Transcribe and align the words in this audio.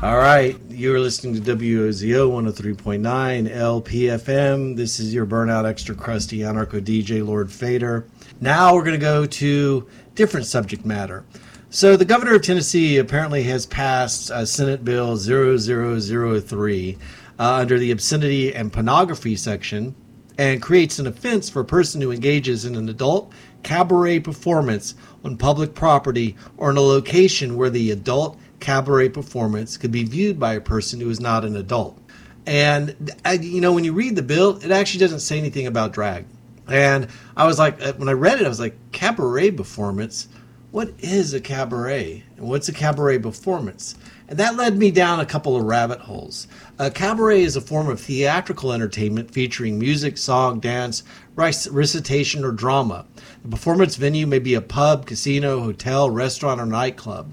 All 0.00 0.16
right, 0.16 0.56
you're 0.68 0.98
listening 0.98 1.34
to 1.34 1.56
WOZO 1.56 2.28
103.9 2.28 3.02
LPFM. 3.48 4.76
This 4.76 4.98
is 4.98 5.12
your 5.12 5.26
burnout 5.26 5.64
extra 5.64 5.94
crusty 5.94 6.38
anarcho 6.38 6.80
DJ 6.80 7.24
Lowered 7.24 7.52
Fader. 7.52 8.06
Now 8.40 8.74
we're 8.74 8.82
going 8.82 8.98
to 8.98 9.04
go 9.04 9.26
to 9.26 9.88
different 10.14 10.46
subject 10.46 10.84
matter. 10.84 11.24
So 11.70 11.96
the 11.96 12.04
governor 12.04 12.34
of 12.34 12.42
Tennessee 12.42 12.98
apparently 12.98 13.44
has 13.44 13.66
passed 13.66 14.30
uh, 14.30 14.44
Senate 14.44 14.84
Bill 14.84 15.16
0003 15.16 16.98
uh, 17.38 17.52
under 17.52 17.78
the 17.78 17.90
obscenity 17.92 18.54
and 18.54 18.72
pornography 18.72 19.36
section 19.36 19.94
and 20.38 20.62
creates 20.62 20.98
an 20.98 21.06
offense 21.06 21.48
for 21.48 21.60
a 21.60 21.64
person 21.64 22.00
who 22.00 22.10
engages 22.10 22.64
in 22.64 22.74
an 22.74 22.88
adult 22.88 23.32
cabaret 23.62 24.18
performance 24.18 24.94
on 25.24 25.36
public 25.36 25.74
property 25.74 26.36
or 26.56 26.70
in 26.70 26.76
a 26.76 26.80
location 26.80 27.56
where 27.56 27.70
the 27.70 27.90
adult 27.90 28.38
cabaret 28.62 29.10
performance 29.10 29.76
could 29.76 29.92
be 29.92 30.04
viewed 30.04 30.40
by 30.40 30.54
a 30.54 30.60
person 30.60 31.00
who 31.00 31.10
is 31.10 31.20
not 31.20 31.44
an 31.44 31.56
adult. 31.56 31.98
And, 32.46 33.12
you 33.40 33.60
know, 33.60 33.72
when 33.72 33.84
you 33.84 33.92
read 33.92 34.16
the 34.16 34.22
bill, 34.22 34.56
it 34.64 34.70
actually 34.70 35.00
doesn't 35.00 35.20
say 35.20 35.36
anything 35.36 35.66
about 35.66 35.92
drag. 35.92 36.24
And 36.66 37.08
I 37.36 37.46
was 37.46 37.58
like, 37.58 37.80
when 37.96 38.08
I 38.08 38.12
read 38.12 38.40
it, 38.40 38.46
I 38.46 38.48
was 38.48 38.60
like, 38.60 38.76
cabaret 38.92 39.50
performance? 39.50 40.28
What 40.70 40.94
is 41.00 41.34
a 41.34 41.40
cabaret? 41.40 42.24
And 42.36 42.48
what's 42.48 42.68
a 42.68 42.72
cabaret 42.72 43.18
performance? 43.18 43.94
And 44.28 44.38
that 44.38 44.56
led 44.56 44.78
me 44.78 44.90
down 44.90 45.20
a 45.20 45.26
couple 45.26 45.56
of 45.56 45.64
rabbit 45.64 46.00
holes. 46.00 46.46
A 46.78 46.90
cabaret 46.90 47.42
is 47.42 47.56
a 47.56 47.60
form 47.60 47.88
of 47.88 48.00
theatrical 48.00 48.72
entertainment 48.72 49.30
featuring 49.30 49.78
music, 49.78 50.16
song, 50.16 50.60
dance, 50.60 51.02
recitation, 51.36 52.44
or 52.44 52.52
drama. 52.52 53.04
The 53.42 53.50
performance 53.50 53.96
venue 53.96 54.26
may 54.26 54.38
be 54.38 54.54
a 54.54 54.62
pub, 54.62 55.04
casino, 55.04 55.60
hotel, 55.60 56.08
restaurant, 56.10 56.60
or 56.60 56.66
nightclub. 56.66 57.30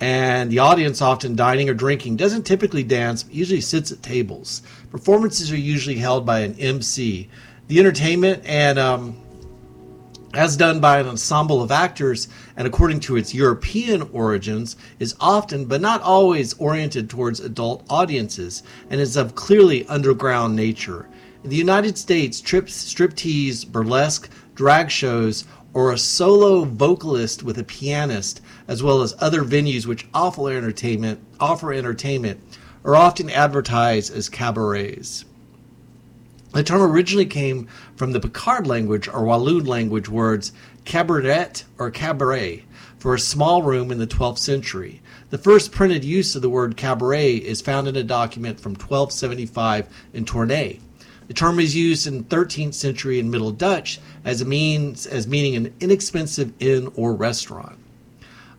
And 0.00 0.50
the 0.50 0.60
audience, 0.60 1.02
often 1.02 1.36
dining 1.36 1.68
or 1.68 1.74
drinking, 1.74 2.16
doesn't 2.16 2.44
typically 2.44 2.82
dance, 2.82 3.22
but 3.22 3.34
usually 3.34 3.60
sits 3.60 3.92
at 3.92 4.02
tables. 4.02 4.62
Performances 4.90 5.52
are 5.52 5.58
usually 5.58 5.96
held 5.96 6.24
by 6.24 6.40
an 6.40 6.54
MC. 6.58 7.28
The 7.68 7.78
entertainment 7.78 8.42
and 8.46 8.78
um, 8.78 9.16
as 10.32 10.56
done 10.56 10.80
by 10.80 11.00
an 11.00 11.08
ensemble 11.08 11.62
of 11.62 11.72
actors 11.72 12.28
and 12.56 12.66
according 12.66 13.00
to 13.00 13.16
its 13.16 13.34
European 13.34 14.02
origins, 14.12 14.76
is 14.98 15.16
often 15.18 15.64
but 15.64 15.80
not 15.80 16.02
always 16.02 16.54
oriented 16.54 17.10
towards 17.10 17.40
adult 17.40 17.84
audiences 17.90 18.62
and 18.90 19.00
is 19.00 19.16
of 19.16 19.34
clearly 19.34 19.86
underground 19.88 20.54
nature. 20.54 21.08
In 21.42 21.50
the 21.50 21.56
United 21.56 21.98
States, 21.98 22.40
trip, 22.40 22.66
striptease, 22.66 23.66
burlesque, 23.66 24.30
drag 24.54 24.90
shows, 24.90 25.44
or 25.72 25.92
a 25.92 25.98
solo 25.98 26.64
vocalist 26.64 27.42
with 27.42 27.58
a 27.58 27.64
pianist, 27.64 28.40
as 28.66 28.82
well 28.82 29.02
as 29.02 29.14
other 29.18 29.42
venues 29.42 29.86
which 29.86 30.08
offer 30.12 30.52
entertainment, 30.52 31.20
offer 31.38 31.72
entertainment, 31.72 32.40
are 32.84 32.96
often 32.96 33.30
advertised 33.30 34.12
as 34.14 34.28
cabarets. 34.28 35.24
The 36.52 36.64
term 36.64 36.82
originally 36.82 37.26
came 37.26 37.68
from 37.94 38.10
the 38.10 38.18
Picard 38.18 38.66
language 38.66 39.06
or 39.06 39.24
Walloon 39.24 39.66
language 39.66 40.08
words 40.08 40.52
cabaret 40.84 41.52
or 41.78 41.90
cabaret 41.90 42.64
for 42.98 43.14
a 43.14 43.20
small 43.20 43.62
room 43.62 43.92
in 43.92 43.98
the 43.98 44.06
12th 44.06 44.38
century. 44.38 45.00
The 45.30 45.38
first 45.38 45.70
printed 45.70 46.04
use 46.04 46.34
of 46.34 46.42
the 46.42 46.50
word 46.50 46.76
cabaret 46.76 47.36
is 47.36 47.60
found 47.60 47.86
in 47.86 47.94
a 47.94 48.02
document 48.02 48.58
from 48.58 48.72
1275 48.72 49.86
in 50.12 50.24
Tournai. 50.24 50.80
The 51.30 51.34
term 51.34 51.60
is 51.60 51.76
used 51.76 52.08
in 52.08 52.24
13th 52.24 52.74
century 52.74 53.20
in 53.20 53.30
Middle 53.30 53.52
Dutch 53.52 54.00
as 54.24 54.40
a 54.40 54.44
means 54.44 55.06
as 55.06 55.28
meaning 55.28 55.54
an 55.54 55.72
inexpensive 55.78 56.52
inn 56.58 56.90
or 56.96 57.14
restaurant. 57.14 57.78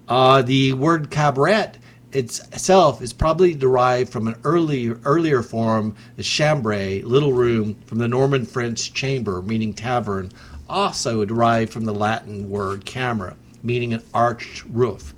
Uh, 0.08 0.42
the 0.42 0.72
word 0.72 1.12
cabaret 1.12 1.74
itself 2.14 3.02
is 3.02 3.12
probably 3.12 3.54
derived 3.54 4.10
from 4.10 4.26
an 4.26 4.38
early, 4.46 4.88
earlier 5.04 5.44
form, 5.44 5.98
the 6.16 6.24
chambre, 6.24 7.02
little 7.04 7.34
room, 7.34 7.76
from 7.88 7.98
the 7.98 8.08
Norman 8.08 8.46
French 8.46 8.94
chamber, 8.94 9.42
meaning 9.42 9.74
tavern, 9.74 10.32
also 10.70 11.26
derived 11.26 11.74
from 11.74 11.84
the 11.84 11.94
Latin 11.94 12.50
word 12.50 12.86
camera, 12.86 13.36
meaning 13.62 13.94
an 13.94 14.04
arched 14.14 14.64
roof. 14.70 15.14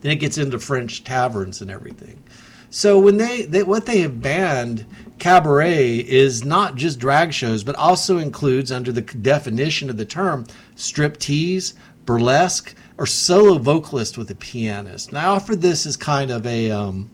Then 0.00 0.12
it 0.12 0.16
gets 0.16 0.38
into 0.38 0.58
French 0.58 1.04
taverns 1.04 1.60
and 1.60 1.70
everything. 1.70 2.22
So 2.70 2.98
when 2.98 3.16
they, 3.16 3.42
they 3.42 3.62
what 3.62 3.86
they 3.86 4.00
have 4.00 4.20
banned 4.20 4.84
cabaret 5.18 5.96
is 5.98 6.44
not 6.44 6.76
just 6.76 6.98
drag 6.98 7.32
shows, 7.32 7.64
but 7.64 7.76
also 7.76 8.18
includes 8.18 8.70
under 8.70 8.92
the 8.92 9.00
definition 9.00 9.90
of 9.90 9.96
the 9.96 10.04
term 10.04 10.46
strip 10.76 11.18
tease, 11.18 11.74
burlesque, 12.04 12.74
or 12.96 13.06
solo 13.06 13.58
vocalist 13.58 14.18
with 14.18 14.30
a 14.30 14.34
pianist. 14.34 15.08
And 15.08 15.18
I 15.18 15.24
offer 15.24 15.56
this 15.56 15.86
as 15.86 15.96
kind 15.96 16.30
of 16.30 16.46
a 16.46 16.70
um, 16.70 17.10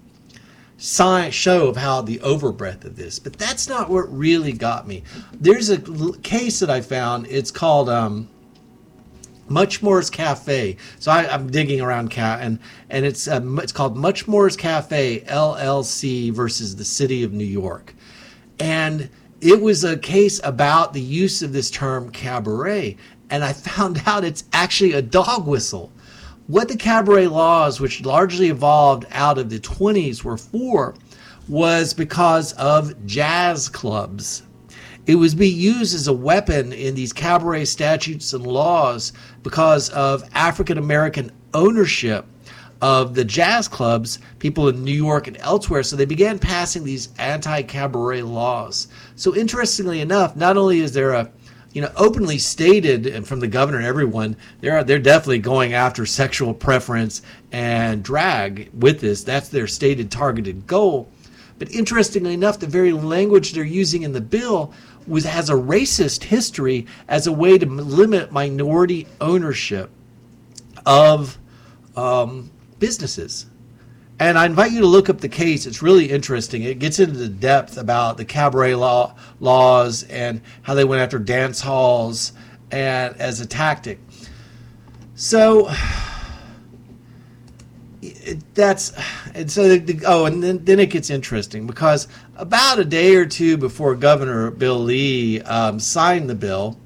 sign, 0.77 1.31
show 1.31 1.69
of 1.69 1.77
how 1.77 2.03
the 2.03 2.21
overbreadth 2.21 2.85
of 2.85 2.97
this, 2.97 3.19
but 3.19 3.35
that's 3.35 3.69
not 3.69 3.89
what 3.89 4.13
really 4.13 4.53
got 4.53 4.87
me. 4.87 5.05
There's 5.33 5.71
a 5.71 5.79
case 6.19 6.61
that 6.61 6.71
I 6.71 6.81
found. 6.81 7.27
It's 7.29 7.51
called 7.51 7.89
um, 7.89 8.29
Muchmore's 9.49 10.11
Cafe. 10.11 10.77
So 10.99 11.11
I, 11.13 11.35
am 11.35 11.51
digging 11.51 11.81
around 11.81 12.11
cat 12.11 12.41
and 12.41 12.59
and 12.91 13.05
it's 13.05 13.29
uh, 13.29 13.41
it's 13.59 13.73
called 13.73 13.97
Muchmore's 13.97 14.57
Cafe 14.57 15.21
LLC 15.21 16.33
versus 16.33 16.77
the 16.77 16.85
City 16.85 17.23
of 17.23 17.33
New 17.33 17.45
York, 17.45 17.95
and 18.59 19.11
it 19.41 19.61
was 19.61 19.85
a 19.85 19.99
case 19.99 20.41
about 20.43 20.93
the 20.93 21.01
use 21.01 21.43
of 21.43 21.53
this 21.53 21.71
term 21.71 22.11
cabaret 22.11 22.97
and 23.31 23.45
I 23.45 23.53
found 23.71 24.03
out 24.07 24.25
it's 24.25 24.45
actually 24.53 24.93
a 24.93 25.03
dog 25.03 25.47
whistle. 25.47 25.93
What 26.47 26.69
the 26.69 26.77
cabaret 26.77 27.29
laws, 27.29 27.81
which 27.81 28.05
largely 28.05 28.49
evolved 28.49 29.07
out 29.11 29.39
of 29.39 29.49
the 29.49 29.59
20s, 29.59 30.23
were 30.23 30.37
for 30.37 30.95
was 31.49 31.95
because 31.95 32.53
of 32.55 33.07
jazz 33.07 33.69
clubs. 33.69 34.43
It 35.07 35.17
was 35.17 35.35
being 35.35 35.59
used 35.59 35.95
as 35.95 36.09
a 36.09 36.13
weapon 36.13 36.73
in 36.73 36.95
these 36.95 37.13
cabaret 37.13 37.67
statutes 37.67 38.33
and 38.33 38.47
laws 38.47 39.13
because 39.43 39.91
of 39.91 40.25
African 40.35 40.79
American 40.79 41.31
ownership 41.53 42.27
of 42.81 43.15
the 43.15 43.25
jazz 43.25 43.69
clubs, 43.69 44.19
people 44.39 44.69
in 44.69 44.83
New 44.83 44.93
York 44.93 45.27
and 45.27 45.37
elsewhere. 45.39 45.83
So 45.83 45.97
they 45.97 46.05
began 46.05 46.39
passing 46.39 46.85
these 46.85 47.11
anti 47.19 47.63
cabaret 47.63 48.23
laws. 48.23 48.89
So, 49.17 49.35
interestingly 49.35 50.01
enough, 50.01 50.37
not 50.37 50.57
only 50.57 50.81
is 50.81 50.93
there 50.93 51.13
a 51.13 51.31
you 51.75 51.83
know, 51.83 51.91
openly 51.97 52.39
stated 52.39 53.05
and 53.05 53.27
from 53.27 53.41
the 53.41 53.49
governor 53.49 53.79
and 53.79 53.87
everyone, 53.87 54.37
they're 54.61 54.85
they're 54.85 54.99
definitely 55.01 55.41
going 55.41 55.75
after 55.75 56.07
sexual 56.07 56.55
preference 56.55 57.21
and 57.53 58.03
drag 58.03 58.71
with 58.73 59.01
this. 59.01 59.25
That's 59.25 59.49
their 59.49 59.67
stated 59.67 60.11
targeted 60.11 60.67
goal. 60.67 61.11
But 61.59 61.71
interestingly 61.73 62.35
enough, 62.35 62.59
the 62.59 62.67
very 62.67 62.93
language 62.93 63.53
they're 63.53 63.65
using 63.65 64.03
in 64.03 64.13
the 64.13 64.21
bill 64.21 64.73
was 65.07 65.25
has 65.25 65.51
a 65.51 65.55
racist 65.55 66.25
history 66.25 66.87
as 67.09 67.27
a 67.27 67.33
way 67.33 67.59
to 67.59 67.67
limit 67.67 68.33
minority 68.33 69.07
ownership 69.21 69.91
of 70.87 71.39
um, 71.97 72.51
businesses. 72.79 73.47
And 74.21 74.39
I 74.39 74.47
invite 74.47 74.71
you 74.73 74.81
to 74.81 74.87
look 74.87 75.09
up 75.11 75.21
the 75.21 75.29
case. 75.29 75.67
It's 75.67 75.83
really 75.83 76.09
interesting. 76.11 76.63
It 76.63 76.79
gets 76.79 77.01
into 77.01 77.19
the 77.19 77.29
depth 77.29 77.77
about 77.77 78.17
the 78.17 78.25
cabaret 78.25 78.77
law, 78.77 79.17
laws 79.41 80.05
and 80.05 80.41
how 80.63 80.75
they 80.75 80.85
went 80.85 81.03
after 81.03 81.19
dance 81.19 81.61
halls 81.61 82.33
and 82.71 83.17
as 83.17 83.41
a 83.41 83.47
tactic. 83.47 83.99
So 85.15 85.71
that's 88.55 88.93
and 89.35 89.51
so 89.51 89.77
the, 89.77 90.05
oh 90.07 90.27
and 90.27 90.43
then, 90.43 90.65
then 90.65 90.79
it 90.79 90.91
gets 90.91 91.11
interesting 91.11 91.67
because 91.67 92.07
about 92.37 92.79
a 92.79 92.85
day 92.85 93.15
or 93.15 93.27
two 93.27 93.57
before 93.57 93.95
Governor 93.95 94.51
Bill 94.51 94.79
Lee 94.79 95.41
um, 95.43 95.79
signed 95.79 96.29
the 96.29 96.35
bill, 96.35 96.79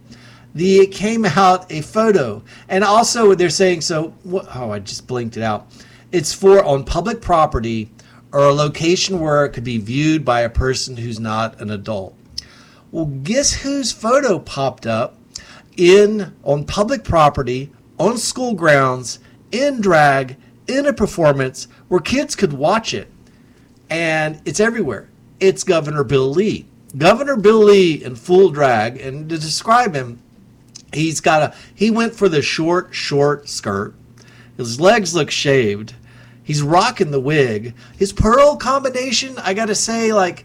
the 0.54 0.78
it 0.78 0.92
came 0.92 1.24
out 1.24 1.70
a 1.70 1.82
photo 1.82 2.42
and 2.68 2.82
also 2.82 3.34
they're 3.34 3.50
saying 3.50 3.82
so. 3.82 4.14
Oh, 4.54 4.70
I 4.70 4.78
just 4.78 5.06
blinked 5.06 5.36
it 5.36 5.42
out 5.42 5.70
it's 6.12 6.32
for 6.32 6.64
on 6.64 6.84
public 6.84 7.20
property 7.20 7.90
or 8.32 8.40
a 8.40 8.52
location 8.52 9.20
where 9.20 9.44
it 9.44 9.50
could 9.50 9.64
be 9.64 9.78
viewed 9.78 10.24
by 10.24 10.40
a 10.40 10.50
person 10.50 10.96
who's 10.96 11.20
not 11.20 11.60
an 11.60 11.70
adult. 11.70 12.14
Well, 12.90 13.06
guess 13.06 13.52
whose 13.52 13.92
photo 13.92 14.38
popped 14.38 14.86
up 14.86 15.16
in 15.76 16.34
on 16.44 16.64
public 16.64 17.04
property, 17.04 17.70
on 17.98 18.16
school 18.18 18.54
grounds, 18.54 19.18
in 19.52 19.80
drag, 19.80 20.36
in 20.66 20.86
a 20.86 20.92
performance 20.92 21.68
where 21.88 22.00
kids 22.00 22.34
could 22.34 22.52
watch 22.52 22.92
it. 22.94 23.10
And 23.90 24.40
it's 24.44 24.60
everywhere. 24.60 25.08
It's 25.40 25.64
Governor 25.64 26.04
Bill 26.04 26.30
Lee. 26.30 26.66
Governor 26.96 27.36
Bill 27.36 27.64
Lee 27.64 28.02
in 28.02 28.16
full 28.16 28.50
drag, 28.50 29.00
and 29.00 29.28
to 29.28 29.38
describe 29.38 29.94
him, 29.94 30.20
he's 30.92 31.20
got 31.20 31.42
a 31.42 31.54
he 31.74 31.90
went 31.90 32.14
for 32.14 32.28
the 32.28 32.42
short, 32.42 32.94
short 32.94 33.48
skirt. 33.48 33.94
His 34.56 34.80
legs 34.80 35.14
look 35.14 35.30
shaved. 35.30 35.94
He's 36.42 36.62
rocking 36.62 37.10
the 37.10 37.20
wig. 37.20 37.74
His 37.96 38.12
pearl 38.12 38.56
combination, 38.56 39.36
I 39.38 39.52
gotta 39.54 39.74
say, 39.74 40.12
like 40.12 40.44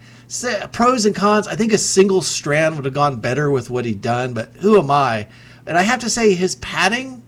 pros 0.72 1.06
and 1.06 1.16
cons. 1.16 1.48
I 1.48 1.56
think 1.56 1.72
a 1.72 1.78
single 1.78 2.22
strand 2.22 2.76
would 2.76 2.86
have 2.86 2.94
gone 2.94 3.22
better 3.22 3.50
with 3.50 3.70
what 3.70 3.86
he'd 3.86 4.02
done, 4.02 4.34
but 4.34 4.50
who 4.58 4.78
am 4.78 4.92
I? 4.92 5.28
And 5.66 5.78
I 5.78 5.84
have 5.84 6.02
to 6.02 6.10
say, 6.10 6.34
his 6.34 6.56
padding 6.56 7.24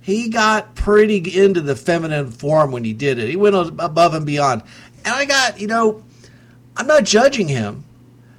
he 0.00 0.28
got 0.28 0.74
pretty 0.74 1.38
into 1.38 1.60
the 1.60 1.76
feminine 1.76 2.30
form 2.30 2.72
when 2.72 2.84
he 2.84 2.92
did 2.92 3.18
it. 3.18 3.28
He 3.28 3.36
went 3.36 3.54
above 3.54 4.14
and 4.14 4.24
beyond. 4.24 4.62
And 5.04 5.14
I 5.14 5.24
got, 5.24 5.60
you 5.60 5.66
know, 5.66 6.02
I'm 6.76 6.86
not 6.86 7.04
judging 7.04 7.48
him, 7.48 7.84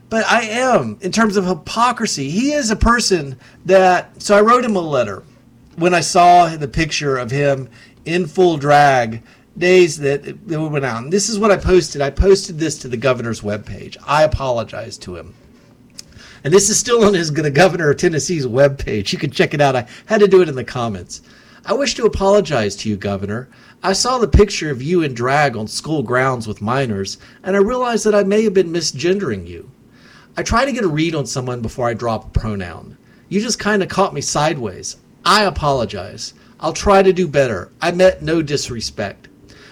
but 0.09 0.25
I 0.25 0.41
am 0.43 0.97
in 1.01 1.11
terms 1.11 1.37
of 1.37 1.45
hypocrisy. 1.45 2.29
He 2.29 2.53
is 2.53 2.69
a 2.69 2.75
person 2.75 3.37
that, 3.65 4.21
so 4.21 4.37
I 4.37 4.41
wrote 4.41 4.65
him 4.65 4.75
a 4.75 4.81
letter 4.81 5.23
when 5.75 5.93
I 5.93 6.01
saw 6.01 6.47
the 6.47 6.67
picture 6.67 7.17
of 7.17 7.31
him 7.31 7.69
in 8.05 8.25
full 8.25 8.57
drag 8.57 9.21
days 9.57 9.97
that 9.99 10.25
it 10.25 10.37
went 10.47 10.85
out. 10.85 11.03
And 11.03 11.13
this 11.13 11.29
is 11.29 11.39
what 11.39 11.51
I 11.51 11.57
posted. 11.57 12.01
I 12.01 12.09
posted 12.09 12.57
this 12.57 12.77
to 12.79 12.87
the 12.87 12.97
governor's 12.97 13.41
webpage. 13.41 13.97
I 14.05 14.23
apologize 14.23 14.97
to 14.99 15.15
him. 15.15 15.33
And 16.43 16.53
this 16.53 16.69
is 16.69 16.79
still 16.79 17.03
on 17.03 17.13
his 17.13 17.31
the 17.31 17.51
governor 17.51 17.91
of 17.91 17.97
Tennessee's 17.97 18.47
webpage. 18.47 19.13
You 19.13 19.19
can 19.19 19.29
check 19.29 19.53
it 19.53 19.61
out. 19.61 19.75
I 19.75 19.87
had 20.07 20.21
to 20.21 20.27
do 20.27 20.41
it 20.41 20.49
in 20.49 20.55
the 20.55 20.63
comments. 20.63 21.21
I 21.65 21.73
wish 21.73 21.93
to 21.95 22.05
apologize 22.05 22.75
to 22.77 22.89
you, 22.89 22.97
Governor. 22.97 23.47
I 23.83 23.93
saw 23.93 24.19
the 24.19 24.27
picture 24.27 24.69
of 24.69 24.83
you 24.83 25.01
in 25.01 25.15
drag 25.15 25.57
on 25.57 25.65
school 25.65 26.03
grounds 26.03 26.47
with 26.47 26.61
minors, 26.61 27.17
and 27.41 27.55
I 27.55 27.59
realized 27.59 28.05
that 28.05 28.13
I 28.13 28.21
may 28.21 28.43
have 28.43 28.53
been 28.53 28.71
misgendering 28.71 29.47
you. 29.47 29.71
I 30.37 30.43
try 30.43 30.65
to 30.65 30.71
get 30.71 30.83
a 30.83 30.87
read 30.87 31.15
on 31.15 31.25
someone 31.25 31.63
before 31.63 31.89
I 31.89 31.95
drop 31.95 32.25
a 32.27 32.39
pronoun. 32.39 32.95
You 33.27 33.41
just 33.41 33.57
kind 33.57 33.81
of 33.81 33.89
caught 33.89 34.13
me 34.13 34.21
sideways. 34.21 34.97
I 35.25 35.45
apologize. 35.45 36.35
I'll 36.59 36.73
try 36.73 37.01
to 37.01 37.11
do 37.11 37.27
better. 37.27 37.71
I 37.81 37.91
meant 37.91 38.21
no 38.21 38.43
disrespect. 38.43 39.29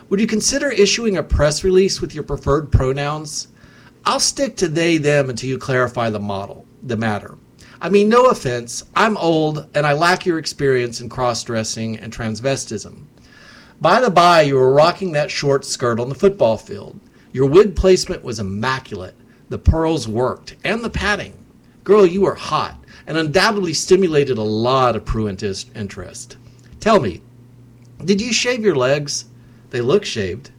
Would 0.09 0.19
you 0.19 0.25
consider 0.25 0.71
issuing 0.71 1.17
a 1.17 1.21
press 1.21 1.63
release 1.63 2.01
with 2.01 2.15
your 2.15 2.23
preferred 2.23 2.71
pronouns? 2.71 3.49
I'll 4.05 4.19
stick 4.19 4.55
to 4.55 4.67
they, 4.67 4.97
them 4.97 5.29
until 5.29 5.49
you 5.51 5.59
clarify 5.59 6.09
the 6.09 6.19
model, 6.19 6.65
the 6.81 6.97
matter. 6.97 7.37
I 7.79 7.89
mean, 7.89 8.09
no 8.09 8.25
offense, 8.25 8.85
I'm 8.95 9.17
old 9.17 9.67
and 9.75 9.85
I 9.85 9.93
lack 9.93 10.25
your 10.25 10.39
experience 10.39 10.99
in 10.99 11.09
cross 11.09 11.43
dressing 11.43 11.99
and 11.99 12.11
transvestism. 12.11 13.03
By 13.81 14.01
the 14.01 14.09
by, 14.09 14.41
you 14.41 14.55
were 14.55 14.73
rocking 14.73 15.13
that 15.13 15.31
short 15.31 15.63
skirt 15.63 16.01
on 16.01 16.09
the 16.09 16.15
football 16.15 16.57
field. 16.57 16.99
Your 17.31 17.45
wig 17.45 17.77
placement 17.77 18.25
was 18.25 18.39
immaculate. 18.39 19.15
The 19.47 19.57
pearls 19.57 20.05
worked, 20.05 20.57
and 20.65 20.83
the 20.83 20.89
padding. 20.89 21.33
Girl, 21.85 22.05
you 22.05 22.21
were 22.21 22.35
hot, 22.35 22.77
and 23.07 23.17
undoubtedly 23.17 23.73
stimulated 23.73 24.37
a 24.37 24.43
lot 24.43 24.97
of 24.97 25.05
prurient 25.05 25.43
interest. 25.75 26.35
Tell 26.81 26.99
me, 26.99 27.21
did 28.03 28.19
you 28.19 28.33
shave 28.33 28.65
your 28.65 28.75
legs? 28.75 29.25
They 29.69 29.79
look 29.79 30.03
shaved. 30.03 30.51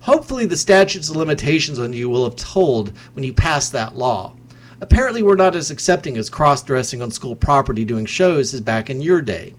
Hopefully, 0.00 0.44
the 0.44 0.56
statutes 0.56 1.08
of 1.08 1.16
limitations 1.16 1.78
on 1.78 1.94
you 1.94 2.10
will 2.10 2.24
have 2.24 2.36
told 2.36 2.92
when 3.14 3.24
you 3.24 3.32
passed 3.32 3.72
that 3.72 3.96
law. 3.96 4.34
Apparently, 4.82 5.22
we're 5.22 5.34
not 5.34 5.56
as 5.56 5.70
accepting 5.70 6.18
as 6.18 6.28
cross 6.28 6.62
dressing 6.62 7.00
on 7.00 7.10
school 7.10 7.36
property 7.36 7.86
doing 7.86 8.04
shows 8.04 8.52
as 8.52 8.60
back 8.60 8.90
in 8.90 9.00
your 9.00 9.22
day. 9.22 9.54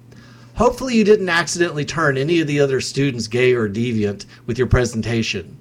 Hopefully, 0.62 0.94
you 0.96 1.04
didn't 1.04 1.28
accidentally 1.28 1.84
turn 1.84 2.20
any 2.20 2.40
of 2.40 2.46
the 2.46 2.60
other 2.60 2.80
students 2.80 3.26
gay 3.26 3.52
or 3.54 3.68
deviant 3.68 4.28
with 4.46 4.60
your 4.60 4.68
presentation. 4.68 5.58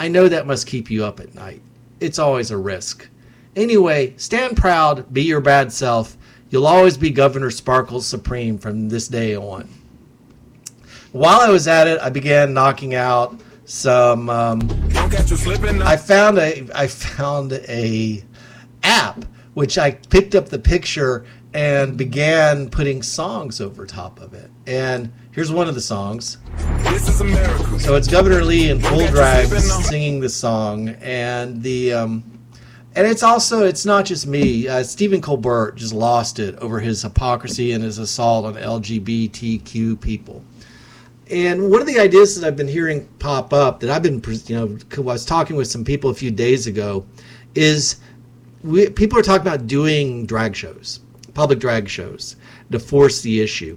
I 0.00 0.08
know 0.08 0.26
that 0.26 0.44
must 0.44 0.66
keep 0.66 0.90
you 0.90 1.04
up 1.04 1.20
at 1.20 1.36
night. 1.36 1.62
It's 2.00 2.18
always 2.18 2.50
a 2.50 2.56
risk. 2.56 3.08
Anyway, 3.54 4.12
stand 4.16 4.56
proud, 4.56 5.14
be 5.14 5.22
your 5.22 5.40
bad 5.40 5.72
self. 5.72 6.16
You'll 6.50 6.66
always 6.66 6.96
be 6.96 7.10
Governor 7.10 7.52
Sparkles 7.52 8.08
Supreme 8.08 8.58
from 8.58 8.88
this 8.88 9.06
day 9.06 9.36
on. 9.36 9.68
While 11.12 11.38
I 11.38 11.50
was 11.50 11.68
at 11.68 11.86
it, 11.86 12.00
I 12.00 12.10
began 12.10 12.52
knocking 12.52 12.96
out 12.96 13.40
some. 13.66 14.28
Um, 14.28 14.68
I 14.92 15.96
found 15.96 16.38
a. 16.38 16.68
I 16.74 16.88
found 16.88 17.52
a 17.52 18.24
app, 18.82 19.24
which 19.54 19.78
I 19.78 19.92
picked 19.92 20.34
up 20.34 20.48
the 20.48 20.58
picture 20.58 21.24
and 21.52 21.96
began 21.96 22.68
putting 22.68 23.02
songs 23.02 23.60
over 23.60 23.86
top 23.86 24.20
of 24.20 24.34
it. 24.34 24.50
And 24.66 25.12
here's 25.32 25.50
one 25.50 25.68
of 25.68 25.74
the 25.74 25.80
songs. 25.80 26.38
This 26.84 27.08
is 27.08 27.20
America. 27.20 27.80
So 27.80 27.96
it's 27.96 28.08
Governor 28.08 28.44
Lee 28.44 28.70
in 28.70 28.80
full 28.80 29.06
drag 29.08 29.48
singing 29.48 30.20
the 30.20 30.28
song, 30.28 30.90
and 31.00 31.62
the 31.62 31.92
um, 31.92 32.24
and 32.94 33.06
it's 33.06 33.22
also 33.22 33.64
it's 33.64 33.84
not 33.84 34.04
just 34.04 34.26
me. 34.26 34.68
Uh, 34.68 34.82
Stephen 34.82 35.20
Colbert 35.20 35.76
just 35.76 35.92
lost 35.92 36.38
it 36.38 36.56
over 36.56 36.80
his 36.80 37.02
hypocrisy 37.02 37.72
and 37.72 37.82
his 37.82 37.98
assault 37.98 38.44
on 38.44 38.54
LGBTQ 38.54 40.00
people. 40.00 40.44
And 41.30 41.70
one 41.70 41.80
of 41.80 41.86
the 41.86 42.00
ideas 42.00 42.38
that 42.38 42.46
I've 42.46 42.56
been 42.56 42.66
hearing 42.66 43.06
pop 43.20 43.52
up 43.52 43.80
that 43.80 43.90
I've 43.90 44.02
been, 44.02 44.20
you 44.46 44.56
know, 44.56 44.78
I 44.96 45.00
was 45.00 45.24
talking 45.24 45.54
with 45.54 45.68
some 45.68 45.84
people 45.84 46.10
a 46.10 46.14
few 46.14 46.32
days 46.32 46.66
ago, 46.66 47.06
is 47.54 47.96
we, 48.64 48.90
people 48.90 49.16
are 49.16 49.22
talking 49.22 49.46
about 49.46 49.68
doing 49.68 50.26
drag 50.26 50.56
shows, 50.56 51.00
public 51.40 51.58
drag 51.58 51.88
shows, 51.88 52.36
to 52.70 52.78
force 52.78 53.22
the 53.22 53.40
issue. 53.40 53.74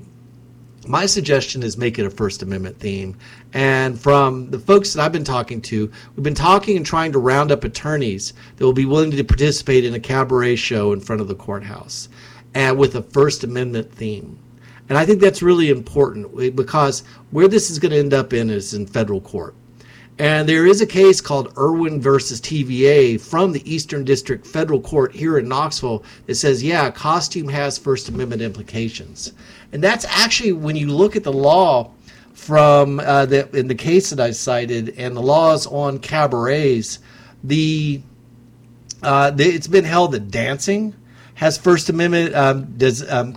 My 0.85 1.05
suggestion 1.05 1.63
is 1.63 1.77
make 1.77 1.97
it 1.97 2.05
a 2.05 2.09
First 2.09 2.43
Amendment 2.43 2.77
theme. 2.77 3.17
And 3.53 3.97
from 3.97 4.51
the 4.51 4.59
folks 4.59 4.91
that 4.91 5.01
I've 5.01 5.13
been 5.13 5.23
talking 5.23 5.61
to, 5.61 5.89
we've 6.13 6.23
been 6.25 6.35
talking 6.35 6.75
and 6.75 6.85
trying 6.85 7.13
to 7.13 7.19
round 7.19 7.53
up 7.53 7.63
attorneys 7.63 8.33
that 8.57 8.65
will 8.65 8.73
be 8.73 8.83
willing 8.83 9.11
to 9.11 9.23
participate 9.23 9.85
in 9.85 9.93
a 9.93 9.99
cabaret 10.01 10.57
show 10.57 10.91
in 10.91 10.99
front 10.99 11.21
of 11.21 11.29
the 11.29 11.35
courthouse 11.35 12.09
and 12.53 12.77
with 12.77 12.95
a 12.95 13.01
First 13.01 13.45
Amendment 13.45 13.89
theme. 13.93 14.37
And 14.89 14.97
I 14.97 15.05
think 15.05 15.21
that's 15.21 15.41
really 15.41 15.69
important 15.69 16.35
because 16.57 17.05
where 17.31 17.47
this 17.47 17.71
is 17.71 17.79
going 17.79 17.93
to 17.93 17.97
end 17.97 18.13
up 18.13 18.33
in 18.33 18.49
is 18.49 18.73
in 18.73 18.87
federal 18.87 19.21
court. 19.21 19.55
And 20.19 20.47
there 20.47 20.67
is 20.67 20.79
a 20.79 20.85
case 20.85 21.21
called 21.21 21.53
Irwin 21.57 21.99
versus 21.99 22.39
TVA 22.39 23.19
from 23.19 23.51
the 23.51 23.71
Eastern 23.71 24.03
District 24.03 24.45
Federal 24.45 24.79
Court 24.79 25.11
here 25.13 25.39
in 25.39 25.47
Knoxville 25.47 26.03
that 26.27 26.35
says, 26.35 26.61
yeah, 26.61 26.91
costume 26.91 27.47
has 27.47 27.79
First 27.79 28.09
Amendment 28.09 28.41
implications. 28.41 29.33
And 29.71 29.83
that's 29.83 30.05
actually, 30.05 30.53
when 30.53 30.75
you 30.75 30.89
look 30.89 31.15
at 31.15 31.23
the 31.23 31.33
law 31.33 31.91
from 32.33 32.99
uh, 32.99 33.25
the, 33.25 33.49
in 33.57 33.67
the 33.67 33.75
case 33.75 34.11
that 34.11 34.19
I 34.19 34.31
cited 34.31 34.93
and 34.97 35.17
the 35.17 35.21
laws 35.21 35.65
on 35.65 35.97
cabarets, 35.97 36.99
the, 37.43 38.01
uh, 39.01 39.31
the 39.31 39.45
it's 39.45 39.67
been 39.67 39.85
held 39.85 40.11
that 40.11 40.29
dancing 40.29 40.93
has 41.35 41.57
First 41.57 41.89
Amendment, 41.89 42.35
um, 42.35 42.77
does, 42.77 43.09
um, 43.11 43.35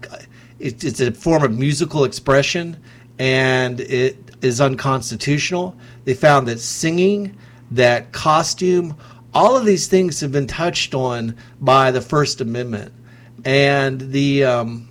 it, 0.59 0.85
it's 0.85 1.01
a 1.01 1.11
form 1.11 1.43
of 1.43 1.57
musical 1.57 2.05
expression 2.05 2.77
and 3.19 3.81
it 3.81 4.19
is 4.43 4.61
unconstitutional 4.61 5.75
they 6.07 6.15
found 6.15 6.49
that 6.49 6.61
singing, 6.61 7.37
that 7.73 8.13
costume, 8.13 8.97
all 9.35 9.57
of 9.57 9.67
these 9.67 9.89
things 9.89 10.21
have 10.21 10.33
been 10.33 10.47
touched 10.47 10.95
on 10.95 11.37
by 11.61 11.91
the 11.91 12.01
First 12.01 12.41
Amendment, 12.41 12.93
and 13.45 14.01
the 14.01 14.45
um, 14.45 14.89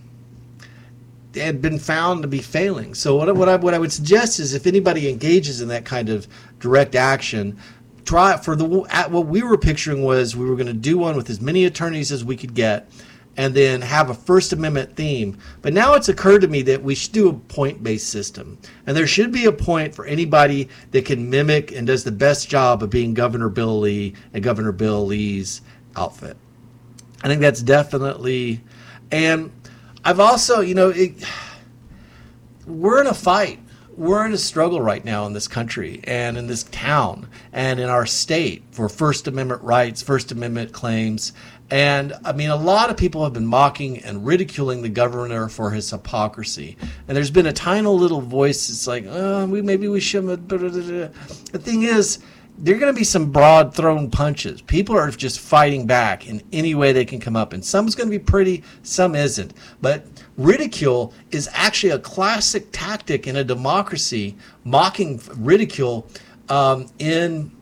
had 1.34 1.62
been 1.62 1.80
found 1.80 2.22
to 2.22 2.28
be 2.28 2.40
failing. 2.40 2.94
So 2.94 3.16
what, 3.16 3.34
what 3.36 3.50
I 3.50 3.56
what 3.56 3.74
I 3.74 3.80
would 3.80 3.94
suggest 3.94 4.40
is 4.40 4.54
if 4.54 4.68
anybody 4.68 5.10
engages 5.10 5.62
in 5.62 5.70
that 5.70 5.86
kind 5.86 6.10
of 6.10 6.28
direct 6.60 6.96
action, 6.96 7.58
try 8.04 8.38
for 8.38 8.56
the 8.58 8.66
what 8.66 9.26
we 9.26 9.42
were 9.42 9.58
picturing 9.58 10.04
was 10.04 10.36
we 10.36 10.46
were 10.46 10.56
going 10.56 10.68
to 10.68 10.74
do 10.74 10.98
one 10.98 11.16
with 11.16 11.30
as 11.30 11.40
many 11.40 11.64
attorneys 11.64 12.12
as 12.12 12.24
we 12.26 12.36
could 12.36 12.54
get 12.54 12.90
and 13.38 13.54
then 13.54 13.82
have 13.82 14.10
a 14.10 14.14
First 14.14 14.54
Amendment 14.54 14.96
theme. 14.96 15.38
But 15.62 15.74
now 15.74 15.94
it's 15.96 16.10
occurred 16.10 16.42
to 16.42 16.48
me 16.48 16.62
that 16.64 16.82
we 16.82 16.96
should 16.96 17.12
do 17.12 17.30
a 17.30 17.34
point 17.34 17.84
based 17.84 18.10
system. 18.10 18.58
And 18.86 18.96
there 18.96 19.08
should 19.08 19.32
be 19.32 19.46
a 19.46 19.52
point 19.52 19.94
for 19.94 20.06
anybody 20.06 20.70
that 20.92 21.06
can 21.06 21.30
mimic 21.30 21.72
and 21.72 21.86
does 21.86 22.04
the 22.04 22.12
best 22.12 22.50
job 22.50 22.82
of 22.82 22.90
being 22.90 23.14
Governor 23.14 23.50
Bill 23.50 23.80
Lee 23.80 24.14
and 24.34 24.44
Governor 24.44 24.72
Bill 24.72 25.06
Lee's 25.06 25.62
outfit. 25.96 26.38
I 27.24 27.28
think 27.28 27.42
that's 27.42 27.62
definitely. 27.62 28.62
And 29.12 29.52
I've 30.04 30.20
also, 30.20 30.62
you 30.62 30.76
know, 30.76 30.90
it, 30.90 31.24
we're 32.66 33.02
in 33.02 33.08
a 33.08 33.14
fight. 33.14 33.60
We're 33.98 34.26
in 34.26 34.34
a 34.34 34.38
struggle 34.38 34.82
right 34.82 35.04
now 35.06 35.26
in 35.26 35.32
this 35.32 35.48
country 35.48 36.02
and 36.04 36.38
in 36.38 36.48
this 36.48 36.64
town 36.64 37.30
and 37.54 37.80
in 37.80 37.88
our 37.88 38.06
state 38.06 38.64
for 38.72 38.90
First 38.90 39.26
Amendment 39.28 39.62
rights, 39.62 40.02
First 40.02 40.34
Amendment 40.34 40.74
claims. 40.74 41.32
And 41.72 42.14
I 42.24 42.32
mean, 42.32 42.50
a 42.52 42.56
lot 42.56 42.90
of 42.90 42.98
people 42.98 43.24
have 43.24 43.34
been 43.34 43.48
mocking 43.48 43.98
and 44.04 44.26
ridiculing 44.26 44.84
the 44.84 44.90
governor 44.90 45.50
for 45.50 45.72
his 45.72 45.90
hypocrisy. 45.90 46.78
And 47.08 47.18
there's 47.18 47.32
been 47.32 47.48
a 47.48 47.54
tiny 47.54 47.88
little 47.88 48.22
voice 48.22 48.68
that's 48.68 48.86
like, 48.88 49.06
oh, 49.08 49.46
we 49.48 49.62
maybe 49.62 49.88
we 49.88 50.00
shouldn't. 50.00 50.48
The 50.48 51.10
thing 51.60 51.84
is, 51.84 52.20
there 52.58 52.76
are 52.76 52.80
going 52.80 52.94
to 52.94 52.98
be 52.98 53.04
some 53.04 53.32
broad 53.32 53.74
thrown 53.74 54.10
punches. 54.10 54.62
People 54.62 54.96
are 54.96 55.10
just 55.12 55.40
fighting 55.40 55.86
back 55.86 56.28
in 56.28 56.42
any 56.54 56.76
way 56.76 56.94
they 56.94 57.04
can 57.04 57.20
come 57.20 57.36
up. 57.36 57.52
And 57.52 57.66
some's 57.66 57.96
going 57.96 58.10
to 58.10 58.18
be 58.18 58.24
pretty, 58.24 58.64
some 58.84 59.16
isn't. 59.16 59.54
But 59.82 60.06
ridicule 60.38 61.14
is 61.32 61.50
actually 61.52 61.90
a 61.92 62.00
classic 62.00 62.68
tactic 62.72 63.28
in 63.28 63.36
a 63.36 63.44
democracy, 63.44 64.38
mocking 64.64 65.20
ridicule 65.36 66.08
um, 66.48 66.88
in 67.00 67.55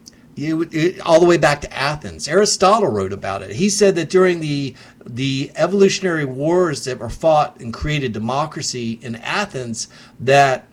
all 1.05 1.19
the 1.19 1.27
way 1.27 1.37
back 1.37 1.61
to 1.61 1.73
Athens. 1.73 2.27
Aristotle 2.27 2.89
wrote 2.89 3.13
about 3.13 3.43
it. 3.43 3.55
He 3.55 3.69
said 3.69 3.95
that 3.95 4.09
during 4.09 4.39
the 4.39 4.75
the 5.05 5.51
evolutionary 5.55 6.25
wars 6.25 6.85
that 6.85 6.99
were 6.99 7.09
fought 7.09 7.59
and 7.59 7.73
created 7.73 8.13
democracy 8.13 8.99
in 9.01 9.15
Athens, 9.17 9.89
that 10.19 10.65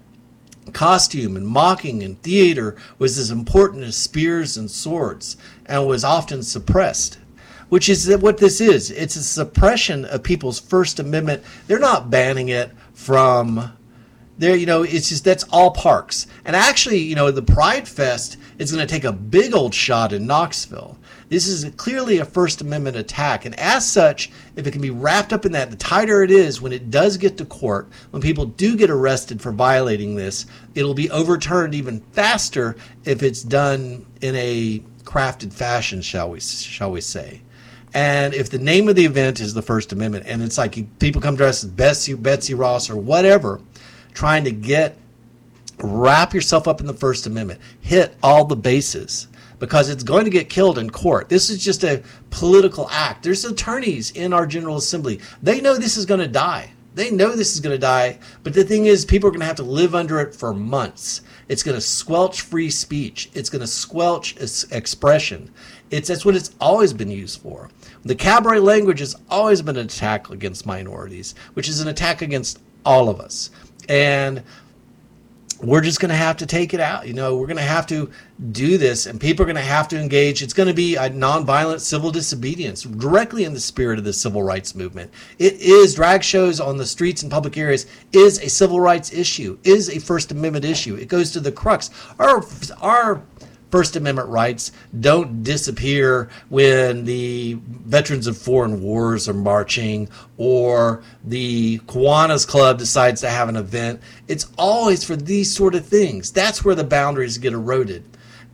costume 0.73 1.37
and 1.37 1.47
mocking 1.47 2.03
and 2.03 2.23
theater 2.23 2.77
was 2.99 3.19
as 3.19 3.31
important 3.31 3.83
as 3.83 3.97
spears 3.97 4.57
and 4.57 4.71
swords, 4.71 5.37
and 5.67 5.87
was 5.87 6.05
often 6.05 6.43
suppressed. 6.43 7.19
Which 7.69 7.89
is 7.89 8.09
what 8.17 8.39
this 8.39 8.61
is. 8.61 8.91
It's 8.91 9.15
a 9.15 9.23
suppression 9.23 10.05
of 10.05 10.25
people's 10.25 10.59
First 10.59 10.99
Amendment. 10.99 11.45
They're 11.69 11.79
not 11.79 12.11
banning 12.11 12.49
it 12.49 12.73
from 12.95 13.73
There, 14.41 14.57
you 14.57 14.65
know, 14.65 14.85
it's 14.85 15.11
just 15.11 15.23
that's 15.23 15.45
all 15.53 15.71
parks. 15.71 16.27
And 16.47 16.57
actually, 16.57 16.97
you 16.97 17.15
know, 17.15 17.31
the 17.31 17.43
Pride 17.43 17.87
Fest 17.87 18.39
is 18.59 18.73
going 18.73 18.81
to 18.81 18.91
take 18.91 19.05
a 19.05 19.13
big 19.13 19.55
old 19.55 19.75
shot 19.75 20.15
in 20.15 20.27
Knoxville. 20.27 20.97
This 21.29 21.47
is 21.47 21.71
clearly 21.77 22.17
a 22.17 22.25
First 22.25 22.63
Amendment 22.63 22.97
attack. 22.97 23.45
And 23.45 23.55
as 23.61 23.87
such, 23.87 24.31
if 24.57 24.67
it 24.67 24.71
can 24.71 24.81
be 24.81 24.89
wrapped 24.89 25.35
up 25.35 25.45
in 25.45 25.53
that, 25.53 25.71
the 25.71 25.77
tighter 25.77 26.23
it 26.23 26.31
is 26.31 26.59
when 26.59 26.73
it 26.73 26.91
does 26.91 27.19
get 27.19 27.37
to 27.37 27.45
court, 27.45 27.91
when 28.13 28.23
people 28.23 28.47
do 28.47 28.79
get 28.79 28.89
arrested 28.89 29.43
for 29.43 29.53
violating 29.53 30.15
this, 30.15 30.47
it'll 30.75 30.95
be 30.95 31.11
overturned 31.11 31.75
even 31.75 32.01
faster 32.13 32.77
if 33.05 33.23
it's 33.23 33.43
done 33.43 34.07
in 34.23 34.35
a 34.37 34.83
crafted 35.05 35.53
fashion, 35.53 36.01
shall 36.01 36.31
we, 36.31 36.41
shall 36.41 36.91
we 36.91 37.03
say. 37.03 37.43
And 37.93 38.33
if 38.33 38.49
the 38.49 38.59
name 38.59 38.89
of 38.89 38.97
the 38.97 39.05
event 39.05 39.41
is 39.41 39.53
the 39.53 39.61
First 39.63 39.93
Amendment, 39.93 40.25
and 40.27 40.43
it's 40.43 40.57
like 40.57 40.99
people 40.99 41.21
come 41.21 41.37
dressed 41.37 41.65
as 41.65 41.71
Betsy, 41.71 42.15
Betsy 42.15 42.55
Ross 42.55 42.89
or 42.89 42.97
whatever, 42.97 43.61
trying 44.13 44.45
to 44.45 44.51
get 44.51 44.97
wrap 45.83 46.35
yourself 46.35 46.69
up 46.69 46.81
in 46.81 46.87
the 46.87 46.95
First 46.95 47.27
Amendment, 47.27 47.61
hit 47.81 48.15
all 48.23 48.45
the 48.45 48.57
bases 48.57 49.29
because 49.59 49.89
it's 49.89 50.03
going 50.03 50.25
to 50.25 50.31
get 50.31 50.49
killed 50.49 50.79
in 50.79 50.91
court. 50.91 51.29
This 51.29 51.51
is 51.51 51.63
just 51.63 51.85
a 51.85 52.03
political 52.31 52.89
act. 52.91 53.23
There's 53.23 53.45
attorneys 53.45 54.11
in 54.13 54.33
our 54.33 54.47
General 54.47 54.77
Assembly. 54.77 55.21
They 55.43 55.61
know 55.61 55.77
this 55.77 55.97
is 55.97 56.07
going 56.07 56.21
to 56.21 56.29
die. 56.29 56.73
They 56.95 57.11
know 57.11 57.37
this 57.37 57.55
is 57.55 57.61
going 57.61 57.75
to 57.75 57.79
die, 57.79 58.19
but 58.43 58.53
the 58.53 58.65
thing 58.65 58.87
is, 58.87 59.05
people 59.05 59.29
are 59.29 59.31
going 59.31 59.41
to 59.41 59.47
have 59.47 59.57
to 59.57 59.63
live 59.63 59.95
under 59.95 60.19
it 60.21 60.35
for 60.35 60.53
months. 60.53 61.21
It's 61.49 61.63
going 61.63 61.77
to 61.77 61.81
squelch 61.81 62.41
free 62.41 62.69
speech. 62.69 63.31
It's 63.33 63.49
going 63.49 63.61
to 63.61 63.67
squelch 63.67 64.37
expression. 64.73 65.53
It's 65.91 66.09
that's 66.09 66.25
what 66.25 66.35
it's 66.35 66.55
always 66.61 66.93
been 66.93 67.11
used 67.11 67.41
for. 67.41 67.71
The 68.05 68.17
cabaret 68.17 68.59
language 68.59 68.99
has 68.99 69.15
always 69.31 69.63
been 69.63 69.77
an 69.77 69.87
attack 69.87 70.31
against 70.31 70.67
minorities, 70.67 71.37
which 71.55 71.69
is 71.69 71.81
an 71.81 71.89
attack 71.89 72.23
against 72.23 72.59
all 72.85 73.09
of 73.09 73.21
us. 73.21 73.51
And 73.91 74.45
we're 75.63 75.81
just 75.81 76.01
going 76.01 76.11
to 76.11 76.17
have 76.17 76.39
to 76.39 76.47
take 76.47 76.73
it 76.73 76.81
out. 76.81 77.07
You 77.07 77.13
know, 77.13 77.37
we're 77.37 77.47
going 77.47 77.57
to 77.59 77.63
have 77.63 77.87
to 77.89 78.11
do 78.53 78.79
this, 78.79 79.07
and 79.07 79.21
people 79.21 79.43
are 79.43 79.47
going 79.47 79.57
to 79.57 79.63
have 79.63 79.89
to 79.89 80.01
engage. 80.01 80.43
It's 80.43 80.55
going 80.55 80.69
to 80.69 80.75
be 80.75 80.97
a 80.97 81.11
nonviolent 81.11 81.81
civil 81.81 82.11
disobedience, 82.11 82.83
directly 82.83 83.45
in 83.45 83.53
the 83.53 83.61
spirit 83.61 83.99
of 83.99 84.05
the 84.05 84.13
civil 84.13 84.43
rights 84.43 84.75
movement. 84.75 85.11
It 85.39 85.55
is 85.55 85.95
drag 85.95 86.23
shows 86.23 86.61
on 86.61 86.77
the 86.77 86.87
streets 86.87 87.23
and 87.23 87.31
public 87.31 87.59
areas 87.59 87.87
is 88.13 88.39
a 88.39 88.49
civil 88.49 88.81
rights 88.81 89.13
issue, 89.13 89.59
is 89.65 89.91
a 89.91 90.01
First 90.01 90.33
Amendment 90.33 90.65
issue. 90.65 90.95
It 90.95 91.09
goes 91.09 91.31
to 91.33 91.41
the 91.41 91.53
crux. 91.53 91.91
Our 92.19 92.45
our 92.81 93.23
First 93.71 93.95
Amendment 93.97 94.29
rights 94.29 94.73
don't 94.99 95.43
disappear 95.43 96.29
when 96.49 97.05
the 97.05 97.59
veterans 97.65 98.27
of 98.27 98.37
foreign 98.37 98.83
wars 98.83 99.29
are 99.29 99.35
marching 99.35 100.09
or 100.37 101.03
the 101.25 101.79
Kiwanis 101.87 102.47
Club 102.47 102.79
decides 102.79 103.21
to 103.21 103.31
have 103.31 103.49
an 103.49 103.57
event. 103.57 104.01
It's 104.27 104.47
always 104.59 105.05
for 105.05 105.15
these 105.17 105.55
sort 105.55 105.75
of 105.75 105.87
things. 105.87 106.33
That's 106.33 106.65
where 106.65 106.75
the 106.75 106.85
boundaries 106.85 107.39
get 107.39 107.53
eroded. 107.53 108.05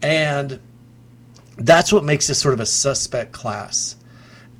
And 0.03 0.61
that's 1.57 1.93
what 1.93 2.05
makes 2.05 2.27
this 2.27 2.39
sort 2.39 2.55
of 2.55 2.61
a 2.61 2.67
suspect 2.67 3.33
class. 3.33 3.97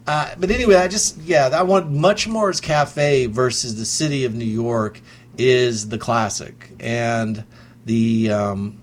Uh, 0.07 0.35
but 0.39 0.51
anyway, 0.51 0.77
I 0.77 0.89
just, 0.89 1.19
yeah, 1.19 1.49
I 1.53 1.63
want 1.63 1.91
Muchmore's 1.91 2.61
Cafe 2.61 3.27
versus 3.27 3.77
the 3.77 3.85
city 3.85 4.25
of 4.25 4.35
New 4.35 4.45
York 4.45 5.01
is 5.37 5.89
the 5.89 5.99
classic. 5.99 6.71
And 6.81 7.45
the, 7.85 8.31
um, 8.31 8.83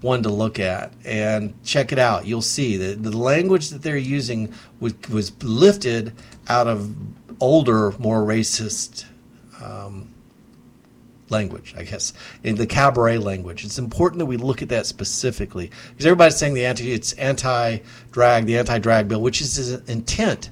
one 0.00 0.22
to 0.22 0.30
look 0.30 0.58
at 0.58 0.92
and 1.04 1.54
check 1.64 1.92
it 1.92 1.98
out. 1.98 2.26
You'll 2.26 2.42
see 2.42 2.76
that 2.78 3.02
the 3.02 3.16
language 3.16 3.68
that 3.70 3.82
they're 3.82 3.96
using 3.96 4.52
was, 4.80 4.94
was 5.10 5.42
lifted 5.42 6.12
out 6.48 6.66
of 6.66 6.94
older, 7.40 7.92
more 7.98 8.22
racist 8.22 9.04
um, 9.62 10.08
language, 11.28 11.74
I 11.76 11.84
guess, 11.84 12.12
in 12.42 12.56
the 12.56 12.66
cabaret 12.66 13.18
language. 13.18 13.64
It's 13.64 13.78
important 13.78 14.18
that 14.20 14.26
we 14.26 14.36
look 14.36 14.62
at 14.62 14.68
that 14.70 14.86
specifically 14.86 15.70
because 15.90 16.06
everybody's 16.06 16.36
saying 16.36 16.54
the 16.54 16.66
anti 16.66 16.92
it's 16.92 17.12
anti-drag, 17.14 18.46
the 18.46 18.58
anti-drag 18.58 19.08
bill, 19.08 19.20
which 19.22 19.40
is 19.40 19.56
his 19.56 19.72
intent, 19.88 20.50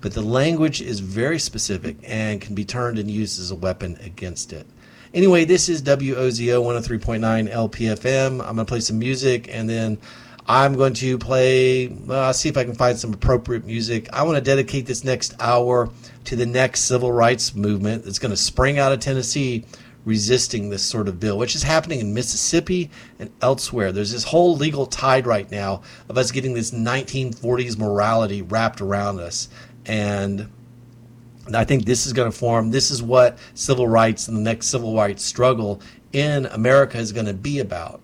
but 0.00 0.12
the 0.12 0.22
language 0.22 0.80
is 0.82 1.00
very 1.00 1.38
specific 1.38 1.96
and 2.04 2.40
can 2.40 2.54
be 2.54 2.64
turned 2.64 2.98
and 2.98 3.10
used 3.10 3.40
as 3.40 3.50
a 3.50 3.56
weapon 3.56 3.98
against 4.02 4.52
it. 4.52 4.66
Anyway, 5.14 5.44
this 5.44 5.68
is 5.68 5.82
WOZO 5.82 6.64
103.9 6.64 7.52
LPFM. 7.52 8.40
I'm 8.40 8.54
going 8.54 8.56
to 8.56 8.64
play 8.64 8.80
some 8.80 8.98
music 8.98 9.54
and 9.54 9.68
then 9.68 9.98
I'm 10.48 10.74
going 10.74 10.94
to 10.94 11.18
play, 11.18 11.88
see 12.32 12.48
if 12.48 12.56
I 12.56 12.64
can 12.64 12.74
find 12.74 12.98
some 12.98 13.12
appropriate 13.12 13.66
music. 13.66 14.08
I 14.10 14.22
want 14.22 14.36
to 14.36 14.40
dedicate 14.40 14.86
this 14.86 15.04
next 15.04 15.34
hour 15.38 15.90
to 16.24 16.34
the 16.34 16.46
next 16.46 16.84
civil 16.84 17.12
rights 17.12 17.54
movement 17.54 18.06
that's 18.06 18.18
going 18.18 18.30
to 18.30 18.38
spring 18.38 18.78
out 18.78 18.90
of 18.90 19.00
Tennessee 19.00 19.66
resisting 20.06 20.70
this 20.70 20.82
sort 20.82 21.08
of 21.08 21.20
bill, 21.20 21.36
which 21.36 21.54
is 21.54 21.62
happening 21.62 22.00
in 22.00 22.14
Mississippi 22.14 22.90
and 23.18 23.30
elsewhere. 23.42 23.92
There's 23.92 24.12
this 24.12 24.24
whole 24.24 24.56
legal 24.56 24.86
tide 24.86 25.26
right 25.26 25.48
now 25.50 25.82
of 26.08 26.16
us 26.16 26.30
getting 26.30 26.54
this 26.54 26.70
1940s 26.70 27.76
morality 27.76 28.40
wrapped 28.40 28.80
around 28.80 29.20
us. 29.20 29.50
And 29.84 30.48
I 31.56 31.64
think 31.64 31.84
this 31.84 32.06
is 32.06 32.12
going 32.12 32.30
to 32.30 32.36
form, 32.36 32.70
this 32.70 32.90
is 32.90 33.02
what 33.02 33.38
civil 33.54 33.88
rights 33.88 34.28
and 34.28 34.36
the 34.36 34.42
next 34.42 34.66
civil 34.66 34.94
rights 34.94 35.24
struggle 35.24 35.80
in 36.12 36.46
America 36.46 36.98
is 36.98 37.12
going 37.12 37.26
to 37.26 37.34
be 37.34 37.58
about. 37.58 38.00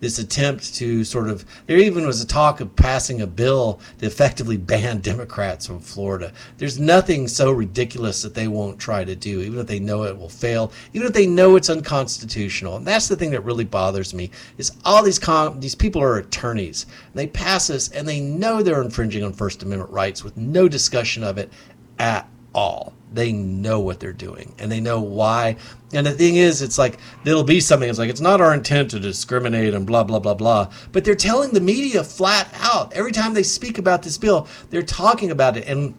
This 0.00 0.18
attempt 0.18 0.74
to 0.74 1.04
sort 1.04 1.28
of, 1.28 1.44
there 1.68 1.78
even 1.78 2.04
was 2.04 2.20
a 2.20 2.26
talk 2.26 2.60
of 2.60 2.74
passing 2.74 3.20
a 3.20 3.26
bill 3.26 3.78
to 3.98 4.06
effectively 4.06 4.56
ban 4.56 4.98
Democrats 5.02 5.64
from 5.64 5.78
Florida. 5.78 6.32
There's 6.58 6.80
nothing 6.80 7.28
so 7.28 7.52
ridiculous 7.52 8.20
that 8.22 8.34
they 8.34 8.48
won't 8.48 8.80
try 8.80 9.04
to 9.04 9.14
do, 9.14 9.40
even 9.40 9.60
if 9.60 9.68
they 9.68 9.78
know 9.78 10.02
it 10.02 10.18
will 10.18 10.28
fail, 10.28 10.72
even 10.92 11.06
if 11.06 11.12
they 11.12 11.28
know 11.28 11.54
it's 11.54 11.70
unconstitutional. 11.70 12.78
And 12.78 12.84
that's 12.84 13.06
the 13.06 13.14
thing 13.14 13.30
that 13.30 13.44
really 13.44 13.64
bothers 13.64 14.12
me 14.12 14.32
is 14.58 14.72
all 14.84 15.04
these 15.04 15.20
com- 15.20 15.60
these 15.60 15.76
people 15.76 16.02
are 16.02 16.16
attorneys. 16.16 16.86
They 17.14 17.28
pass 17.28 17.68
this 17.68 17.88
and 17.90 18.06
they 18.06 18.18
know 18.18 18.60
they're 18.60 18.82
infringing 18.82 19.22
on 19.22 19.32
First 19.32 19.62
Amendment 19.62 19.92
rights 19.92 20.24
with 20.24 20.36
no 20.36 20.68
discussion 20.68 21.22
of 21.22 21.38
it 21.38 21.52
at 22.00 22.28
all. 22.54 22.92
They 23.12 23.32
know 23.32 23.80
what 23.80 24.00
they're 24.00 24.12
doing 24.12 24.54
and 24.58 24.72
they 24.72 24.80
know 24.80 25.00
why. 25.00 25.56
And 25.92 26.06
the 26.06 26.12
thing 26.12 26.36
is, 26.36 26.62
it's 26.62 26.78
like 26.78 26.98
there'll 27.24 27.44
be 27.44 27.60
something. 27.60 27.88
It's 27.88 27.98
like 27.98 28.10
it's 28.10 28.20
not 28.20 28.40
our 28.40 28.54
intent 28.54 28.90
to 28.92 29.00
discriminate 29.00 29.74
and 29.74 29.86
blah 29.86 30.04
blah 30.04 30.18
blah 30.18 30.34
blah. 30.34 30.72
But 30.92 31.04
they're 31.04 31.14
telling 31.14 31.50
the 31.50 31.60
media 31.60 32.04
flat 32.04 32.48
out 32.60 32.92
every 32.94 33.12
time 33.12 33.34
they 33.34 33.42
speak 33.42 33.78
about 33.78 34.02
this 34.02 34.16
bill, 34.16 34.48
they're 34.70 34.82
talking 34.82 35.30
about 35.30 35.56
it. 35.56 35.66
And 35.68 35.94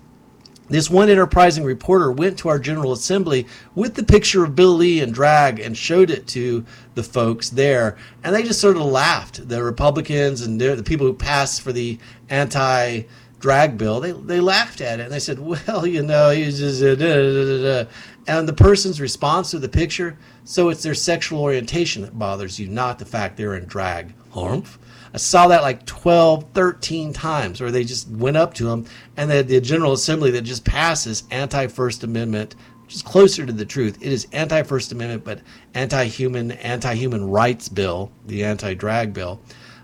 this 0.70 0.90
one 0.90 1.10
enterprising 1.10 1.66
reporter 1.66 2.12
went 2.12 2.40
to 2.40 2.50
our 2.50 2.58
General 2.58 2.94
Assembly 2.94 3.46
with 3.76 3.96
the 3.96 4.04
picture 4.04 4.46
of 4.46 4.56
Bill 4.56 4.74
Lee 4.74 5.02
and 5.02 5.14
drag 5.14 5.60
and 5.60 5.78
showed 5.78 6.10
it 6.10 6.26
to 6.28 6.66
the 6.96 7.04
folks 7.04 7.50
there, 7.50 7.98
and 8.24 8.34
they 8.34 8.44
just 8.44 8.62
sort 8.62 8.78
of 8.78 8.84
laughed. 8.84 9.48
The 9.50 9.62
Republicans 9.62 10.42
and 10.42 10.60
the 10.60 10.82
people 10.82 11.06
who 11.06 11.14
passed 11.14 11.62
for 11.62 11.74
the 11.74 12.00
anti 12.30 13.04
drag 13.44 13.78
bill, 13.78 14.00
they, 14.00 14.14
they 14.14 14.40
laughed 14.40 14.80
at 14.80 15.02
it 15.02 15.04
and 15.04 15.12
they 15.12 15.20
said, 15.20 15.38
well, 15.38 15.86
you 15.86 16.02
know, 16.02 16.30
he's 16.30 16.60
just, 16.60 16.82
uh, 16.82 16.96
da, 16.96 17.14
da, 17.14 17.84
da, 17.84 17.90
and 18.26 18.48
the 18.48 18.54
person's 18.54 19.02
response 19.02 19.52
to 19.52 19.60
the 19.60 19.68
picture, 19.68 20.18
so 20.46 20.70
it's 20.70 20.82
their 20.82 20.94
sexual 20.94 21.42
orientation 21.42 22.04
that 22.04 22.18
bothers 22.18 22.58
you, 22.58 22.70
not 22.70 23.00
the 23.00 23.06
fact 23.06 23.36
they're 23.36 23.56
in 23.56 23.66
drag. 23.66 24.14
Humph. 24.32 24.80
I 25.14 25.18
saw 25.18 25.50
that 25.50 25.62
like 25.62 25.86
12, 25.86 26.54
13 26.54 27.12
times 27.12 27.60
where 27.60 27.70
they 27.70 27.84
just 27.84 28.08
went 28.08 28.38
up 28.38 28.54
to 28.56 28.70
him 28.70 28.86
and 29.18 29.30
the, 29.30 29.44
the 29.44 29.60
General 29.60 29.92
Assembly 29.92 30.32
that 30.32 30.44
just 30.44 30.64
passes 30.64 31.24
anti 31.30 31.68
First 31.68 32.06
Amendment, 32.06 32.56
which 32.86 32.96
is 32.96 33.02
closer 33.02 33.46
to 33.46 33.52
the 33.52 33.66
truth. 33.66 33.98
It 34.02 34.14
is 34.14 34.26
anti 34.32 34.64
First 34.64 34.94
Amendment, 34.94 35.26
but 35.26 35.42
anti 35.74 36.06
human, 36.06 36.54
anti 36.54 36.96
human 36.96 37.30
rights 37.30 37.68
bill, 37.68 38.10
the 38.26 38.46
anti 38.46 38.74
drag 38.74 39.14
bill. 39.14 39.42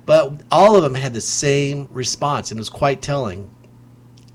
But 0.10 0.42
all 0.50 0.76
of 0.76 0.82
them 0.82 0.96
had 0.96 1.14
the 1.14 1.22
same 1.22 1.88
response, 1.92 2.50
and 2.50 2.58
it 2.58 2.62
was 2.62 2.72
quite 2.72 3.00
telling. 3.00 3.48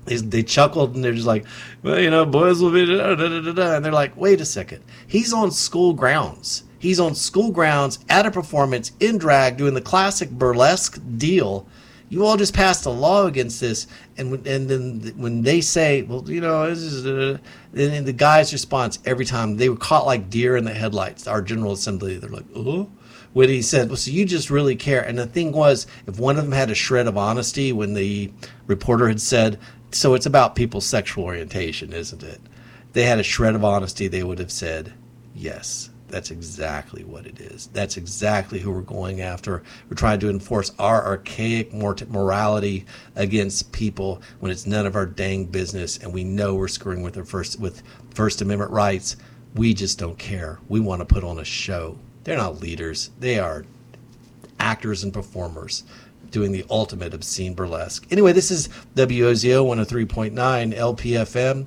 They, 0.05 0.15
they 0.15 0.41
chuckled 0.41 0.95
and 0.95 1.03
they're 1.03 1.11
just 1.11 1.27
like, 1.27 1.45
well, 1.83 1.99
you 1.99 2.09
know, 2.09 2.25
boys 2.25 2.61
will 2.61 2.71
be, 2.71 2.85
da, 2.85 3.13
da, 3.13 3.41
da, 3.41 3.51
da, 3.51 3.75
and 3.75 3.83
they're 3.83 3.91
like, 3.91 4.15
wait 4.15 4.39
a 4.39 4.45
second. 4.45 4.85
He's 5.05 5.33
on 5.33 5.51
school 5.51 5.91
grounds. 5.91 6.63
He's 6.79 6.97
on 6.97 7.13
school 7.13 7.51
grounds 7.51 7.99
at 8.07 8.25
a 8.25 8.31
performance 8.31 8.93
in 9.01 9.17
drag 9.17 9.57
doing 9.57 9.73
the 9.73 9.81
classic 9.81 10.29
burlesque 10.29 10.97
deal. 11.17 11.67
You 12.07 12.25
all 12.25 12.37
just 12.37 12.53
passed 12.53 12.85
a 12.85 12.89
law 12.89 13.25
against 13.25 13.59
this, 13.59 13.85
and 14.15 14.47
and 14.47 14.69
then 14.69 15.13
when 15.17 15.41
they 15.41 15.59
say, 15.59 16.03
well, 16.03 16.23
you 16.25 16.39
know, 16.39 16.69
this 16.69 16.79
is, 16.79 17.03
the 17.73 18.13
guy's 18.15 18.53
response 18.53 18.99
every 19.03 19.25
time 19.25 19.57
they 19.57 19.67
were 19.67 19.75
caught 19.75 20.05
like 20.05 20.29
deer 20.29 20.55
in 20.55 20.63
the 20.63 20.73
headlights. 20.73 21.27
Our 21.27 21.41
General 21.41 21.73
Assembly, 21.73 22.17
they're 22.17 22.29
like, 22.29 22.45
oh, 22.55 22.89
when 23.35 23.49
he 23.49 23.61
said, 23.61 23.89
"Well, 23.89 23.97
so 23.97 24.11
you 24.11 24.23
just 24.23 24.49
really 24.49 24.77
care." 24.77 25.01
And 25.01 25.19
the 25.19 25.25
thing 25.25 25.51
was, 25.51 25.85
if 26.07 26.17
one 26.17 26.37
of 26.37 26.45
them 26.45 26.53
had 26.53 26.71
a 26.71 26.75
shred 26.75 27.05
of 27.05 27.17
honesty 27.17 27.73
when 27.73 27.93
the 27.93 28.31
reporter 28.65 29.09
had 29.09 29.19
said, 29.19 29.59
"So 29.91 30.13
it's 30.13 30.25
about 30.25 30.55
people's 30.55 30.85
sexual 30.85 31.25
orientation, 31.25 31.91
isn't 31.91 32.23
it?" 32.23 32.39
They 32.93 33.03
had 33.03 33.19
a 33.19 33.23
shred 33.23 33.53
of 33.53 33.65
honesty, 33.65 34.07
they 34.07 34.23
would 34.23 34.39
have 34.39 34.51
said, 34.51 34.93
"Yes." 35.35 35.89
That's 36.07 36.31
exactly 36.31 37.03
what 37.03 37.25
it 37.25 37.41
is. 37.41 37.67
That's 37.73 37.97
exactly 37.97 38.59
who 38.59 38.71
we're 38.71 38.81
going 38.81 39.19
after. 39.19 39.63
We're 39.89 39.97
trying 39.97 40.19
to 40.21 40.29
enforce 40.29 40.71
our 40.79 41.03
archaic 41.03 41.73
morality 41.73 42.85
against 43.15 43.73
people 43.73 44.21
when 44.39 44.51
it's 44.51 44.67
none 44.67 44.85
of 44.85 44.95
our 44.95 45.07
dang 45.07 45.45
business, 45.45 45.97
and 45.97 46.13
we 46.13 46.23
know 46.23 46.55
we're 46.55 46.69
screwing 46.69 47.01
with 47.01 47.17
first 47.27 47.59
with 47.59 47.83
First 48.13 48.41
Amendment 48.41 48.71
rights 48.71 49.17
We 49.55 49.73
just 49.73 49.97
don't 49.97 50.17
care. 50.17 50.59
We 50.67 50.79
want 50.81 50.99
to 50.99 51.05
put 51.05 51.23
on 51.23 51.39
a 51.39 51.45
show. 51.45 51.97
They're 52.25 52.37
not 52.37 52.59
leaders. 52.59 53.11
They 53.19 53.39
are 53.39 53.65
actors 54.59 55.03
and 55.03 55.13
performers 55.13 55.83
doing 56.31 56.51
the 56.51 56.65
ultimate 56.69 57.13
obscene 57.13 57.53
burlesque. 57.53 58.05
Anyway, 58.11 58.33
this 58.33 58.51
is 58.51 58.67
WOZO 58.95 59.63
103.9 59.63 60.75
LPFM. 60.75 61.65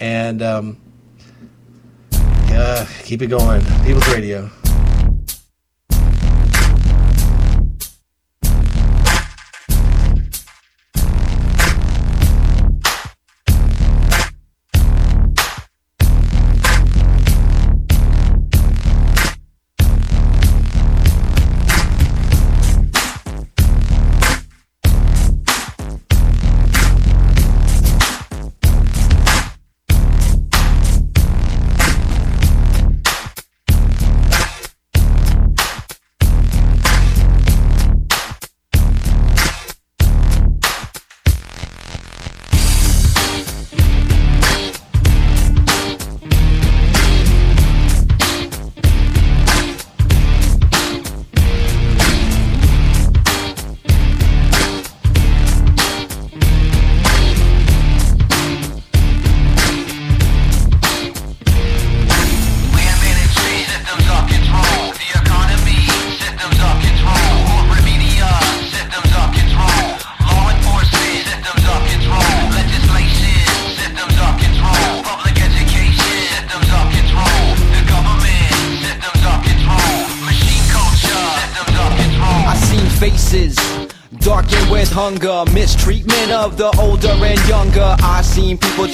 And 0.00 0.42
um, 0.42 0.80
uh, 2.12 2.86
keep 3.02 3.20
it 3.20 3.26
going. 3.26 3.62
People's 3.84 4.08
Radio. 4.08 4.50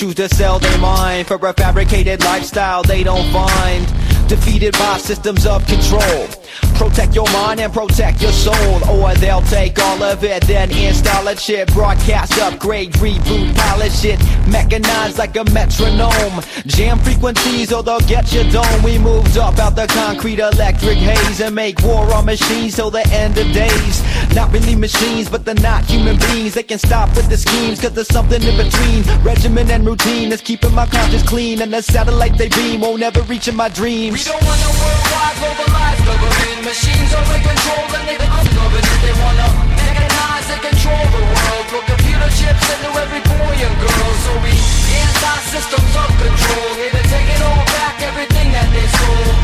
Choose 0.03 0.15
to 0.17 0.29
sell 0.29 0.59
their 0.59 0.79
mind 0.79 1.29
for 1.29 1.37
a 1.47 1.53
fabricated 1.53 2.25
lifestyle 2.25 2.83
they 2.83 3.05
don't 3.05 3.31
find. 3.33 3.87
Defeated 4.29 4.73
by 4.73 4.99
systems 4.99 5.47
of 5.47 5.65
control. 5.67 6.42
Protect 6.75 7.15
your 7.15 7.31
mind 7.33 7.61
and 7.61 7.73
protect 7.73 8.21
your 8.21 8.33
soul, 8.33 8.91
or 8.91 9.15
they'll 9.15 9.43
take 9.43 9.79
all 9.79 10.03
of 10.03 10.25
it, 10.25 10.43
then 10.47 10.71
install 10.71 11.27
a 11.29 11.35
chip. 11.35 11.73
Broadcast, 11.73 12.39
upgrade, 12.39 12.93
reboot, 12.95 13.55
polish 13.57 14.05
it. 14.05 14.19
Mechanized 14.49 15.19
like 15.19 15.37
a 15.37 15.45
metronome. 15.53 16.43
Jam 16.67 16.99
frequencies, 16.99 17.73
or 17.73 17.83
they'll 17.83 18.01
get 18.01 18.33
your 18.33 18.45
dome. 18.51 18.83
We 18.83 18.99
moved 18.99 19.37
up 19.39 19.59
out 19.59 19.77
the 19.77 19.87
concrete 19.87 20.39
electric 20.39 20.99
haze 20.99 21.41
and 21.41 21.55
make 21.55 21.81
war 21.83 22.13
on 22.13 22.27
machines 22.27 22.77
till 22.77 22.91
the 22.91 23.07
end 23.09 23.39
of 23.39 23.51
days. 23.53 24.03
Not 24.35 24.53
really 24.53 24.75
machines, 24.75 25.29
but 25.29 25.45
they're 25.45 25.55
not 25.55 25.85
human 25.85 26.17
beings. 26.19 26.55
They 26.55 26.63
can 26.63 26.79
stop 26.79 27.15
with 27.17 27.29
the 27.29 27.37
schemes, 27.37 27.81
cause 27.81 27.93
there's 27.93 28.09
something 28.09 28.43
in 28.43 28.57
between. 28.57 29.05
Regimen 29.23 29.71
and 29.71 29.87
routine 29.87 30.31
that's 30.31 30.43
keeping 30.43 30.75
my 30.75 30.87
conscience 30.87 31.23
clean. 31.23 31.63
And 31.63 31.73
the 31.73 31.83
satellite 31.83 32.37
they 32.39 32.49
beam 32.49 32.81
won't 32.81 33.03
ever 33.03 33.23
reach 33.23 33.49
in 33.49 33.57
my 33.57 33.69
dreams. 33.69 34.27
We 34.27 34.33
don't 34.33 34.45
want 34.45 34.61
a 34.61 34.71
worldwide, 34.83 35.37
globalized 35.37 36.07
government. 36.07 36.62
Machines 36.63 37.11
in 37.11 37.43
control 37.43 37.91
and 37.91 38.07
they 38.07 38.15
become 38.15 38.47
government. 38.55 38.87
They 39.03 39.11
wanna 39.19 39.51
mechanize 39.75 40.47
and 40.47 40.63
control 40.63 41.05
the 41.11 41.23
world. 41.27 41.65
Put 41.75 41.83
computer 41.91 42.31
chips 42.39 42.67
into 42.71 42.89
every 43.03 43.19
boy 43.19 43.55
and 43.67 43.75
girl. 43.83 44.11
So 44.23 44.33
we 44.47 44.55
anti-systems 44.95 45.95
of 45.99 46.11
control. 46.23 46.69
Here 46.79 46.95
to 46.95 47.03
take 47.11 47.29
it 47.35 47.43
all 47.43 47.67
back, 47.67 48.01
everything 48.03 48.53
that 48.55 48.71
they 48.71 48.87
stole. 48.95 49.35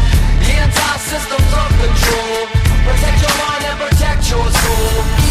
The 0.46 0.52
anti-systems 0.62 1.50
of 1.58 1.68
control. 1.82 2.38
Protect 2.86 3.18
your 3.18 3.34
mind 3.42 3.64
and 3.66 3.78
protect 3.82 4.30
your 4.30 4.46
soul. 4.46 5.27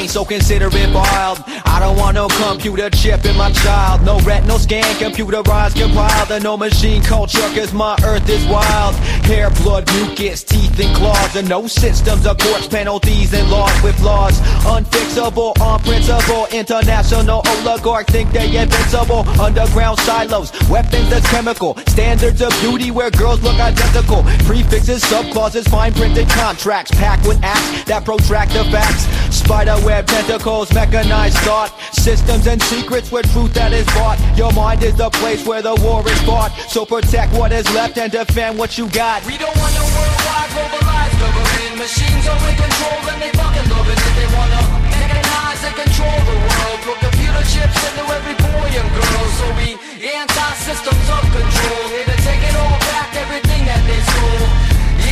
So 0.00 0.24
consider 0.24 0.68
it 0.72 0.94
wild. 0.94 1.42
I 1.66 1.78
don't 1.78 1.96
want 1.96 2.14
no 2.14 2.26
computer 2.28 2.88
chip 2.90 3.24
in 3.24 3.36
my 3.36 3.52
child. 3.52 4.02
No 4.04 4.18
retinal 4.20 4.58
scan, 4.58 4.84
computerized 4.96 5.76
compiled. 5.78 6.30
And 6.30 6.42
no 6.42 6.56
machine 6.56 7.02
culture, 7.02 7.46
cause 7.54 7.72
my 7.72 7.96
earth 8.04 8.28
is 8.28 8.44
wild. 8.46 8.94
Hair, 9.26 9.50
blood, 9.62 9.86
mucus, 9.94 10.42
teeth, 10.44 10.71
and 10.78 10.94
claws. 10.96 11.36
And 11.36 11.48
no 11.48 11.66
systems 11.66 12.26
of 12.26 12.38
courts, 12.38 12.68
penalties, 12.68 13.32
and 13.34 13.50
laws 13.50 13.82
with 13.82 13.98
laws. 14.00 14.38
Unfixable, 14.64 15.52
unprincipled. 15.60 16.52
International 16.52 17.42
oligarch 17.46 18.06
think 18.08 18.30
they 18.32 18.56
invincible. 18.56 19.28
Underground 19.40 19.98
silos, 20.00 20.52
weapons 20.68 21.08
that's 21.10 21.28
chemical. 21.30 21.76
Standards 21.88 22.42
of 22.42 22.52
beauty 22.60 22.90
where 22.90 23.10
girls 23.10 23.42
look 23.42 23.58
identical. 23.58 24.22
Prefixes, 24.46 25.02
subclauses, 25.04 25.68
fine 25.68 25.92
printed 25.92 26.28
contracts. 26.28 26.90
Packed 26.92 27.26
with 27.26 27.38
acts 27.42 27.84
that 27.84 28.04
protract 28.04 28.52
the 28.52 28.64
facts. 28.64 29.04
Spiderweb 29.34 30.06
tentacles, 30.06 30.72
mechanized 30.72 31.38
thought. 31.38 31.72
Systems 31.92 32.46
and 32.46 32.62
secrets 32.62 33.10
where 33.10 33.22
truth 33.22 33.52
that 33.54 33.72
is 33.72 33.86
bought. 33.86 34.18
Your 34.36 34.52
mind 34.52 34.82
is 34.82 34.96
the 34.96 35.10
place 35.10 35.46
where 35.46 35.62
the 35.62 35.74
war 35.82 36.06
is 36.08 36.20
fought. 36.22 36.52
So 36.68 36.84
protect 36.84 37.32
what 37.34 37.52
is 37.52 37.66
left 37.74 37.98
and 37.98 38.12
defend 38.12 38.58
what 38.58 38.78
you 38.78 38.88
got. 38.90 39.24
We 39.26 39.38
don't 39.38 39.56
want 39.56 39.74
no 39.74 39.82
worldwide 39.82 40.50
globalized 40.62 41.18
government. 41.18 41.74
Machines 41.78 42.24
are 42.30 42.42
in 42.46 42.56
control 42.56 43.00
and 43.10 43.18
they 43.22 43.32
fucking 43.34 43.66
love 43.70 43.88
it. 43.90 43.98
If 43.98 44.14
they 44.14 44.28
wanna 44.36 44.62
mechanize 44.94 45.62
and 45.66 45.74
control 45.74 46.18
the 46.30 46.36
world. 46.46 46.78
Put 46.86 46.98
computer 47.02 47.42
chips 47.50 47.78
into 47.88 48.04
every 48.14 48.36
boy 48.38 48.68
and 48.70 48.88
girl. 48.94 49.24
So 49.38 49.46
we 49.58 49.68
anti-systems 49.98 51.06
of 51.16 51.24
control. 51.34 51.82
Here 51.94 52.06
to 52.06 52.16
take 52.22 52.42
it 52.46 52.54
all 52.62 52.78
back, 52.94 53.10
everything 53.16 53.62
that 53.66 53.82
they 53.88 54.00
stole. 54.10 54.46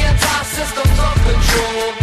Anti-systems 0.06 0.98
of 1.08 1.14
control. 1.26 1.99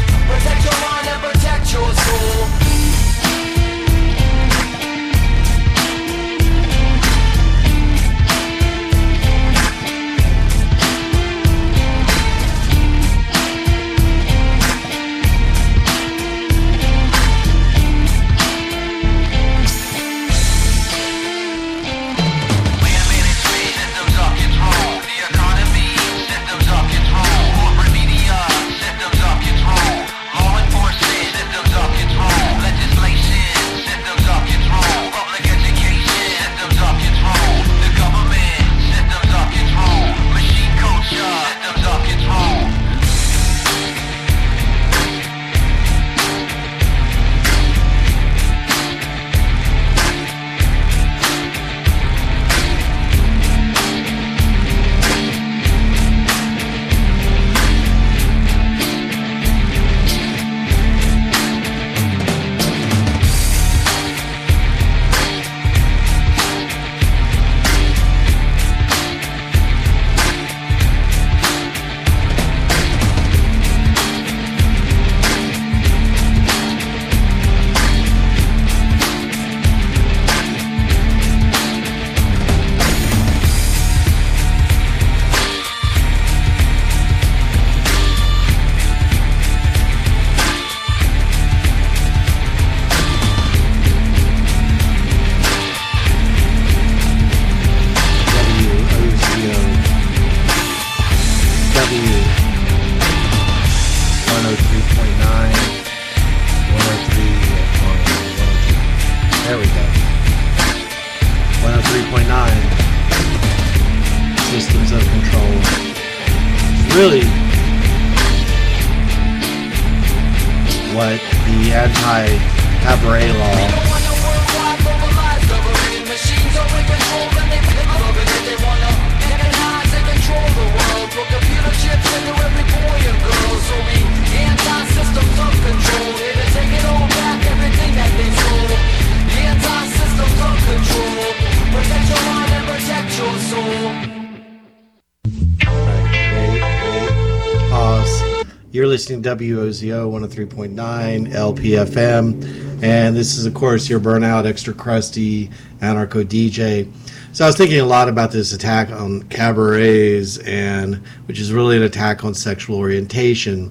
WOZO 149.27 150.09
103.9 150.09 151.33
LPFM, 151.33 152.81
and 152.81 153.15
this 153.15 153.37
is, 153.37 153.45
of 153.45 153.53
course, 153.53 153.89
your 153.89 153.99
burnout, 153.99 154.45
extra 154.45 154.73
crusty 154.73 155.49
anarcho 155.81 156.23
DJ. 156.23 156.89
So 157.33 157.43
I 157.43 157.47
was 157.47 157.57
thinking 157.57 157.79
a 157.79 157.85
lot 157.85 158.07
about 158.07 158.31
this 158.31 158.53
attack 158.53 158.89
on 158.89 159.23
cabarets, 159.23 160.37
and 160.39 160.95
which 161.25 161.39
is 161.39 161.51
really 161.51 161.75
an 161.75 161.83
attack 161.83 162.23
on 162.23 162.33
sexual 162.33 162.77
orientation. 162.77 163.69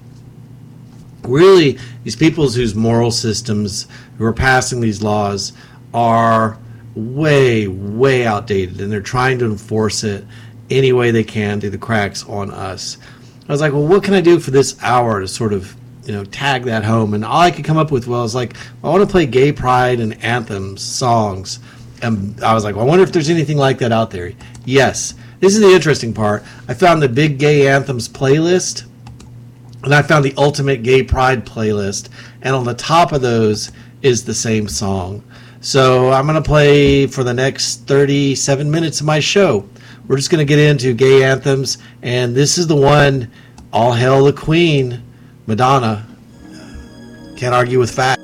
Really, 1.23 1.79
these 2.03 2.15
peoples 2.15 2.53
whose 2.53 2.75
moral 2.75 3.09
systems 3.09 3.87
who 4.19 4.25
are 4.25 4.33
passing 4.33 4.79
these 4.79 5.01
laws 5.01 5.53
are 5.93 6.59
way, 6.93 7.67
way 7.67 8.27
outdated, 8.27 8.79
and 8.79 8.91
they're 8.91 9.01
trying 9.01 9.39
to 9.39 9.45
enforce 9.45 10.03
it 10.03 10.23
any 10.69 10.93
way 10.93 11.11
they 11.11 11.23
can 11.23 11.59
through 11.59 11.71
the 11.71 11.77
cracks 11.77 12.23
on 12.25 12.51
us. 12.51 12.97
I 13.47 13.51
was 13.51 13.61
like, 13.61 13.71
well, 13.71 13.87
what 13.87 14.03
can 14.03 14.13
I 14.13 14.21
do 14.21 14.39
for 14.39 14.51
this 14.51 14.81
hour 14.83 15.21
to 15.21 15.27
sort 15.27 15.53
of, 15.53 15.75
you 16.03 16.13
know, 16.13 16.25
tag 16.25 16.63
that 16.65 16.83
home? 16.83 17.13
And 17.13 17.23
all 17.23 17.39
I 17.39 17.51
could 17.51 17.63
come 17.63 17.77
up 17.77 17.91
with 17.91 18.07
was 18.07 18.35
like, 18.35 18.55
I 18.83 18.89
want 18.89 19.01
to 19.01 19.11
play 19.11 19.25
gay 19.25 19.51
pride 19.51 19.99
and 19.99 20.21
anthems, 20.23 20.81
songs. 20.81 21.59
And 22.01 22.43
I 22.43 22.53
was 22.53 22.63
like, 22.63 22.75
well, 22.75 22.85
I 22.85 22.87
wonder 22.87 23.03
if 23.03 23.11
there's 23.11 23.29
anything 23.29 23.57
like 23.57 23.79
that 23.79 23.91
out 23.91 24.11
there. 24.11 24.33
Yes. 24.65 25.13
This 25.39 25.55
is 25.55 25.61
the 25.61 25.73
interesting 25.73 26.13
part. 26.13 26.43
I 26.67 26.73
found 26.73 27.01
the 27.01 27.09
Big 27.09 27.37
Gay 27.37 27.67
Anthems 27.67 28.09
playlist, 28.09 28.85
and 29.83 29.93
I 29.93 30.01
found 30.01 30.25
the 30.25 30.33
Ultimate 30.35 30.81
Gay 30.83 31.03
Pride 31.03 31.45
playlist. 31.45 32.09
And 32.41 32.55
on 32.55 32.65
the 32.65 32.73
top 32.73 33.11
of 33.11 33.21
those 33.21 33.71
is 34.01 34.25
the 34.25 34.33
same 34.33 34.67
song. 34.67 35.23
So 35.61 36.11
I'm 36.11 36.25
going 36.25 36.41
to 36.41 36.47
play 36.47 37.07
for 37.07 37.23
the 37.23 37.33
next 37.33 37.87
37 37.87 38.69
minutes 38.69 38.99
of 38.99 39.05
my 39.05 39.19
show. 39.19 39.67
We're 40.07 40.15
just 40.15 40.29
going 40.29 40.39
to 40.39 40.45
get 40.45 40.59
into 40.59 40.93
gay 40.93 41.23
anthems, 41.23 41.77
and 42.01 42.33
this 42.33 42.57
is 42.57 42.67
the 42.67 42.75
one, 42.75 43.29
All 43.73 43.91
Hail 43.91 44.23
the 44.23 44.31
Queen, 44.31 45.03
Madonna. 45.47 46.05
Can't 47.35 47.53
argue 47.53 47.79
with 47.79 47.93
fact. 47.93 48.21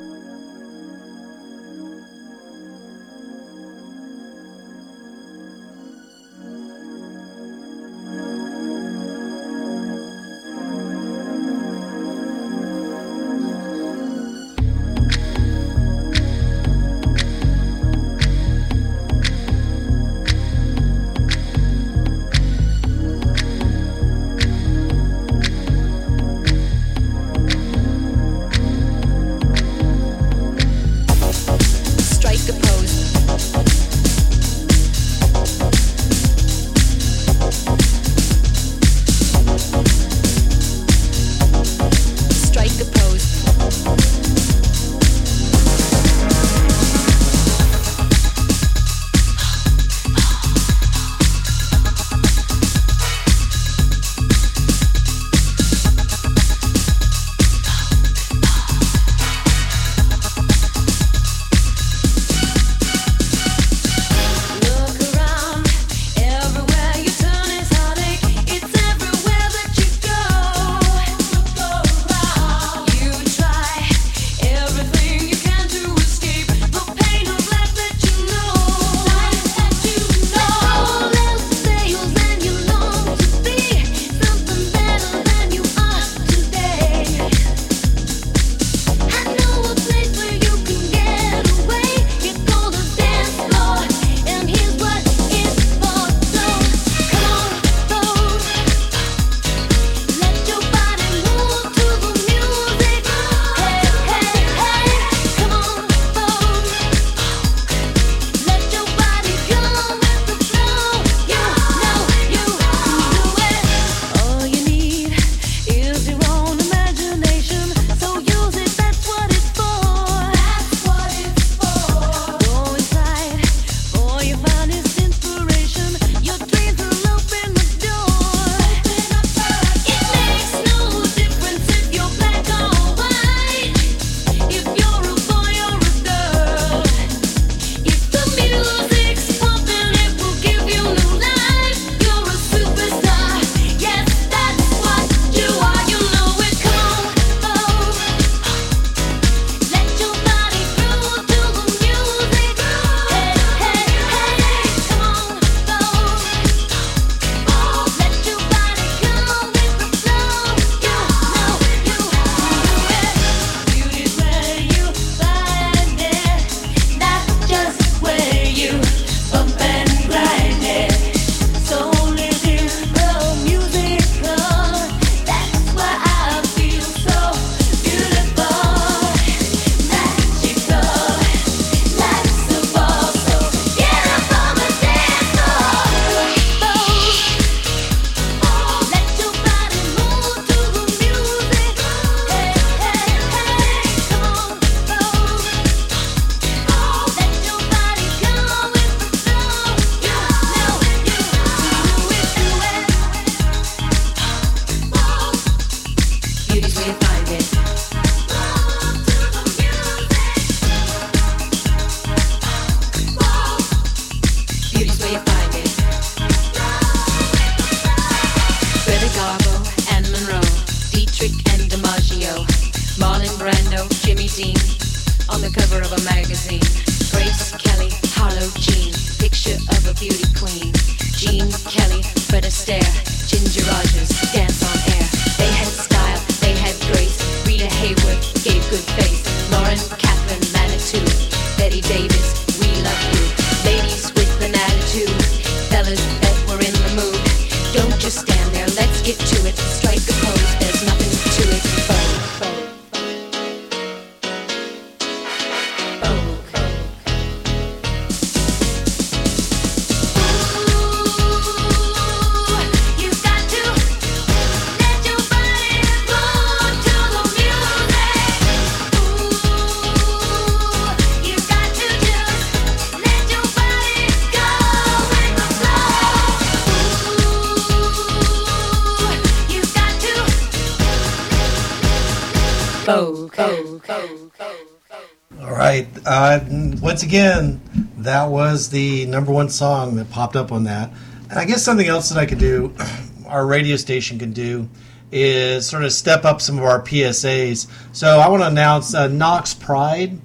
Was 288.64 288.70
the 288.70 289.06
number 289.08 289.30
one 289.30 289.50
song 289.50 289.96
that 289.98 290.10
popped 290.10 290.38
up 290.38 290.50
on 290.54 290.64
that. 290.64 290.90
And 291.30 291.38
I 291.38 291.44
guess 291.44 291.62
something 291.62 291.86
else 291.86 292.08
that 292.08 292.18
I 292.18 292.26
could 292.26 292.38
do, 292.38 292.74
our 293.28 293.46
radio 293.46 293.76
station 293.76 294.18
can 294.18 294.32
do, 294.32 294.70
is 295.12 295.68
sort 295.68 295.84
of 295.84 295.92
step 295.92 296.24
up 296.24 296.40
some 296.40 296.58
of 296.58 296.64
our 296.64 296.82
PSAs. 296.82 297.70
So 297.92 298.20
I 298.20 298.30
want 298.30 298.42
to 298.42 298.48
announce 298.48 298.96
uh, 298.96 299.10
Knox 299.10 299.54
Pride 299.54 300.18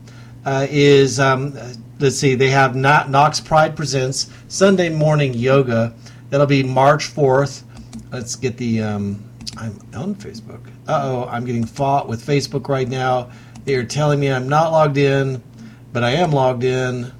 uh, 0.44 0.68
is, 0.70 1.18
um, 1.18 1.58
let's 1.98 2.14
see, 2.14 2.36
they 2.36 2.50
have 2.50 2.76
not 2.76 3.10
Knox 3.10 3.40
Pride 3.40 3.74
Presents 3.74 4.30
Sunday 4.46 4.88
Morning 4.88 5.34
Yoga. 5.34 5.92
That'll 6.30 6.46
be 6.46 6.62
March 6.62 7.12
4th. 7.12 7.64
Let's 8.12 8.36
get 8.36 8.56
the. 8.56 8.82
Um, 8.82 9.24
I'm 9.56 9.76
on 9.96 10.14
Facebook. 10.14 10.64
Uh 10.86 11.00
oh, 11.02 11.28
I'm 11.28 11.44
getting 11.44 11.66
fought 11.66 12.08
with 12.08 12.24
Facebook 12.24 12.68
right 12.68 12.88
now. 12.88 13.30
They 13.64 13.74
are 13.74 13.84
telling 13.84 14.20
me 14.20 14.30
I'm 14.30 14.48
not 14.48 14.70
logged 14.70 14.96
in, 14.96 15.42
but 15.92 16.04
I 16.04 16.12
am 16.12 16.30
logged 16.30 16.62
in. 16.62 17.12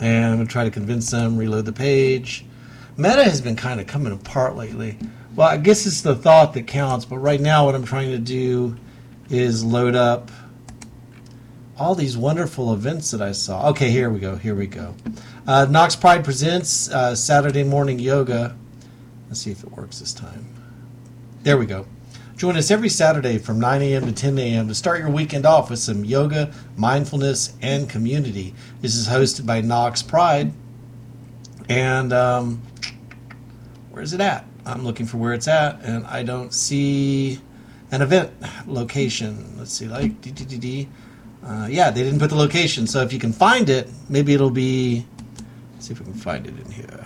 And 0.00 0.24
I'm 0.26 0.46
to 0.46 0.52
try 0.52 0.64
to 0.64 0.70
convince 0.70 1.10
them, 1.10 1.36
reload 1.36 1.64
the 1.64 1.72
page. 1.72 2.44
Meta 2.96 3.24
has 3.24 3.40
been 3.40 3.56
kind 3.56 3.80
of 3.80 3.86
coming 3.86 4.12
apart 4.12 4.56
lately. 4.56 4.98
Well, 5.34 5.48
I 5.48 5.56
guess 5.58 5.86
it's 5.86 6.00
the 6.00 6.14
thought 6.14 6.54
that 6.54 6.66
counts, 6.66 7.04
but 7.04 7.18
right 7.18 7.40
now 7.40 7.66
what 7.66 7.74
I'm 7.74 7.84
trying 7.84 8.10
to 8.10 8.18
do 8.18 8.76
is 9.28 9.64
load 9.64 9.94
up 9.94 10.30
all 11.78 11.94
these 11.94 12.16
wonderful 12.16 12.72
events 12.72 13.10
that 13.10 13.20
I 13.20 13.32
saw. 13.32 13.68
Okay, 13.70 13.90
here 13.90 14.08
we 14.08 14.18
go. 14.18 14.36
Here 14.36 14.54
we 14.54 14.66
go. 14.66 14.94
Uh, 15.46 15.66
Knox 15.68 15.94
Pride 15.94 16.24
presents 16.24 16.90
uh, 16.90 17.14
Saturday 17.14 17.64
morning 17.64 17.98
yoga. 17.98 18.56
Let's 19.28 19.40
see 19.40 19.50
if 19.50 19.62
it 19.62 19.72
works 19.72 19.98
this 19.98 20.14
time. 20.14 20.48
There 21.42 21.58
we 21.58 21.66
go. 21.66 21.86
Join 22.36 22.58
us 22.58 22.70
every 22.70 22.90
Saturday 22.90 23.38
from 23.38 23.58
9 23.58 23.80
a.m. 23.80 24.04
to 24.04 24.12
10 24.12 24.38
a.m. 24.38 24.68
to 24.68 24.74
start 24.74 24.98
your 24.98 25.08
weekend 25.08 25.46
off 25.46 25.70
with 25.70 25.78
some 25.78 26.04
yoga, 26.04 26.52
mindfulness, 26.76 27.54
and 27.62 27.88
community. 27.88 28.54
This 28.82 28.94
is 28.94 29.08
hosted 29.08 29.46
by 29.46 29.62
Knox 29.62 30.02
Pride. 30.02 30.52
And 31.70 32.12
um, 32.12 32.60
where's 33.90 34.12
it 34.12 34.20
at? 34.20 34.44
I'm 34.66 34.84
looking 34.84 35.06
for 35.06 35.16
where 35.16 35.32
it's 35.32 35.48
at, 35.48 35.80
and 35.82 36.06
I 36.06 36.24
don't 36.24 36.52
see 36.52 37.40
an 37.90 38.02
event 38.02 38.30
location. 38.66 39.54
Let's 39.56 39.72
see, 39.72 39.88
like, 39.88 40.20
d. 40.20 40.88
Uh, 41.42 41.68
yeah, 41.70 41.90
they 41.90 42.02
didn't 42.02 42.18
put 42.18 42.28
the 42.28 42.36
location. 42.36 42.86
So 42.86 43.00
if 43.00 43.14
you 43.14 43.18
can 43.18 43.32
find 43.32 43.70
it, 43.70 43.88
maybe 44.10 44.34
it'll 44.34 44.50
be. 44.50 45.06
Let's 45.72 45.86
see 45.86 45.94
if 45.94 46.00
we 46.00 46.04
can 46.04 46.14
find 46.14 46.46
it 46.46 46.58
in 46.58 46.70
here. 46.70 47.05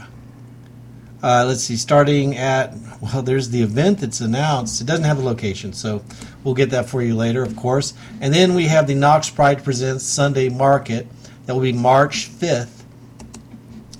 Uh, 1.23 1.45
let's 1.47 1.63
see, 1.63 1.77
starting 1.77 2.37
at, 2.39 2.75
well, 3.01 3.23
there's 3.23 3.51
the 3.51 3.61
event 3.61 3.99
that's 3.99 4.21
announced. 4.21 4.81
It 4.81 4.87
doesn't 4.87 5.05
have 5.05 5.19
the 5.19 5.25
location, 5.25 5.73
so 5.75 6.03
we'll 6.45 6.55
get 6.55 6.71
that 6.71 6.89
for 6.89 7.03
you 7.03 7.15
later, 7.15 7.43
of 7.43 7.57
course. 7.57 7.93
And 8.21 8.33
then 8.33 8.55
we 8.55 8.65
have 8.65 8.87
the 8.87 8.95
Knox 8.95 9.29
Pride 9.29 9.63
Presents 9.63 10.05
Sunday 10.05 10.49
Market. 10.49 11.07
That 11.45 11.55
will 11.55 11.63
be 11.63 11.73
March 11.73 12.31
5th. 12.31 12.85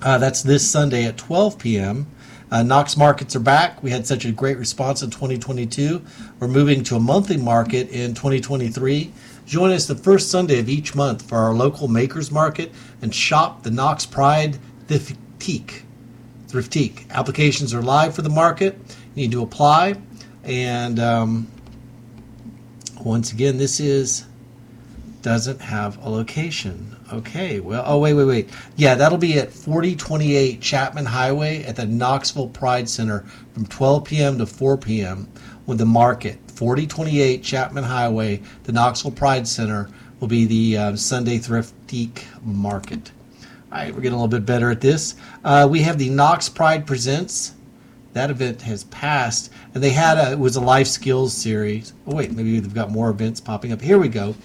Uh, 0.01 0.17
that's 0.17 0.41
this 0.41 0.67
Sunday 0.67 1.05
at 1.05 1.17
12 1.17 1.59
p.m. 1.59 2.07
Uh, 2.49 2.63
Knox 2.63 2.97
markets 2.97 3.35
are 3.35 3.39
back. 3.39 3.83
We 3.83 3.91
had 3.91 4.07
such 4.07 4.25
a 4.25 4.31
great 4.31 4.57
response 4.57 5.03
in 5.03 5.11
2022. 5.11 6.01
We're 6.39 6.47
moving 6.47 6.83
to 6.85 6.95
a 6.95 6.99
monthly 6.99 7.37
market 7.37 7.89
in 7.89 8.15
2023. 8.15 9.11
Join 9.45 9.71
us 9.71 9.85
the 9.85 9.95
first 9.95 10.31
Sunday 10.31 10.59
of 10.59 10.67
each 10.67 10.95
month 10.95 11.29
for 11.29 11.37
our 11.37 11.53
local 11.53 11.87
makers 11.87 12.31
market 12.31 12.71
and 13.01 13.13
shop 13.13 13.61
the 13.61 13.69
Knox 13.69 14.07
Pride 14.07 14.57
Thriftique. 14.87 15.83
Thriftique. 16.51 17.09
Applications 17.09 17.73
are 17.73 17.81
live 17.81 18.13
for 18.13 18.21
the 18.21 18.29
market. 18.29 18.77
You 19.15 19.23
need 19.23 19.31
to 19.31 19.41
apply. 19.41 19.95
And 20.43 20.99
um, 20.99 21.47
once 23.03 23.31
again, 23.31 23.57
this 23.57 23.79
is 23.79 24.25
doesn't 25.21 25.61
have 25.61 26.03
a 26.03 26.09
location. 26.09 26.95
Okay, 27.13 27.59
well, 27.59 27.83
oh, 27.85 27.99
wait, 27.99 28.13
wait, 28.13 28.25
wait. 28.25 28.49
Yeah, 28.75 28.95
that'll 28.95 29.17
be 29.17 29.37
at 29.37 29.51
4028 29.51 30.61
Chapman 30.61 31.05
Highway 31.05 31.63
at 31.63 31.75
the 31.75 31.85
Knoxville 31.85 32.49
Pride 32.49 32.89
Center 32.89 33.25
from 33.53 33.65
12 33.67 34.05
p.m. 34.05 34.37
to 34.39 34.45
4 34.45 34.77
p.m. 34.77 35.27
with 35.65 35.77
the 35.77 35.85
market. 35.85 36.39
4028 36.47 37.43
Chapman 37.43 37.83
Highway, 37.83 38.41
the 38.63 38.71
Knoxville 38.71 39.11
Pride 39.11 39.47
Center, 39.47 39.89
will 40.19 40.27
be 40.27 40.45
the 40.45 40.77
uh, 40.77 40.95
Sunday 40.95 41.37
Thriftique 41.37 42.23
Market. 42.43 43.11
All 43.71 43.77
right, 43.77 43.95
we're 43.95 44.01
getting 44.01 44.17
a 44.17 44.21
little 44.21 44.27
bit 44.27 44.45
better 44.45 44.69
at 44.69 44.81
this. 44.81 45.15
Uh, 45.45 45.65
we 45.69 45.81
have 45.83 45.97
the 45.97 46.09
Knox 46.09 46.49
Pride 46.49 46.85
Presents. 46.85 47.53
That 48.11 48.29
event 48.29 48.61
has 48.63 48.83
passed, 48.85 49.49
and 49.73 49.81
they 49.81 49.91
had 49.91 50.17
a 50.17 50.33
it 50.33 50.39
was 50.39 50.57
a 50.57 50.61
life 50.61 50.87
skills 50.87 51.33
series. 51.33 51.93
Oh 52.05 52.13
wait, 52.13 52.33
maybe 52.33 52.59
they've 52.59 52.73
got 52.73 52.91
more 52.91 53.09
events 53.09 53.39
popping 53.39 53.71
up. 53.71 53.79
Here 53.79 53.97
we 53.97 54.09
go. 54.09 54.35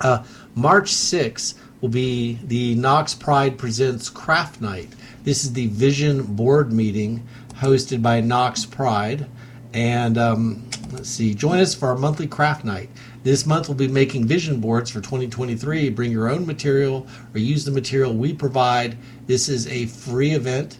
Uh, 0.00 0.22
March 0.54 0.92
6th 0.92 1.54
will 1.80 1.88
be 1.88 2.38
the 2.44 2.76
Knox 2.76 3.12
Pride 3.12 3.58
Presents 3.58 4.08
Craft 4.08 4.60
Night. 4.60 4.88
This 5.24 5.42
is 5.42 5.52
the 5.52 5.66
vision 5.66 6.22
board 6.22 6.72
meeting 6.72 7.26
hosted 7.54 8.02
by 8.02 8.20
Knox 8.20 8.64
Pride. 8.64 9.26
And 9.74 10.16
um, 10.16 10.70
let's 10.92 11.10
see, 11.10 11.34
join 11.34 11.58
us 11.58 11.74
for 11.74 11.88
our 11.88 11.96
monthly 11.96 12.28
craft 12.28 12.64
night. 12.64 12.88
This 13.28 13.44
month 13.44 13.68
we'll 13.68 13.76
be 13.76 13.88
making 13.88 14.26
vision 14.26 14.58
boards 14.58 14.90
for 14.90 15.02
2023. 15.02 15.90
Bring 15.90 16.10
your 16.10 16.30
own 16.30 16.46
material 16.46 17.06
or 17.34 17.38
use 17.38 17.62
the 17.62 17.70
material 17.70 18.14
we 18.14 18.32
provide. 18.32 18.96
This 19.26 19.50
is 19.50 19.66
a 19.66 19.84
free 19.84 20.30
event, 20.30 20.78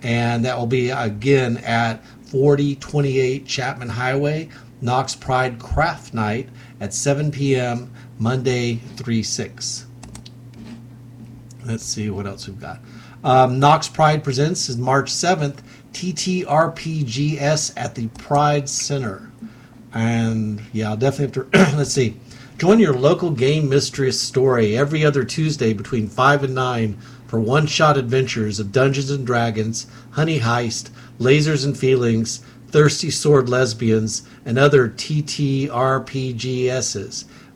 and 0.00 0.44
that 0.44 0.56
will 0.56 0.68
be 0.68 0.90
again 0.90 1.56
at 1.56 2.06
4028 2.26 3.44
Chapman 3.44 3.88
Highway, 3.88 4.50
Knox 4.80 5.16
Pride 5.16 5.58
Craft 5.58 6.14
Night 6.14 6.48
at 6.78 6.94
7 6.94 7.32
p.m. 7.32 7.92
Monday 8.20 8.76
3 8.94 9.24
6. 9.24 9.86
Let's 11.66 11.82
see 11.82 12.08
what 12.08 12.24
else 12.24 12.46
we've 12.46 12.60
got. 12.60 12.78
Um, 13.24 13.58
Knox 13.58 13.88
Pride 13.88 14.22
Presents 14.22 14.68
is 14.68 14.78
March 14.78 15.10
7th, 15.10 15.58
TTRPGS 15.92 17.72
at 17.76 17.96
the 17.96 18.06
Pride 18.06 18.68
Center. 18.68 19.29
And 19.92 20.62
yeah, 20.72 20.90
I'll 20.90 20.96
definitely 20.96 21.42
have 21.42 21.50
to, 21.50 21.72
let's 21.76 21.92
see. 21.92 22.16
Join 22.58 22.78
your 22.78 22.94
local 22.94 23.30
game 23.30 23.68
mistress 23.70 24.20
story 24.20 24.76
every 24.76 25.04
other 25.04 25.24
Tuesday 25.24 25.72
between 25.72 26.08
5 26.08 26.44
and 26.44 26.54
9 26.54 26.98
for 27.26 27.40
one 27.40 27.66
shot 27.66 27.96
adventures 27.96 28.60
of 28.60 28.72
Dungeons 28.72 29.10
and 29.10 29.26
Dragons, 29.26 29.86
Honey 30.10 30.40
Heist, 30.40 30.90
Lasers 31.18 31.64
and 31.64 31.78
Feelings, 31.78 32.42
Thirsty 32.68 33.10
Sword 33.10 33.48
Lesbians, 33.48 34.22
and 34.44 34.58
other 34.58 34.88
TTRPGSs. 34.88 35.64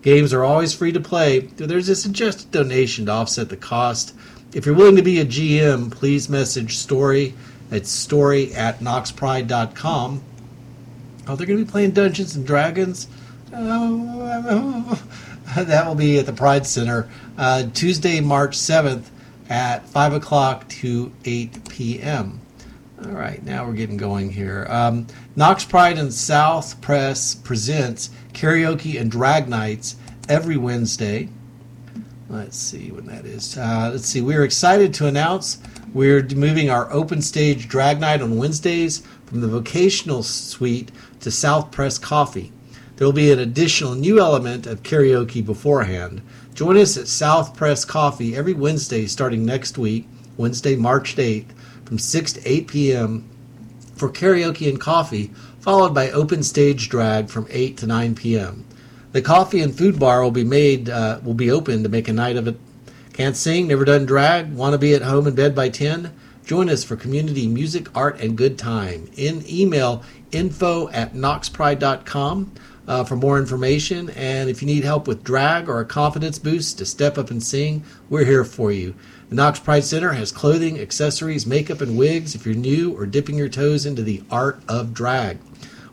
Games 0.00 0.32
are 0.32 0.44
always 0.44 0.74
free 0.74 0.92
to 0.92 1.00
play. 1.00 1.40
There's 1.40 1.88
a 1.88 1.96
suggested 1.96 2.50
donation 2.50 3.06
to 3.06 3.12
offset 3.12 3.48
the 3.48 3.56
cost. 3.56 4.14
If 4.52 4.66
you're 4.66 4.74
willing 4.74 4.96
to 4.96 5.02
be 5.02 5.18
a 5.20 5.24
GM, 5.24 5.90
please 5.90 6.28
message 6.28 6.76
story 6.78 7.34
at 7.70 7.86
story 7.86 8.54
at 8.54 8.80
knoxpride.com. 8.80 10.22
Oh, 11.26 11.36
they're 11.36 11.46
going 11.46 11.58
to 11.58 11.64
be 11.64 11.70
playing 11.70 11.92
Dungeons 11.92 12.36
and 12.36 12.46
Dragons? 12.46 13.08
Oh, 13.52 15.00
that 15.56 15.86
will 15.86 15.94
be 15.94 16.18
at 16.18 16.26
the 16.26 16.32
Pride 16.32 16.66
Center 16.66 17.08
uh, 17.38 17.64
Tuesday, 17.72 18.20
March 18.20 18.56
7th 18.56 19.04
at 19.48 19.88
5 19.88 20.14
o'clock 20.14 20.68
to 20.68 21.12
8 21.24 21.68
p.m. 21.68 22.40
All 23.04 23.12
right, 23.12 23.42
now 23.42 23.66
we're 23.66 23.74
getting 23.74 23.96
going 23.96 24.30
here. 24.30 24.66
Um, 24.68 25.06
Knox 25.36 25.64
Pride 25.64 25.98
and 25.98 26.12
South 26.12 26.80
Press 26.80 27.34
presents 27.34 28.10
karaoke 28.32 29.00
and 29.00 29.10
drag 29.10 29.48
nights 29.48 29.96
every 30.28 30.56
Wednesday. 30.56 31.28
Let's 32.28 32.56
see 32.56 32.90
when 32.90 33.06
that 33.06 33.26
is. 33.26 33.56
Uh, 33.58 33.90
let's 33.92 34.06
see. 34.06 34.20
We're 34.20 34.44
excited 34.44 34.94
to 34.94 35.06
announce 35.06 35.58
we're 35.94 36.24
moving 36.34 36.68
our 36.68 36.92
open 36.92 37.22
stage 37.22 37.68
drag 37.68 38.00
night 38.00 38.20
on 38.20 38.36
Wednesdays 38.36 39.02
from 39.26 39.40
the 39.40 39.48
vocational 39.48 40.24
suite 40.24 40.90
to 41.20 41.30
South 41.30 41.70
Press 41.70 41.98
Coffee. 41.98 42.52
There 42.96 43.06
will 43.06 43.12
be 43.12 43.32
an 43.32 43.38
additional 43.38 43.94
new 43.94 44.18
element 44.18 44.66
of 44.66 44.82
karaoke 44.82 45.44
beforehand. 45.44 46.20
Join 46.54 46.76
us 46.76 46.96
at 46.96 47.08
South 47.08 47.56
Press 47.56 47.84
Coffee 47.84 48.36
every 48.36 48.54
Wednesday 48.54 49.06
starting 49.06 49.46
next 49.46 49.78
week, 49.78 50.06
Wednesday, 50.36 50.76
March 50.76 51.14
8th, 51.14 51.50
from 51.84 51.98
6 51.98 52.32
to 52.34 52.48
8 52.48 52.66
p.m. 52.66 53.28
for 53.96 54.08
karaoke 54.08 54.68
and 54.68 54.80
coffee, 54.80 55.30
followed 55.60 55.94
by 55.94 56.10
open 56.10 56.42
stage 56.42 56.88
drag 56.88 57.28
from 57.28 57.46
8 57.50 57.76
to 57.78 57.86
9 57.86 58.14
p.m. 58.16 58.64
The 59.12 59.22
coffee 59.22 59.60
and 59.60 59.72
food 59.72 60.00
bar 60.00 60.24
will 60.24 60.32
be 60.32 60.42
made 60.42 60.90
uh, 60.90 61.20
will 61.22 61.34
be 61.34 61.50
open 61.52 61.84
to 61.84 61.88
make 61.88 62.08
a 62.08 62.12
night 62.12 62.36
of 62.36 62.48
it. 62.48 62.58
Can't 63.14 63.36
sing, 63.36 63.68
never 63.68 63.84
done 63.84 64.06
drag, 64.06 64.52
want 64.52 64.72
to 64.72 64.78
be 64.78 64.92
at 64.92 65.02
home 65.02 65.28
in 65.28 65.36
bed 65.36 65.54
by 65.54 65.68
10? 65.68 66.12
Join 66.44 66.68
us 66.68 66.82
for 66.82 66.96
community 66.96 67.46
music, 67.46 67.86
art, 67.96 68.20
and 68.20 68.36
good 68.36 68.58
time. 68.58 69.08
In 69.16 69.44
email 69.48 70.02
info 70.32 70.88
at 70.88 71.14
knoxpride.com 71.14 72.52
uh, 72.88 73.04
for 73.04 73.14
more 73.14 73.38
information. 73.38 74.10
And 74.10 74.50
if 74.50 74.60
you 74.60 74.66
need 74.66 74.82
help 74.82 75.06
with 75.06 75.22
drag 75.22 75.68
or 75.68 75.78
a 75.78 75.84
confidence 75.84 76.40
boost 76.40 76.76
to 76.78 76.84
step 76.84 77.16
up 77.16 77.30
and 77.30 77.40
sing, 77.40 77.84
we're 78.10 78.24
here 78.24 78.44
for 78.44 78.72
you. 78.72 78.96
The 79.28 79.36
Knox 79.36 79.60
Pride 79.60 79.84
Center 79.84 80.14
has 80.14 80.32
clothing, 80.32 80.80
accessories, 80.80 81.46
makeup, 81.46 81.80
and 81.80 81.96
wigs 81.96 82.34
if 82.34 82.44
you're 82.44 82.56
new 82.56 82.98
or 82.98 83.06
dipping 83.06 83.38
your 83.38 83.48
toes 83.48 83.86
into 83.86 84.02
the 84.02 84.24
art 84.28 84.60
of 84.68 84.92
drag. 84.92 85.38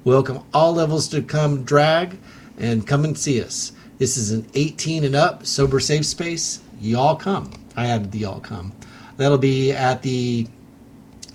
Welcome 0.04 0.44
all 0.56 0.74
levels 0.74 1.08
to 1.10 1.22
come 1.22 1.66
drag 1.66 2.18
and 2.58 2.88
come 2.88 3.06
and 3.06 3.16
see 3.16 3.40
us. 3.44 3.74
This 4.00 4.18
is 4.18 4.32
an 4.32 4.48
18 4.56 5.04
and 5.04 5.14
up 5.14 5.46
sober 5.46 5.80
safe 5.80 6.08
space. 6.08 6.62
Y'all 6.82 7.16
come. 7.16 7.52
I 7.78 7.86
added 7.86 8.12
the 8.12 8.20
y'all 8.20 8.40
come. 8.40 8.74
That'll 9.18 9.38
be 9.38 9.72
at 9.72 10.02
the 10.02 10.48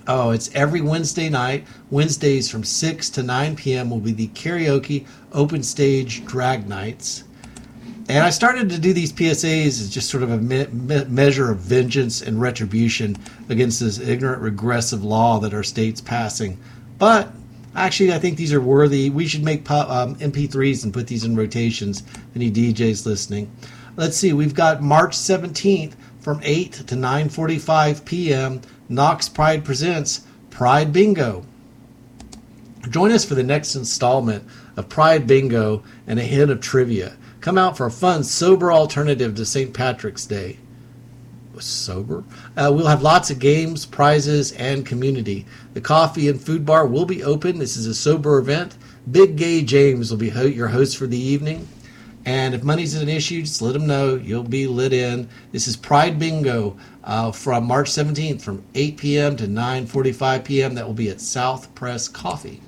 Oh, 0.09 0.31
it's 0.31 0.55
every 0.55 0.81
Wednesday 0.81 1.29
night. 1.29 1.67
Wednesdays 1.91 2.49
from 2.49 2.63
6 2.63 3.11
to 3.11 3.23
9 3.25 3.57
p.m. 3.57 3.91
will 3.91 3.99
be 3.99 4.13
the 4.13 4.29
karaoke 4.29 5.05
open 5.33 5.65
stage 5.65 6.25
drag 6.25 6.69
nights. 6.69 7.25
And 8.09 8.25
I 8.25 8.31
started 8.31 8.71
to 8.71 8.79
do 8.79 8.93
these 8.93 9.13
PSAs 9.13 9.67
as 9.67 9.91
just 9.91 10.09
sort 10.09 10.23
of 10.23 10.31
a 10.31 10.39
me- 10.39 10.69
me- 10.69 11.05
measure 11.07 11.51
of 11.51 11.59
vengeance 11.59 12.23
and 12.23 12.41
retribution 12.41 13.17
against 13.49 13.81
this 13.81 13.99
ignorant, 13.99 14.43
regressive 14.43 15.03
law 15.03 15.41
that 15.41 15.53
our 15.53 15.65
state's 15.65 16.01
passing. 16.01 16.59
But 16.99 17.33
actually, 17.75 18.13
I 18.13 18.21
think 18.21 18.37
these 18.37 18.53
are 18.53 18.61
worthy. 18.61 19.11
We 19.11 19.27
should 19.27 19.43
make 19.43 19.65
pop, 19.65 19.91
um, 19.91 20.15
MP3s 20.17 20.85
and 20.85 20.95
put 20.95 21.09
these 21.09 21.25
in 21.25 21.35
rotations. 21.35 22.05
Any 22.37 22.49
DJs 22.49 23.07
listening? 23.07 23.51
Let's 23.97 24.19
see. 24.19 24.35
We've 24.35 24.55
got 24.55 24.83
March 24.83 25.17
17th 25.17 25.95
from 26.21 26.41
8 26.43 26.73
to 26.73 26.95
9:45 26.95 28.05
p.m. 28.05 28.61
Knox 28.91 29.29
Pride 29.29 29.65
presents 29.65 30.27
Pride 30.51 30.93
Bingo. 30.93 31.47
Join 32.91 33.11
us 33.11 33.25
for 33.25 33.35
the 33.35 33.43
next 33.43 33.75
installment 33.75 34.45
of 34.77 34.91
Pride 34.91 35.27
Bingo 35.27 35.83
and 36.07 36.19
a 36.19 36.23
hint 36.23 36.51
of 36.51 36.61
trivia. 36.61 37.17
Come 37.41 37.57
out 37.57 37.77
for 37.77 37.87
a 37.87 37.91
fun, 37.91 38.23
sober 38.23 38.71
alternative 38.71 39.35
to 39.37 39.47
St. 39.47 39.73
Patrick's 39.73 40.27
Day. 40.27 40.59
Sober? 41.59 42.23
Uh, 42.55 42.71
we'll 42.75 42.87
have 42.87 43.01
lots 43.01 43.31
of 43.31 43.39
games, 43.39 43.87
prizes, 43.87 44.53
and 44.53 44.85
community. 44.85 45.47
The 45.73 45.81
coffee 45.81 46.29
and 46.29 46.39
food 46.39 46.67
bar 46.67 46.87
will 46.87 47.07
be 47.07 47.25
open. 47.25 47.59
This 47.59 47.79
is 47.79 47.87
a 47.87 47.95
sober 47.95 48.37
event. 48.39 48.77
Big 49.11 49.37
Gay 49.37 49.63
James 49.63 50.11
will 50.11 50.19
be 50.19 50.29
ho- 50.29 50.43
your 50.43 50.69
host 50.69 50.99
for 50.99 51.07
the 51.07 51.19
evening. 51.19 51.67
And 52.27 52.57
if 52.57 52.65
money's 52.65 52.95
an 52.97 53.09
issue, 53.09 53.43
just 53.43 53.63
let 53.63 53.73
them 53.73 53.87
know. 53.87 54.17
You'll 54.17 54.43
be 54.43 54.67
lit 54.67 54.93
in. 54.93 55.29
This 55.53 55.69
is 55.69 55.77
Pride 55.77 56.19
Bingo 56.19 56.77
uh, 57.05 57.31
from 57.31 57.65
March 57.65 57.89
17th 57.89 58.43
from 58.43 58.65
8 58.75 58.97
p.m. 58.97 59.37
to 59.37 59.47
9:45 59.47 60.45
p.m. 60.45 60.75
That 60.75 60.85
will 60.85 60.93
be 60.93 61.09
at 61.09 61.21
South 61.21 61.73
Press 61.77 62.09
Coffee. 62.09 62.61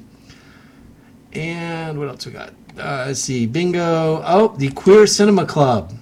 And 1.32 1.98
what 1.98 2.08
else 2.08 2.24
we 2.24 2.32
got? 2.32 2.50
Uh, 2.78 3.06
let's 3.08 3.20
see. 3.20 3.46
Bingo. 3.46 4.22
Oh, 4.24 4.54
the 4.56 4.70
Queer 4.70 5.08
Cinema 5.08 5.44
Club. 5.44 5.92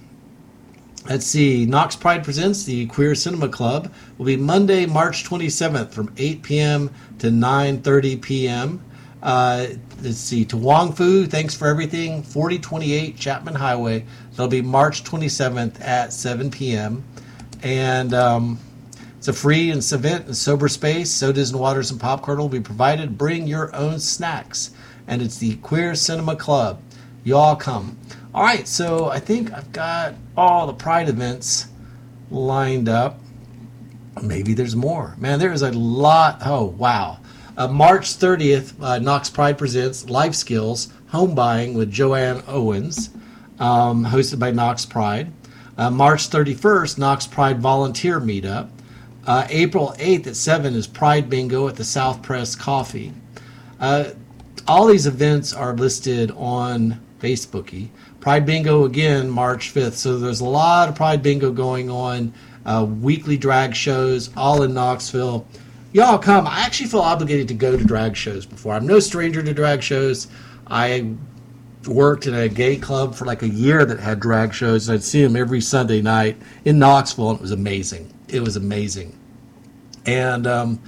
Let's 1.09 1.25
see. 1.25 1.65
Knox 1.65 1.95
Pride 1.95 2.23
presents 2.23 2.63
the 2.63 2.85
Queer 2.85 3.15
Cinema 3.15 3.49
Club. 3.49 3.91
Will 4.19 4.27
be 4.27 4.37
Monday, 4.37 4.85
March 4.85 5.23
27th 5.23 5.89
from 5.89 6.13
8 6.17 6.43
p.m. 6.43 6.91
to 7.17 7.29
9:30 7.29 8.21
p.m. 8.21 8.83
Uh, 9.21 9.67
let's 10.01 10.17
see. 10.17 10.45
To 10.45 10.57
Wong 10.57 10.93
Foo, 10.93 11.25
thanks 11.25 11.55
for 11.55 11.67
everything. 11.67 12.23
4028 12.23 13.17
Chapman 13.17 13.55
Highway. 13.55 14.05
That'll 14.31 14.47
be 14.47 14.61
March 14.61 15.03
27th 15.03 15.81
at 15.81 16.13
7 16.13 16.51
p.m. 16.51 17.03
And 17.63 18.13
um, 18.13 18.59
it's 19.17 19.27
a 19.27 19.33
free 19.33 19.71
and 19.71 19.81
event 19.91 20.27
in 20.27 20.33
sober 20.33 20.67
space. 20.67 21.11
Sodas 21.11 21.51
and 21.51 21.59
waters 21.59 21.91
and 21.91 21.99
popcorn 21.99 22.37
will 22.37 22.49
be 22.49 22.59
provided. 22.59 23.17
Bring 23.17 23.47
your 23.47 23.75
own 23.75 23.99
snacks. 23.99 24.71
And 25.07 25.21
it's 25.21 25.37
the 25.37 25.55
Queer 25.57 25.95
Cinema 25.95 26.35
Club. 26.35 26.81
Y'all 27.23 27.55
come. 27.55 27.97
All 28.33 28.43
right, 28.43 28.67
so 28.67 29.07
I 29.07 29.19
think 29.19 29.51
I've 29.51 29.71
got 29.71 30.13
all 30.35 30.67
the 30.67 30.73
Pride 30.73 31.09
events 31.09 31.67
lined 32.29 32.87
up. 32.87 33.19
Maybe 34.21 34.53
there's 34.53 34.75
more. 34.75 35.15
Man, 35.17 35.39
there 35.39 35.51
is 35.51 35.61
a 35.61 35.71
lot. 35.71 36.41
Oh, 36.45 36.65
wow. 36.65 37.19
Uh, 37.57 37.67
March 37.67 38.19
30th, 38.19 38.73
uh, 38.79 38.99
Knox 38.99 39.31
Pride 39.31 39.57
presents 39.57 40.07
Life 40.07 40.35
Skills 40.35 40.93
Home 41.07 41.33
Buying 41.33 41.73
with 41.73 41.91
Joanne 41.91 42.43
Owens, 42.47 43.09
um, 43.59 44.05
hosted 44.05 44.37
by 44.37 44.51
Knox 44.51 44.85
Pride. 44.85 45.31
Uh, 45.75 45.89
March 45.89 46.29
31st, 46.29 46.99
Knox 46.99 47.25
Pride 47.25 47.59
Volunteer 47.59 48.21
Meetup. 48.21 48.69
Uh, 49.25 49.47
April 49.49 49.95
8th 49.97 50.27
at 50.27 50.35
7 50.35 50.75
is 50.75 50.85
Pride 50.85 51.31
Bingo 51.31 51.67
at 51.67 51.75
the 51.75 51.83
South 51.83 52.21
Press 52.21 52.55
Coffee. 52.55 53.11
Uh, 53.79 54.11
all 54.67 54.85
these 54.85 55.07
events 55.07 55.51
are 55.51 55.73
listed 55.73 56.31
on 56.37 56.99
Facebooky. 57.19 57.89
Pride 58.19 58.45
Bingo 58.45 58.85
again, 58.85 59.31
March 59.31 59.73
5th. 59.73 59.93
So 59.93 60.19
there's 60.19 60.41
a 60.41 60.45
lot 60.45 60.89
of 60.89 60.95
Pride 60.95 61.23
Bingo 61.23 61.51
going 61.51 61.89
on, 61.89 62.33
uh, 62.67 62.85
weekly 62.87 63.35
drag 63.35 63.75
shows, 63.75 64.29
all 64.37 64.61
in 64.61 64.75
Knoxville. 64.75 65.47
Y'all 65.93 66.17
come. 66.17 66.47
I 66.47 66.59
actually 66.61 66.89
feel 66.89 66.99
obligated 66.99 67.47
to 67.47 67.53
go 67.53 67.77
to 67.77 67.83
drag 67.83 68.15
shows 68.15 68.45
before. 68.45 68.73
I'm 68.73 68.85
no 68.85 68.99
stranger 68.99 69.41
to 69.41 69.53
drag 69.53 69.81
shows. 69.81 70.27
I 70.67 71.13
worked 71.87 72.27
in 72.27 72.33
a 72.33 72.49
gay 72.49 72.75
club 72.75 73.15
for 73.15 73.25
like 73.25 73.41
a 73.41 73.47
year 73.47 73.85
that 73.85 73.99
had 73.99 74.19
drag 74.19 74.53
shows. 74.53 74.89
and 74.89 74.95
I'd 74.95 75.03
see 75.03 75.23
them 75.23 75.35
every 75.35 75.61
Sunday 75.61 76.01
night 76.01 76.37
in 76.65 76.77
Knoxville, 76.77 77.31
and 77.31 77.39
it 77.39 77.41
was 77.41 77.51
amazing. 77.51 78.13
It 78.27 78.41
was 78.41 78.57
amazing. 78.57 79.17
And 80.05 80.45
um, 80.45 80.81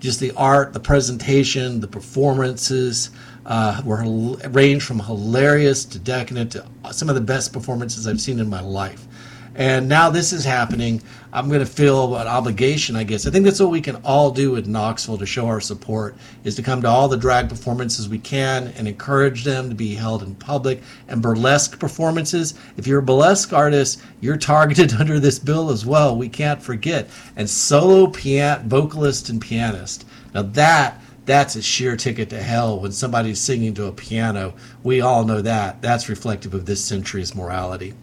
just 0.00 0.20
the 0.20 0.32
art, 0.32 0.74
the 0.74 0.80
presentation, 0.80 1.80
the 1.80 1.88
performances 1.88 3.10
uh, 3.46 3.80
were 3.84 4.04
ranged 4.50 4.84
from 4.84 5.00
hilarious 5.00 5.84
to 5.86 5.98
decadent 5.98 6.52
to 6.52 6.66
some 6.90 7.08
of 7.08 7.14
the 7.14 7.20
best 7.20 7.52
performances 7.52 8.06
I've 8.06 8.20
seen 8.20 8.38
in 8.38 8.48
my 8.48 8.60
life. 8.60 9.06
And 9.54 9.88
now 9.88 10.08
this 10.08 10.32
is 10.32 10.44
happening. 10.44 11.02
I'm 11.34 11.48
going 11.48 11.60
to 11.60 11.66
feel 11.66 12.16
an 12.16 12.26
obligation, 12.26 12.96
I 12.96 13.04
guess. 13.04 13.26
I 13.26 13.30
think 13.30 13.44
that's 13.44 13.60
what 13.60 13.70
we 13.70 13.80
can 13.80 13.96
all 13.96 14.30
do 14.30 14.56
in 14.56 14.70
Knoxville 14.70 15.18
to 15.18 15.26
show 15.26 15.46
our 15.46 15.60
support 15.60 16.16
is 16.44 16.54
to 16.56 16.62
come 16.62 16.80
to 16.82 16.88
all 16.88 17.08
the 17.08 17.16
drag 17.16 17.48
performances 17.48 18.08
we 18.08 18.18
can 18.18 18.68
and 18.76 18.88
encourage 18.88 19.44
them 19.44 19.68
to 19.68 19.74
be 19.74 19.94
held 19.94 20.22
in 20.22 20.34
public 20.34 20.82
and 21.08 21.20
burlesque 21.20 21.78
performances. 21.78 22.54
If 22.76 22.86
you're 22.86 23.00
a 23.00 23.02
burlesque 23.02 23.52
artist, 23.52 24.02
you're 24.20 24.36
targeted 24.36 24.92
under 25.00 25.20
this 25.20 25.38
bill 25.38 25.70
as 25.70 25.84
well. 25.84 26.16
We 26.16 26.28
can't 26.28 26.62
forget. 26.62 27.08
And 27.36 27.48
solo 27.48 28.06
pian- 28.06 28.64
vocalist 28.64 29.28
and 29.28 29.40
pianist. 29.40 30.06
Now 30.34 30.42
that 30.42 31.00
that's 31.24 31.54
a 31.54 31.62
sheer 31.62 31.96
ticket 31.96 32.30
to 32.30 32.42
hell 32.42 32.80
when 32.80 32.90
somebody's 32.90 33.38
singing 33.38 33.74
to 33.74 33.86
a 33.86 33.92
piano. 33.92 34.54
We 34.82 35.00
all 35.00 35.24
know 35.24 35.40
that. 35.40 35.80
That's 35.80 36.08
reflective 36.08 36.52
of 36.52 36.66
this 36.66 36.84
century's 36.84 37.34
morality. 37.34 37.94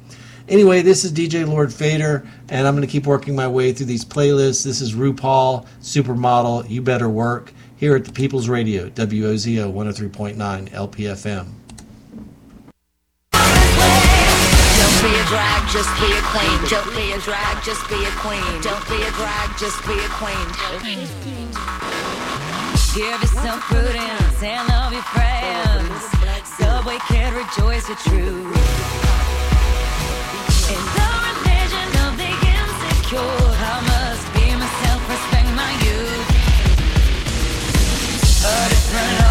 Anyway, 0.50 0.82
this 0.82 1.06
is 1.06 1.14
DJ 1.14 1.48
Lowered 1.48 1.72
Fader, 1.72 2.28
and 2.50 2.68
I'm 2.68 2.74
going 2.76 2.86
to 2.86 2.92
keep 2.92 3.06
working 3.06 3.36
my 3.36 3.48
way 3.48 3.72
through 3.72 3.86
these 3.86 4.04
playlists. 4.04 4.64
This 4.64 4.82
is 4.82 4.96
RuPaul, 4.96 5.68
Supermodel, 5.80 6.68
You 6.68 6.82
Better 6.82 7.08
Work, 7.08 7.54
here 7.78 7.96
at 7.96 8.04
the 8.04 8.12
People's 8.12 8.50
Radio, 8.50 8.90
WOZO 8.90 9.72
103.9 9.72 10.36
LPFM. 10.72 11.46
Don't 14.80 15.04
be 15.04 15.14
a 15.14 15.26
drag, 15.30 15.70
just 15.70 15.94
be 16.02 16.12
a 16.12 16.22
queen. 16.34 16.60
Don't 16.68 16.96
be 16.96 17.12
a 17.14 17.20
drag, 17.20 17.64
just 17.64 17.88
be 17.88 18.04
a 18.04 18.12
queen. 18.18 18.62
Don't 18.64 18.90
be 18.90 19.04
a 19.04 19.12
drag, 19.12 19.56
just 19.60 19.86
be 19.86 19.94
a 19.94 20.10
queen. 20.18 20.50
Give 22.96 23.22
yourself 23.22 23.62
prudence 23.70 24.42
and 24.42 24.68
love 24.68 24.94
your 24.94 25.04
friends. 25.14 26.10
Subway 26.58 26.98
kid, 27.08 27.34
rejoice 27.34 27.88
your 27.88 27.98
truth. 27.98 29.00
Different 38.92 39.29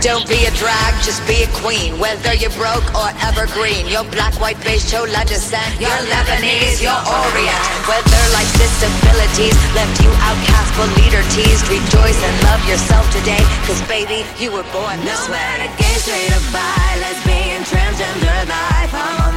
Don't 0.00 0.26
be 0.26 0.48
a 0.48 0.52
drag, 0.56 0.96
just 1.04 1.20
be 1.28 1.44
a 1.44 1.50
queen. 1.60 2.00
Whether 2.00 2.32
you're 2.32 2.56
broke 2.56 2.88
or 2.96 3.12
evergreen, 3.20 3.84
you're 3.84 4.08
black, 4.08 4.32
white, 4.40 4.56
beige, 4.64 4.88
chola 4.88 5.28
descent. 5.28 5.76
You're 5.76 5.92
Lebanese, 6.08 6.80
you're 6.80 7.04
Orient. 7.04 7.62
Whether 7.84 8.22
life's 8.32 8.56
disabilities 8.56 9.60
left 9.76 10.00
you 10.00 10.08
outcast 10.24 10.72
but 10.80 10.88
leader 10.96 11.20
teased, 11.36 11.68
rejoice 11.68 12.16
and 12.16 12.36
love 12.48 12.64
yourself 12.64 13.04
today. 13.12 13.44
Cause 13.68 13.80
baby, 13.92 14.24
you 14.40 14.48
were 14.50 14.64
born 14.72 14.96
this 15.04 15.28
no 15.28 15.36
way. 15.36 15.44
No 15.44 15.68
matter 15.68 15.70
gay, 15.76 15.96
straight 16.00 16.32
or 16.32 16.44
bi, 16.48 16.96
lesbian, 17.04 17.60
transgender 17.68 18.48
life. 18.48 18.94
I'm 18.96 19.29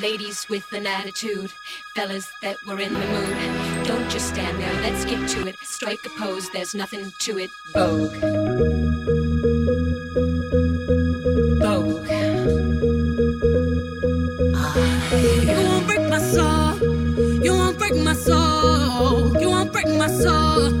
Ladies 0.00 0.48
with 0.48 0.72
an 0.72 0.86
attitude, 0.86 1.52
fellas 1.94 2.32
that 2.40 2.56
were 2.66 2.80
in 2.80 2.94
the 2.94 2.98
mood. 2.98 3.86
Don't 3.86 4.08
just 4.10 4.30
stand 4.30 4.58
there, 4.58 4.72
let's 4.80 5.04
get 5.04 5.28
to 5.30 5.46
it. 5.46 5.54
Strike 5.62 5.98
a 6.06 6.08
pose, 6.18 6.48
there's 6.50 6.74
nothing 6.74 7.12
to 7.20 7.38
it. 7.38 7.50
Vogue. 7.74 8.16
Vogue. 11.60 12.08
Ah, 14.54 15.14
you 15.42 15.60
won't 15.68 15.86
break 15.86 16.08
my 16.08 16.18
soul. 16.18 17.44
You 17.44 17.52
won't 17.52 17.78
break 17.78 17.94
my 17.96 18.14
soul. 18.14 19.38
You 19.38 19.50
won't 19.50 19.72
break 19.72 19.88
my 19.88 20.08
soul. 20.08 20.72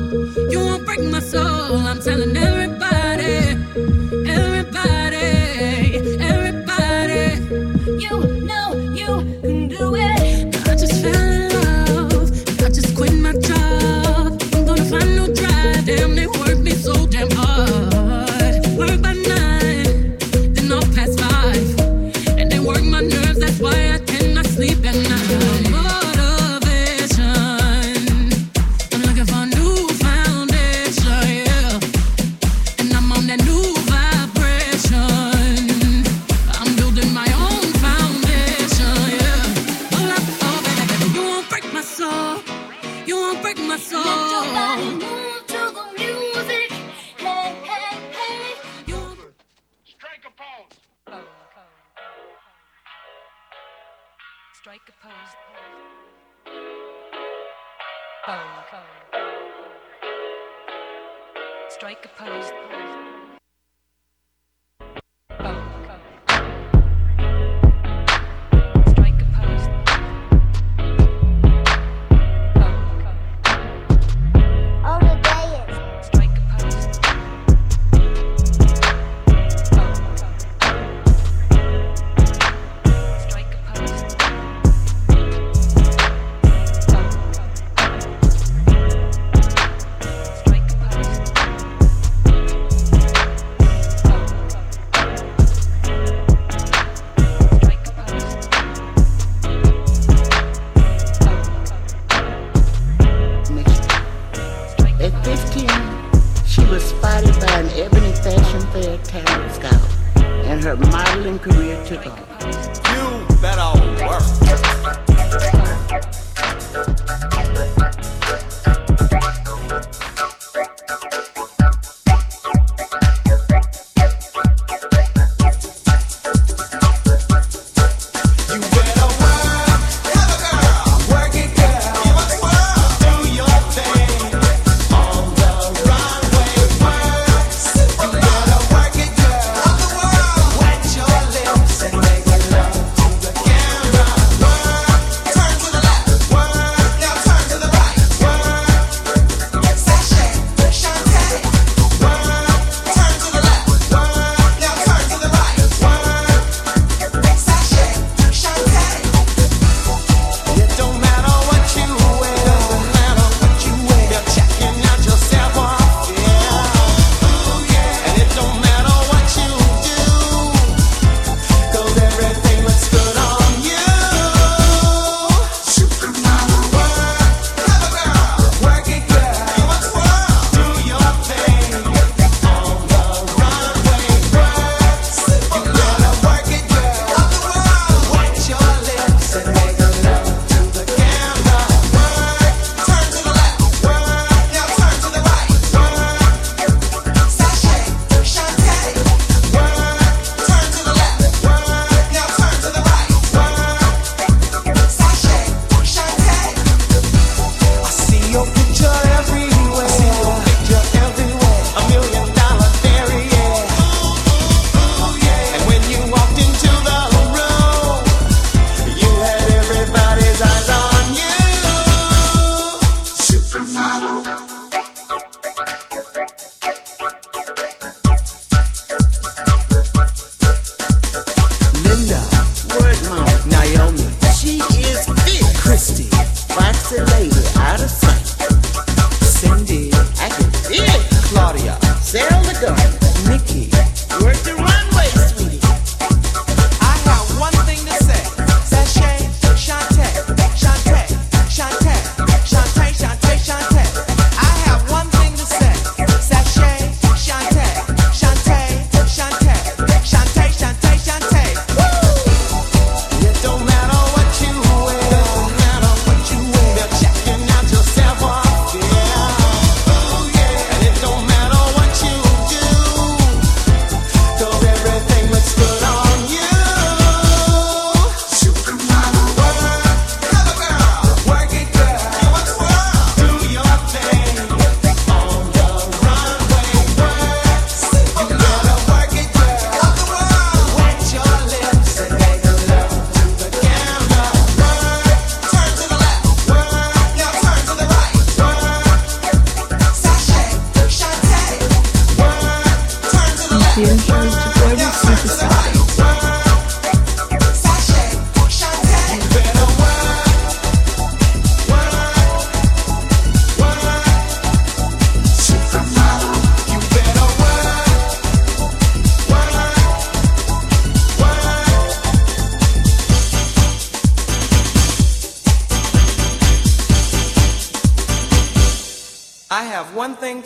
You 0.50 0.60
won't 0.60 0.86
break 0.86 1.02
my 1.02 1.20
soul. 1.20 1.76
I'm 1.76 2.00
telling 2.00 2.34
everybody. 2.34 2.91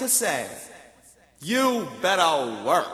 One 0.06 0.10
thing 0.10 0.46
to 0.46 0.54
say. 0.54 0.72
You 1.40 1.88
better 2.00 2.64
work. 2.64 2.86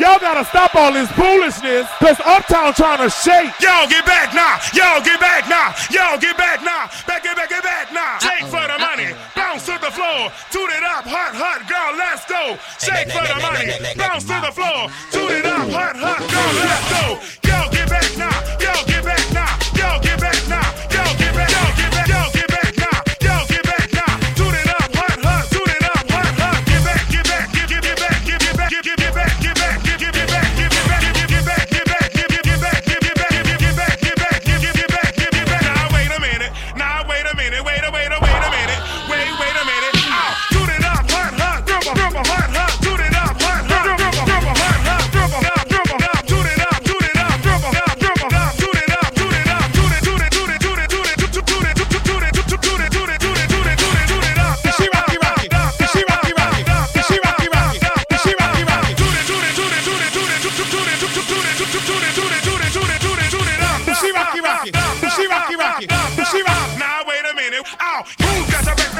Y'all 0.00 0.18
gotta 0.18 0.44
stop 0.46 0.74
all 0.74 0.92
this 0.92 1.10
foolishness, 1.12 1.86
cause 2.00 2.18
Uptown 2.24 2.72
trying 2.72 2.98
to 2.98 3.10
shake. 3.10 3.52
Y'all 3.60 3.86
get 3.86 4.04
back 4.06 4.34
now. 4.34 4.58
Y'all 4.72 5.04
get 5.04 5.20
back 5.20 5.46
now. 5.48 5.74
Y'all 5.92 6.18
get 6.18 6.36
back 6.36 6.64
now. 6.64 6.88
Back, 7.06 7.22
get 7.22 7.36
back, 7.36 7.50
get 7.50 7.62
back 7.62 7.92
now. 7.92 8.16
Uh-uh. 8.16 8.18
Shake 8.18 8.48
for 8.48 8.64
the 8.66 8.72
uh-uh. 8.72 8.88
money. 8.88 9.12
Bounce 9.36 9.66
to 9.66 9.78
the 9.78 9.92
floor. 9.92 10.32
Toot 10.50 10.70
it 10.72 10.82
up. 10.82 11.04
Hot, 11.04 11.36
hot, 11.36 11.60
girl, 11.68 11.92
let's 11.94 12.24
go. 12.24 12.56
Shake 12.80 13.12
for 13.12 13.22
the 13.22 13.38
money. 13.44 13.68
Bounce 13.94 14.24
to 14.24 14.40
the 14.40 14.50
floor. 14.50 14.88
Toot 15.12 15.30
it 15.38 15.46
up. 15.46 15.68
Hot, 15.70 15.94
hot, 15.94 16.24
girl, 16.24 16.52
let's 16.56 16.84
go. 16.90 17.04
Y'all 17.48 17.70
get 17.70 17.88
back 17.88 18.16
now. 18.16 18.31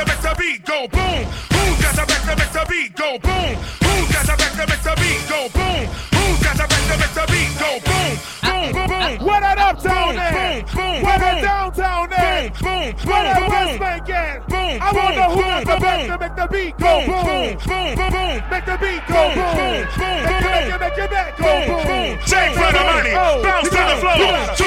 To 0.02 0.08
make 0.08 0.22
the 0.22 0.34
beat 0.38 0.64
go 0.66 0.88
boom? 0.88 1.22
Who's 1.54 1.78
got 1.82 1.94
the 1.94 2.04
back 2.10 2.22
to 2.26 2.34
make 2.36 2.52
the 2.52 2.64
beat 2.68 2.96
go 2.96 3.18
boom? 3.18 3.54
Who's 3.86 4.08
got 4.10 4.24
the 4.26 4.34
back 4.36 4.52
to 4.58 4.64
make 4.66 4.82
the 4.82 4.94
beat 4.98 5.22
go 5.30 5.40
boom? 5.54 5.82
Who's 6.18 6.38
got 6.42 6.56
the 6.58 6.66
back 6.66 6.82
to 6.90 6.96
make 6.98 7.14
the 7.14 7.24
beat 7.30 7.52
go 7.62 7.70
boom? 7.86 8.10
Boom, 8.42 8.66
boom, 8.72 8.88
boom. 8.90 9.26
Where 9.26 9.40
that 9.40 9.58
Uptown 9.58 10.14
Boom, 10.14 10.18
at? 10.18 10.32
boom, 10.34 10.74
boom, 10.74 11.02
that 11.06 11.20
boom. 11.22 11.42
downtown 11.42 12.12
at? 12.12 12.58
Boom, 12.58 12.84
boom, 12.92 13.06
that 13.06 13.38
boom, 13.38 13.50
West. 13.50 13.78
Bank 13.78 14.10
at? 14.10 14.48
Boom, 14.48 14.74
I 14.82 14.88
wanna 14.92 15.16
know 15.16 15.30
who 15.30 15.42
got 15.42 15.60
the 15.62 15.76
back 15.78 15.98
boom. 15.98 16.06
to 16.10 16.16
make 16.18 16.36
the 16.36 16.46
beat 16.50 16.74
go 16.82 16.92
Boom, 16.92 17.22
boom. 17.22 17.50
boom, 17.62 18.10
boom. 18.10 18.34
Make 18.50 18.66
the 18.66 18.76
beat 18.82 19.02
go 19.06 19.22
Boom, 19.22 19.34
boom. 19.38 19.54
boom, 19.54 19.82
boom, 20.02 20.18
Make 20.26 20.42
it, 20.42 20.50
make 20.50 20.74
it, 20.74 20.80
make 20.82 20.98
it 20.98 21.10
back 21.10 21.30
go 21.38 21.46
Boom, 21.46 21.82
boom. 21.86 22.10
Shake 22.26 22.52
for 22.58 22.70
the 22.74 22.82
money. 22.82 23.12
Bounce 23.14 23.68
to 23.70 23.78
the 23.78 23.94
it, 23.94 24.00
floor. 24.02 24.61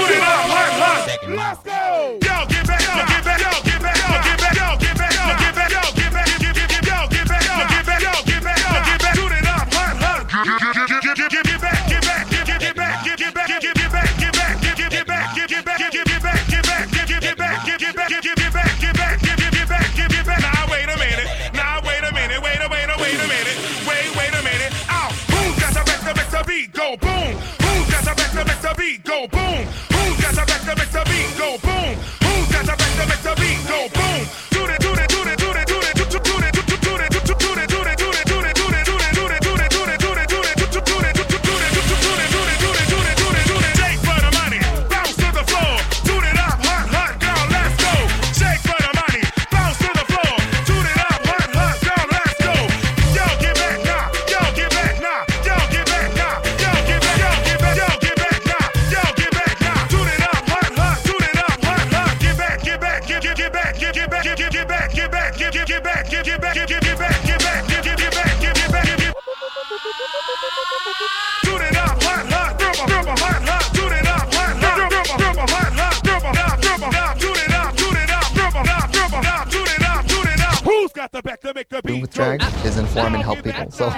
With 82.06 82.14
drag 82.14 82.66
is 82.66 82.78
inform 82.78 83.16
and 83.16 83.24
help 83.24 83.44
people. 83.44 83.72
So, 83.72 83.90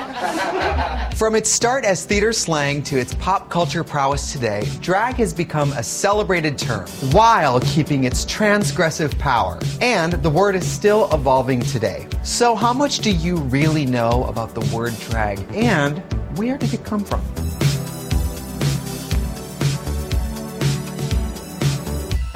from 1.16 1.36
its 1.36 1.49
start 1.49 1.84
as 1.84 2.05
theater 2.05 2.32
slang 2.32 2.82
to 2.84 2.97
its 2.97 3.14
pop 3.16 3.49
culture 3.49 3.84
prowess 3.84 4.32
today, 4.32 4.64
drag 4.80 5.16
has 5.16 5.34
become 5.34 5.74
a 5.74 5.84
celebrated 5.84 6.58
term 6.58 6.88
while 7.12 7.60
keeping 7.62 8.05
its 8.05 8.26
transgressive 8.26 9.18
power. 9.20 9.60
And 9.82 10.14
the 10.14 10.30
word 10.30 10.55
is 10.55 10.66
still 10.66 11.14
evolving 11.14 11.62
today. 11.62 12.08
So, 12.24 12.55
how 12.55 12.72
much 12.72 12.99
do 12.99 13.12
you 13.12 13.38
really 13.38 13.86
know 13.86 14.24
about 14.26 14.53
the 14.53 14.62
word 14.76 14.97
drag 14.99 15.39
and 15.53 15.99
where 16.38 16.58
did 16.58 16.74
it 16.74 16.86
come 16.86 17.03
from? 17.03 17.22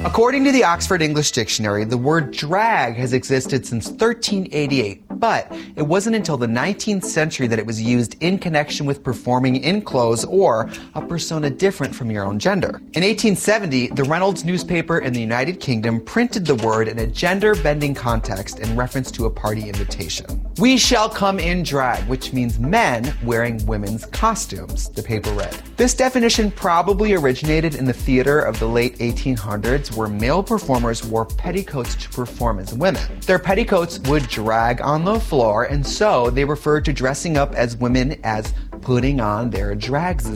According 0.04 0.44
to 0.44 0.52
the 0.52 0.64
Oxford 0.64 1.00
English 1.00 1.30
Dictionary, 1.30 1.84
the 1.84 1.96
word 1.96 2.32
drag 2.32 2.96
has 2.96 3.12
existed 3.12 3.64
since 3.64 3.86
1388, 3.86 5.00
but 5.22 5.46
it 5.76 5.82
wasn't 5.82 6.16
until 6.16 6.36
the 6.36 6.48
19th 6.48 7.04
century 7.04 7.46
that 7.46 7.60
it 7.60 7.64
was 7.64 7.80
used 7.80 8.16
in 8.24 8.36
connection 8.36 8.84
with 8.84 9.04
performing 9.04 9.54
in 9.54 9.80
clothes 9.80 10.24
or 10.24 10.68
a 10.96 11.06
persona 11.06 11.48
different 11.48 11.94
from 11.94 12.10
your 12.10 12.24
own 12.24 12.40
gender. 12.40 12.80
In 12.94 13.04
1870, 13.04 13.90
the 13.90 14.02
Reynolds 14.02 14.44
newspaper 14.44 14.98
in 14.98 15.12
the 15.12 15.20
United 15.20 15.60
Kingdom 15.60 16.00
printed 16.00 16.44
the 16.44 16.56
word 16.56 16.88
in 16.88 16.98
a 16.98 17.06
gender 17.06 17.54
bending 17.54 17.94
context 17.94 18.58
in 18.58 18.74
reference 18.74 19.12
to 19.12 19.26
a 19.26 19.30
party 19.30 19.68
invitation. 19.68 20.26
We 20.58 20.76
shall 20.76 21.08
come 21.08 21.38
in 21.38 21.62
drag, 21.62 22.02
which 22.08 22.32
means 22.32 22.58
men 22.58 23.14
wearing 23.22 23.64
women's 23.64 24.06
costumes, 24.06 24.88
the 24.88 25.04
paper 25.04 25.30
read. 25.34 25.56
This 25.76 25.94
definition 25.94 26.50
probably 26.50 27.14
originated 27.14 27.76
in 27.76 27.84
the 27.84 27.92
theater 27.92 28.40
of 28.40 28.58
the 28.58 28.66
late 28.66 28.98
1800s 28.98 29.96
where 29.96 30.08
male 30.08 30.42
performers 30.42 31.04
wore 31.04 31.26
petticoats 31.26 31.94
to 31.94 32.08
perform 32.08 32.58
as 32.58 32.74
women. 32.74 33.02
Their 33.20 33.38
petticoats 33.38 34.00
would 34.00 34.24
drag 34.28 34.80
on 34.80 35.04
the 35.04 35.11
floor, 35.20 35.64
and 35.64 35.86
so 35.86 36.30
they 36.30 36.44
referred 36.44 36.84
to 36.86 36.92
dressing 36.92 37.36
up 37.36 37.54
as 37.54 37.76
women 37.76 38.20
as 38.24 38.52
putting 38.80 39.20
on 39.20 39.50
their 39.50 39.74
drags. 39.74 40.28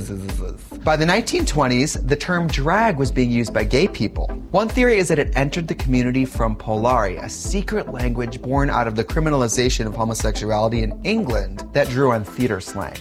By 0.84 0.96
the 0.96 1.04
1920s, 1.04 2.06
the 2.06 2.16
term 2.16 2.46
drag 2.46 2.96
was 2.96 3.10
being 3.10 3.30
used 3.30 3.52
by 3.52 3.64
gay 3.64 3.88
people. 3.88 4.28
One 4.50 4.68
theory 4.68 4.98
is 4.98 5.08
that 5.08 5.18
it 5.18 5.36
entered 5.36 5.68
the 5.68 5.74
community 5.74 6.24
from 6.24 6.56
Polari, 6.56 7.22
a 7.22 7.28
secret 7.28 7.92
language 7.92 8.40
born 8.40 8.70
out 8.70 8.86
of 8.86 8.94
the 8.94 9.04
criminalization 9.04 9.86
of 9.86 9.94
homosexuality 9.94 10.82
in 10.82 10.98
England 11.04 11.68
that 11.72 11.88
drew 11.88 12.12
on 12.12 12.24
theater 12.24 12.60
slang. 12.60 12.94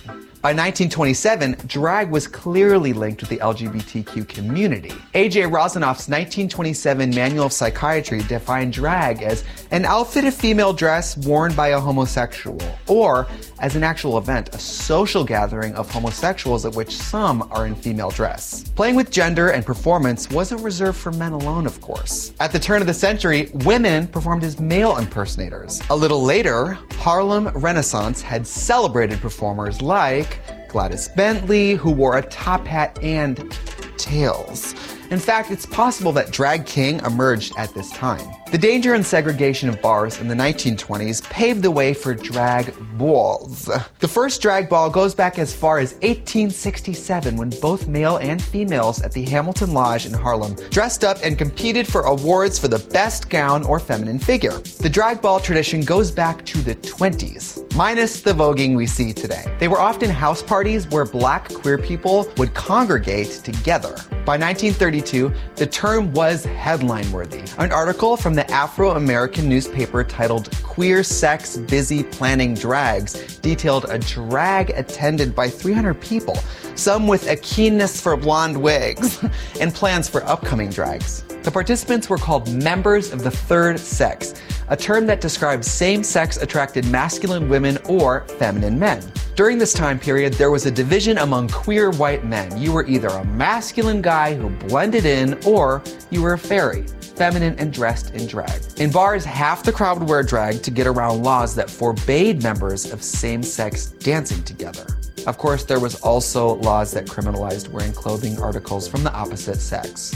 By 0.45 0.51
1927, 0.51 1.55
drag 1.65 2.11
was 2.11 2.27
clearly 2.27 2.93
linked 2.93 3.21
with 3.21 3.31
the 3.31 3.37
LGBTQ 3.37 4.27
community. 4.27 4.93
A.J. 5.15 5.41
Rosanoff's 5.45 6.07
1927 6.07 7.09
Manual 7.15 7.47
of 7.47 7.51
Psychiatry 7.51 8.21
defined 8.21 8.71
drag 8.71 9.23
as 9.23 9.43
an 9.71 9.85
outfit 9.85 10.23
of 10.23 10.35
female 10.35 10.71
dress 10.71 11.17
worn 11.17 11.55
by 11.55 11.69
a 11.69 11.79
homosexual, 11.79 12.61
or 12.85 13.25
as 13.57 13.75
an 13.75 13.83
actual 13.83 14.19
event, 14.19 14.53
a 14.53 14.59
social 14.59 15.23
gathering 15.23 15.73
of 15.73 15.89
homosexuals 15.89 16.63
at 16.63 16.75
which 16.75 16.95
some 16.95 17.47
are 17.51 17.65
in 17.65 17.73
female 17.73 18.11
dress. 18.11 18.69
Playing 18.75 18.93
with 18.93 19.09
gender 19.09 19.49
and 19.49 19.65
performance 19.65 20.29
wasn't 20.29 20.61
reserved 20.61 20.99
for 20.99 21.11
men 21.11 21.31
alone, 21.31 21.65
of 21.65 21.81
course. 21.81 22.33
At 22.39 22.51
the 22.51 22.59
turn 22.59 22.81
of 22.81 22.87
the 22.87 22.93
century, 22.93 23.49
women 23.65 24.05
performed 24.05 24.43
as 24.43 24.59
male 24.59 24.97
impersonators. 24.97 25.81
A 25.89 25.95
little 25.95 26.21
later, 26.21 26.77
Harlem 26.97 27.47
Renaissance 27.47 28.21
had 28.21 28.45
celebrated 28.45 29.19
performers 29.21 29.81
like 29.81 30.34
Gladys 30.67 31.07
Bentley, 31.09 31.73
who 31.73 31.91
wore 31.91 32.17
a 32.17 32.21
top 32.23 32.65
hat 32.65 32.99
and 33.01 33.57
tails. 33.97 34.73
In 35.11 35.19
fact, 35.19 35.51
it's 35.51 35.65
possible 35.65 36.11
that 36.13 36.31
drag 36.31 36.65
king 36.65 36.99
emerged 37.05 37.53
at 37.57 37.73
this 37.73 37.91
time. 37.91 38.27
The 38.51 38.57
danger 38.57 38.93
and 38.93 39.05
segregation 39.05 39.69
of 39.69 39.81
bars 39.81 40.19
in 40.19 40.27
the 40.27 40.35
1920s 40.35 41.23
paved 41.29 41.61
the 41.61 41.69
way 41.69 41.93
for 41.93 42.13
drag 42.13 42.73
balls. 42.97 43.69
The 43.99 44.07
first 44.07 44.41
drag 44.41 44.67
ball 44.69 44.89
goes 44.89 45.13
back 45.13 45.37
as 45.37 45.53
far 45.53 45.77
as 45.77 45.93
1867 45.95 47.37
when 47.37 47.49
both 47.61 47.87
male 47.87 48.17
and 48.17 48.41
females 48.41 49.01
at 49.01 49.11
the 49.11 49.25
Hamilton 49.25 49.73
Lodge 49.73 50.05
in 50.05 50.13
Harlem 50.13 50.55
dressed 50.69 51.03
up 51.03 51.17
and 51.23 51.37
competed 51.37 51.87
for 51.87 52.01
awards 52.01 52.57
for 52.57 52.67
the 52.67 52.79
best 52.79 53.29
gown 53.29 53.63
or 53.63 53.79
feminine 53.79 54.19
figure. 54.19 54.59
The 54.59 54.89
drag 54.89 55.21
ball 55.21 55.39
tradition 55.39 55.81
goes 55.81 56.11
back 56.11 56.45
to 56.45 56.59
the 56.59 56.75
20s, 56.75 57.64
minus 57.75 58.21
the 58.21 58.31
voguing 58.31 58.73
we 58.73 58.87
see 58.87 59.11
today. 59.11 59.53
They 59.59 59.67
were 59.67 59.79
often 59.79 60.09
house 60.09 60.41
parties 60.41 60.87
where 60.87 61.03
black 61.03 61.53
queer 61.53 61.77
people 61.77 62.31
would 62.37 62.53
congregate 62.53 63.41
together. 63.43 63.95
By 64.25 64.37
1932, 64.37 65.31
the 65.55 65.67
term 65.67 66.13
was 66.13 66.45
headline 66.45 67.11
worthy. 67.11 67.43
An 67.57 67.73
article 67.73 68.15
from 68.15 68.33
the 68.33 68.49
Afro 68.49 68.91
American 68.91 69.49
newspaper 69.49 70.05
titled 70.05 70.49
Queer 70.63 71.03
Sex 71.03 71.57
Busy 71.57 72.03
Planning 72.03 72.53
Drags 72.53 73.37
detailed 73.39 73.85
a 73.89 73.99
drag 73.99 74.69
attended 74.69 75.35
by 75.35 75.49
300 75.49 75.99
people, 75.99 76.37
some 76.75 77.07
with 77.07 77.29
a 77.29 77.35
keenness 77.35 77.99
for 77.99 78.15
blonde 78.15 78.59
wigs, 78.59 79.23
and 79.59 79.73
plans 79.73 80.07
for 80.07 80.23
upcoming 80.23 80.69
drags. 80.69 81.23
The 81.43 81.51
participants 81.51 82.09
were 82.09 82.17
called 82.17 82.51
members 82.51 83.13
of 83.13 83.23
the 83.23 83.29
third 83.29 83.79
sex, 83.79 84.33
a 84.69 84.75
term 84.75 85.05
that 85.05 85.21
describes 85.21 85.69
same 85.69 86.03
sex 86.03 86.37
attracted 86.37 86.87
masculine 86.87 87.47
women 87.47 87.64
or 87.85 88.27
feminine 88.39 88.77
men. 88.77 89.01
During 89.35 89.57
this 89.57 89.73
time 89.73 89.99
period, 89.99 90.33
there 90.35 90.51
was 90.51 90.65
a 90.65 90.71
division 90.71 91.17
among 91.17 91.49
queer 91.49 91.91
white 91.91 92.23
men. 92.23 92.57
You 92.57 92.71
were 92.71 92.85
either 92.85 93.09
a 93.09 93.25
masculine 93.25 94.01
guy 94.01 94.33
who 94.33 94.49
blended 94.67 95.05
in, 95.05 95.37
or 95.45 95.83
you 96.09 96.21
were 96.21 96.33
a 96.33 96.37
fairy, 96.37 96.85
feminine 97.17 97.55
and 97.59 97.73
dressed 97.73 98.13
in 98.13 98.27
drag. 98.27 98.61
In 98.77 98.91
bars, 98.91 99.25
half 99.25 99.63
the 99.63 99.71
crowd 99.73 99.99
would 99.99 100.07
wear 100.07 100.23
drag 100.23 100.63
to 100.63 100.71
get 100.71 100.87
around 100.87 101.23
laws 101.23 101.53
that 101.55 101.69
forbade 101.69 102.43
members 102.43 102.91
of 102.93 103.03
same 103.03 103.43
sex 103.43 103.87
dancing 103.87 104.41
together. 104.43 104.85
Of 105.27 105.37
course, 105.37 105.65
there 105.65 105.79
was 105.79 105.95
also 106.01 106.55
laws 106.55 106.91
that 106.91 107.05
criminalized 107.05 107.69
wearing 107.69 107.93
clothing 107.93 108.39
articles 108.39 108.87
from 108.87 109.03
the 109.03 109.13
opposite 109.13 109.59
sex. 109.59 110.13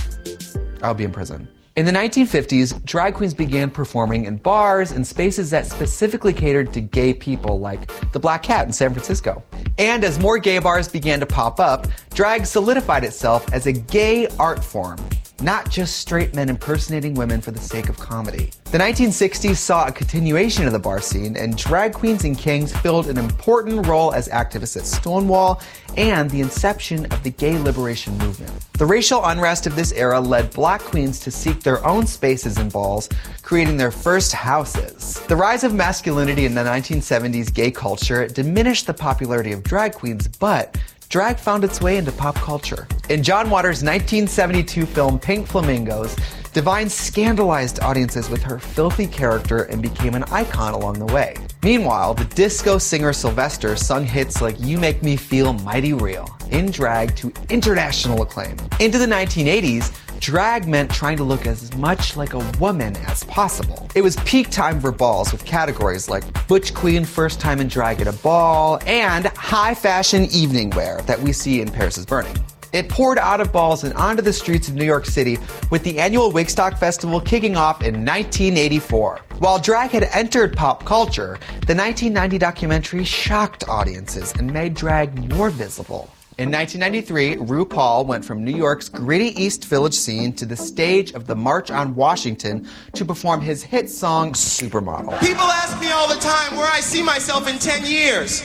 I'll 0.81 0.93
be 0.93 1.03
in 1.03 1.11
prison. 1.11 1.47
In 1.79 1.85
the 1.85 1.93
1950s, 1.93 2.83
drag 2.83 3.13
queens 3.13 3.33
began 3.33 3.69
performing 3.71 4.25
in 4.25 4.35
bars 4.35 4.91
and 4.91 5.07
spaces 5.07 5.49
that 5.51 5.65
specifically 5.65 6.33
catered 6.33 6.73
to 6.73 6.81
gay 6.81 7.13
people, 7.13 7.57
like 7.57 7.89
the 8.11 8.19
Black 8.19 8.43
Cat 8.43 8.67
in 8.67 8.73
San 8.73 8.91
Francisco. 8.91 9.41
And 9.77 10.03
as 10.03 10.19
more 10.19 10.39
gay 10.39 10.59
bars 10.59 10.89
began 10.89 11.21
to 11.21 11.25
pop 11.25 11.57
up, 11.57 11.87
drag 12.13 12.45
solidified 12.45 13.05
itself 13.05 13.53
as 13.53 13.65
a 13.65 13.71
gay 13.71 14.27
art 14.37 14.61
form, 14.61 14.99
not 15.41 15.69
just 15.69 15.97
straight 15.97 16.33
men 16.33 16.49
impersonating 16.49 17.13
women 17.13 17.41
for 17.41 17.51
the 17.51 17.59
sake 17.59 17.89
of 17.89 17.97
comedy. 17.97 18.51
The 18.71 18.77
1960s 18.77 19.55
saw 19.55 19.87
a 19.87 19.91
continuation 19.91 20.65
of 20.67 20.73
the 20.73 20.79
bar 20.79 21.01
scene, 21.01 21.35
and 21.37 21.57
drag 21.57 21.93
queens 21.93 22.23
and 22.23 22.37
kings 22.37 22.75
filled 22.77 23.07
an 23.07 23.17
important 23.17 23.87
role 23.87 24.13
as 24.13 24.27
activists 24.29 24.77
at 24.77 24.85
Stonewall 24.85 25.61
and 25.97 26.29
the 26.29 26.41
inception 26.41 27.05
of 27.07 27.23
the 27.23 27.31
gay 27.31 27.57
liberation 27.57 28.17
movement. 28.19 28.51
The 28.73 28.85
racial 28.85 29.25
unrest 29.25 29.67
of 29.67 29.75
this 29.75 29.91
era 29.93 30.19
led 30.19 30.53
black 30.53 30.81
queens 30.81 31.19
to 31.21 31.31
seek 31.31 31.61
their 31.61 31.85
own 31.85 32.05
spaces 32.05 32.57
in 32.57 32.69
balls, 32.69 33.09
creating 33.41 33.77
their 33.77 33.91
first 33.91 34.31
houses. 34.31 35.19
The 35.27 35.35
rise 35.35 35.63
of 35.63 35.73
masculinity 35.73 36.45
in 36.45 36.53
the 36.53 36.61
1970s 36.61 37.53
gay 37.53 37.71
culture 37.71 38.27
diminished 38.27 38.87
the 38.87 38.93
popularity 38.93 39.51
of 39.51 39.63
drag 39.63 39.93
queens, 39.93 40.27
but 40.27 40.77
drag 41.09 41.39
found 41.39 41.63
its 41.63 41.81
way 41.81 41.97
into 41.97 42.11
pop 42.11 42.35
culture. 42.35 42.87
In 43.09 43.23
John 43.23 43.49
Waters' 43.49 43.83
1972 43.83 44.85
film 44.85 45.19
Pink 45.19 45.47
Flamingos, 45.47 46.15
Divine 46.51 46.89
scandalized 46.89 47.79
audiences 47.79 48.27
with 48.27 48.41
her 48.41 48.57
filthy 48.57 49.05
character 49.05 49.63
and 49.63 49.83
became 49.83 50.15
an 50.15 50.23
icon 50.31 50.73
along 50.73 50.97
the 50.97 51.05
way. 51.13 51.35
Meanwhile, 51.61 52.15
the 52.15 52.25
disco 52.25 52.79
singer 52.79 53.13
Sylvester 53.13 53.75
sung 53.75 54.03
hits 54.03 54.41
like 54.41 54.59
You 54.59 54.79
Make 54.79 55.03
Me 55.03 55.15
Feel 55.15 55.53
Mighty 55.53 55.93
Real 55.93 56.27
in 56.49 56.71
drag 56.71 57.15
to 57.17 57.31
international 57.49 58.23
acclaim. 58.23 58.57
Into 58.79 58.97
the 58.97 59.05
1980s, 59.05 59.95
drag 60.19 60.67
meant 60.67 60.91
trying 60.91 61.17
to 61.17 61.23
look 61.23 61.47
as 61.47 61.73
much 61.75 62.15
like 62.15 62.33
a 62.33 62.51
woman 62.59 62.95
as 63.07 63.23
possible. 63.25 63.89
It 63.95 64.01
was 64.01 64.15
peak 64.17 64.49
time 64.49 64.79
for 64.79 64.91
balls 64.91 65.31
with 65.31 65.45
categories 65.45 66.09
like 66.09 66.47
Butch 66.47 66.73
Queen 66.73 67.05
First 67.05 67.39
Time 67.39 67.59
in 67.59 67.67
Drag 67.67 68.01
at 68.01 68.07
a 68.07 68.13
Ball 68.13 68.79
and 68.85 69.25
high 69.27 69.73
fashion 69.73 70.25
evening 70.31 70.71
wear 70.71 71.01
that 71.01 71.19
we 71.19 71.31
see 71.31 71.61
in 71.61 71.71
Paris 71.71 71.97
is 71.97 72.05
Burning. 72.05 72.35
It 72.71 72.87
poured 72.87 73.17
out 73.17 73.41
of 73.41 73.51
balls 73.51 73.83
and 73.83 73.93
onto 73.95 74.21
the 74.21 74.33
streets 74.33 74.67
of 74.67 74.75
New 74.75 74.85
York 74.85 75.05
City 75.05 75.39
with 75.71 75.83
the 75.83 75.97
annual 75.99 76.31
Wigstock 76.31 76.77
Festival 76.77 77.19
kicking 77.19 77.55
off 77.55 77.81
in 77.81 78.05
1984. 78.05 79.21
While 79.39 79.57
drag 79.57 79.91
had 79.91 80.03
entered 80.03 80.55
pop 80.55 80.85
culture, 80.85 81.39
the 81.65 81.75
1990 81.75 82.37
documentary 82.37 83.03
shocked 83.05 83.67
audiences 83.67 84.33
and 84.33 84.53
made 84.53 84.75
drag 84.75 85.33
more 85.33 85.49
visible. 85.49 86.11
In 86.39 86.49
1993, 86.51 87.45
RuPaul 87.45 88.05
went 88.05 88.23
from 88.23 88.45
New 88.45 88.55
York's 88.55 88.87
gritty 88.87 89.37
East 89.37 89.65
Village 89.65 89.93
scene 89.93 90.31
to 90.37 90.45
the 90.45 90.55
stage 90.55 91.11
of 91.11 91.27
the 91.27 91.35
March 91.35 91.69
on 91.69 91.95
Washington 91.95 92.65
to 92.93 93.03
perform 93.03 93.41
his 93.41 93.61
hit 93.61 93.89
song 93.89 94.31
Supermodel. 94.31 95.19
People 95.19 95.43
ask 95.43 95.77
me 95.81 95.91
all 95.91 96.07
the 96.07 96.21
time 96.21 96.55
where 96.55 96.71
I 96.71 96.79
see 96.79 97.03
myself 97.03 97.49
in 97.49 97.59
10 97.59 97.85
years. 97.85 98.35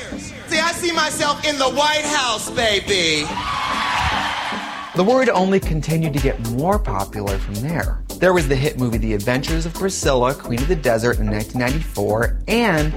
See, 0.48 0.58
I 0.58 0.72
see 0.72 0.90
myself 0.90 1.46
in 1.46 1.56
the 1.56 1.70
White 1.70 2.04
House, 2.04 2.50
baby. 2.50 3.28
The 4.96 5.04
word 5.04 5.28
only 5.28 5.60
continued 5.60 6.14
to 6.14 6.18
get 6.18 6.40
more 6.50 6.80
popular 6.80 7.38
from 7.38 7.54
there. 7.54 8.02
There 8.18 8.32
was 8.32 8.48
the 8.48 8.56
hit 8.56 8.76
movie 8.76 8.98
The 8.98 9.14
Adventures 9.14 9.66
of 9.66 9.74
Priscilla, 9.74 10.34
Queen 10.34 10.60
of 10.60 10.66
the 10.66 10.74
Desert 10.74 11.20
in 11.20 11.30
1994, 11.30 12.40
and 12.48 12.92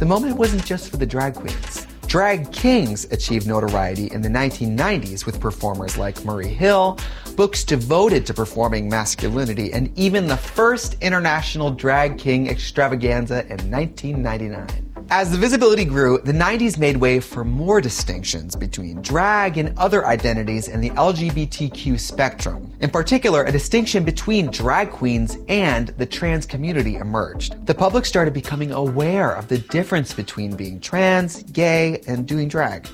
the 0.00 0.06
moment 0.06 0.36
wasn't 0.36 0.64
just 0.64 0.90
for 0.90 0.96
the 0.96 1.06
drag 1.06 1.34
queens. 1.34 1.86
Drag 2.10 2.50
kings 2.50 3.04
achieved 3.12 3.46
notoriety 3.46 4.10
in 4.10 4.20
the 4.20 4.28
1990s 4.28 5.24
with 5.24 5.38
performers 5.38 5.96
like 5.96 6.24
Murray 6.24 6.48
Hill, 6.48 6.98
books 7.36 7.62
devoted 7.62 8.26
to 8.26 8.34
performing 8.34 8.88
masculinity, 8.88 9.72
and 9.72 9.96
even 9.96 10.26
the 10.26 10.36
first 10.36 10.96
international 11.00 11.70
drag 11.70 12.18
king 12.18 12.48
extravaganza 12.48 13.42
in 13.42 13.70
1999. 13.70 14.89
As 15.12 15.32
the 15.32 15.38
visibility 15.38 15.84
grew, 15.84 16.18
the 16.18 16.30
90s 16.30 16.78
made 16.78 16.96
way 16.96 17.18
for 17.18 17.42
more 17.42 17.80
distinctions 17.80 18.54
between 18.54 19.02
drag 19.02 19.58
and 19.58 19.76
other 19.76 20.06
identities 20.06 20.68
in 20.68 20.80
the 20.80 20.90
LGBTQ 20.90 21.98
spectrum. 21.98 22.72
In 22.78 22.90
particular, 22.90 23.42
a 23.42 23.50
distinction 23.50 24.04
between 24.04 24.52
drag 24.52 24.92
queens 24.92 25.36
and 25.48 25.88
the 25.98 26.06
trans 26.06 26.46
community 26.46 26.94
emerged. 26.94 27.66
The 27.66 27.74
public 27.74 28.06
started 28.06 28.32
becoming 28.32 28.70
aware 28.70 29.32
of 29.32 29.48
the 29.48 29.58
difference 29.58 30.14
between 30.14 30.54
being 30.54 30.78
trans, 30.78 31.42
gay, 31.42 32.00
and 32.06 32.24
doing 32.24 32.46
drag. 32.46 32.86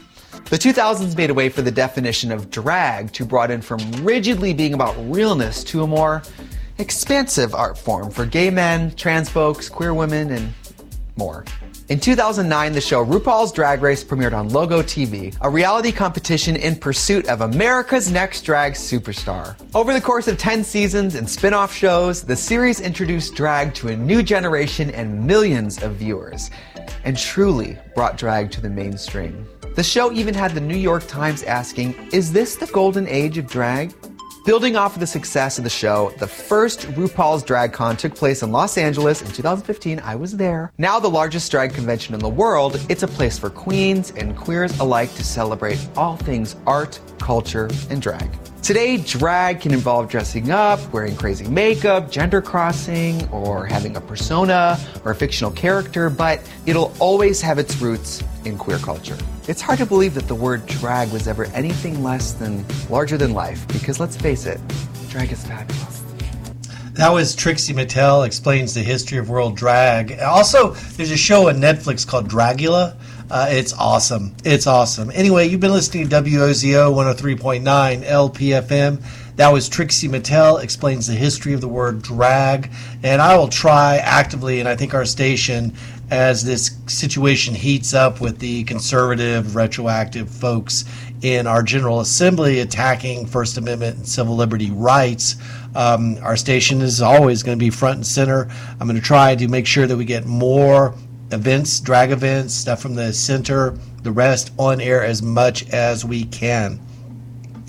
The 0.48 0.56
2000s 0.56 1.18
made 1.18 1.28
a 1.28 1.34
way 1.34 1.50
for 1.50 1.60
the 1.60 1.70
definition 1.70 2.32
of 2.32 2.50
drag 2.50 3.12
to 3.12 3.26
broaden 3.26 3.60
from 3.60 3.80
rigidly 4.02 4.54
being 4.54 4.72
about 4.72 4.94
realness 5.12 5.62
to 5.64 5.82
a 5.82 5.86
more 5.86 6.22
expansive 6.78 7.54
art 7.54 7.76
form 7.76 8.10
for 8.10 8.24
gay 8.24 8.48
men, 8.48 8.94
trans 8.94 9.28
folks, 9.28 9.68
queer 9.68 9.92
women, 9.92 10.30
and 10.30 10.54
more. 11.18 11.44
In 11.88 12.00
2009, 12.00 12.72
the 12.72 12.80
show 12.80 13.06
RuPaul's 13.06 13.52
Drag 13.52 13.80
Race 13.80 14.02
premiered 14.02 14.36
on 14.36 14.48
Logo 14.48 14.82
TV, 14.82 15.36
a 15.40 15.48
reality 15.48 15.92
competition 15.92 16.56
in 16.56 16.74
pursuit 16.74 17.28
of 17.28 17.42
America's 17.42 18.10
Next 18.10 18.42
Drag 18.42 18.72
Superstar. 18.72 19.54
Over 19.72 19.92
the 19.92 20.00
course 20.00 20.26
of 20.26 20.36
10 20.36 20.64
seasons 20.64 21.14
and 21.14 21.30
spin 21.30 21.54
off 21.54 21.72
shows, 21.72 22.24
the 22.24 22.34
series 22.34 22.80
introduced 22.80 23.36
drag 23.36 23.72
to 23.74 23.86
a 23.86 23.96
new 23.96 24.24
generation 24.24 24.90
and 24.90 25.24
millions 25.24 25.80
of 25.80 25.92
viewers, 25.92 26.50
and 27.04 27.16
truly 27.16 27.78
brought 27.94 28.18
drag 28.18 28.50
to 28.50 28.60
the 28.60 28.68
mainstream. 28.70 29.46
The 29.76 29.84
show 29.84 30.10
even 30.10 30.34
had 30.34 30.56
the 30.56 30.60
New 30.60 30.76
York 30.76 31.06
Times 31.06 31.44
asking, 31.44 31.94
Is 32.10 32.32
this 32.32 32.56
the 32.56 32.66
golden 32.66 33.06
age 33.06 33.38
of 33.38 33.46
drag? 33.46 33.94
Building 34.46 34.76
off 34.76 34.94
of 34.94 35.00
the 35.00 35.08
success 35.08 35.58
of 35.58 35.64
the 35.64 35.70
show, 35.70 36.12
the 36.18 36.26
first 36.28 36.82
RuPaul's 36.92 37.42
Drag 37.42 37.72
Con 37.72 37.96
took 37.96 38.14
place 38.14 38.44
in 38.44 38.52
Los 38.52 38.78
Angeles 38.78 39.20
in 39.20 39.32
2015. 39.32 39.98
I 39.98 40.14
was 40.14 40.36
there. 40.36 40.70
Now 40.78 41.00
the 41.00 41.10
largest 41.10 41.50
drag 41.50 41.74
convention 41.74 42.14
in 42.14 42.20
the 42.20 42.28
world, 42.28 42.80
it's 42.88 43.02
a 43.02 43.08
place 43.08 43.40
for 43.40 43.50
queens 43.50 44.12
and 44.12 44.36
queers 44.36 44.78
alike 44.78 45.12
to 45.14 45.24
celebrate 45.24 45.84
all 45.96 46.16
things 46.16 46.54
art, 46.64 47.00
culture, 47.18 47.68
and 47.90 48.00
drag. 48.00 48.30
Today, 48.62 48.98
drag 48.98 49.62
can 49.62 49.74
involve 49.74 50.08
dressing 50.08 50.52
up, 50.52 50.78
wearing 50.92 51.16
crazy 51.16 51.48
makeup, 51.48 52.08
gender 52.08 52.40
crossing, 52.40 53.28
or 53.30 53.66
having 53.66 53.96
a 53.96 54.00
persona 54.00 54.78
or 55.04 55.10
a 55.10 55.14
fictional 55.16 55.50
character, 55.50 56.08
but 56.08 56.40
it'll 56.66 56.94
always 57.00 57.40
have 57.40 57.58
its 57.58 57.76
roots 57.78 58.22
in 58.44 58.56
queer 58.56 58.78
culture. 58.78 59.18
It's 59.48 59.60
hard 59.60 59.78
to 59.78 59.86
believe 59.86 60.14
that 60.14 60.26
the 60.26 60.34
word 60.34 60.66
drag 60.66 61.12
was 61.12 61.28
ever 61.28 61.44
anything 61.46 62.02
less 62.02 62.32
than 62.32 62.64
larger 62.90 63.16
than 63.16 63.32
life, 63.32 63.66
because 63.68 64.00
let's 64.00 64.16
face 64.16 64.44
it, 64.44 64.60
drag 65.08 65.30
is 65.30 65.44
fabulous. 65.46 66.02
That 66.94 67.12
was 67.12 67.36
Trixie 67.36 67.72
Mattel 67.72 68.26
explains 68.26 68.74
the 68.74 68.82
history 68.82 69.18
of 69.18 69.28
world 69.28 69.54
drag. 69.54 70.18
Also, 70.18 70.70
there's 70.96 71.12
a 71.12 71.16
show 71.16 71.48
on 71.48 71.56
Netflix 71.56 72.04
called 72.04 72.28
Dragula. 72.28 72.96
Uh, 73.30 73.46
it's 73.50 73.72
awesome. 73.74 74.34
It's 74.44 74.66
awesome. 74.66 75.12
Anyway, 75.14 75.46
you've 75.46 75.60
been 75.60 75.72
listening 75.72 76.08
to 76.08 76.22
WOZO 76.22 76.92
103.9 76.92 78.02
LPFM. 78.02 79.02
That 79.36 79.52
was 79.52 79.68
Trixie 79.68 80.08
Mattel 80.08 80.62
explains 80.62 81.06
the 81.06 81.12
history 81.12 81.52
of 81.52 81.60
the 81.60 81.68
word 81.68 82.00
drag, 82.00 82.70
and 83.02 83.20
I 83.20 83.36
will 83.36 83.48
try 83.48 83.98
actively, 83.98 84.60
and 84.60 84.68
I 84.68 84.74
think 84.74 84.94
our 84.94 85.04
station, 85.04 85.74
as 86.10 86.44
this 86.44 86.78
situation 86.86 87.54
heats 87.54 87.94
up 87.94 88.20
with 88.20 88.38
the 88.38 88.64
conservative, 88.64 89.56
retroactive 89.56 90.30
folks 90.30 90.84
in 91.22 91.46
our 91.46 91.62
General 91.62 92.00
Assembly 92.00 92.60
attacking 92.60 93.26
First 93.26 93.56
Amendment 93.56 93.96
and 93.96 94.08
civil 94.08 94.36
liberty 94.36 94.70
rights. 94.70 95.36
Um, 95.74 96.16
our 96.22 96.36
station 96.36 96.80
is 96.80 97.02
always 97.02 97.42
going 97.42 97.58
to 97.58 97.64
be 97.64 97.70
front 97.70 97.96
and 97.96 98.06
center. 98.06 98.48
I'm 98.80 98.86
going 98.86 99.00
to 99.00 99.02
try 99.02 99.34
to 99.34 99.48
make 99.48 99.66
sure 99.66 99.86
that 99.86 99.96
we 99.96 100.04
get 100.04 100.26
more 100.26 100.94
events, 101.32 101.80
drag 101.80 102.12
events, 102.12 102.54
stuff 102.54 102.80
from 102.80 102.94
the 102.94 103.12
center, 103.12 103.76
the 104.02 104.12
rest 104.12 104.52
on 104.58 104.80
air 104.80 105.04
as 105.04 105.22
much 105.22 105.68
as 105.70 106.04
we 106.04 106.24
can. 106.24 106.80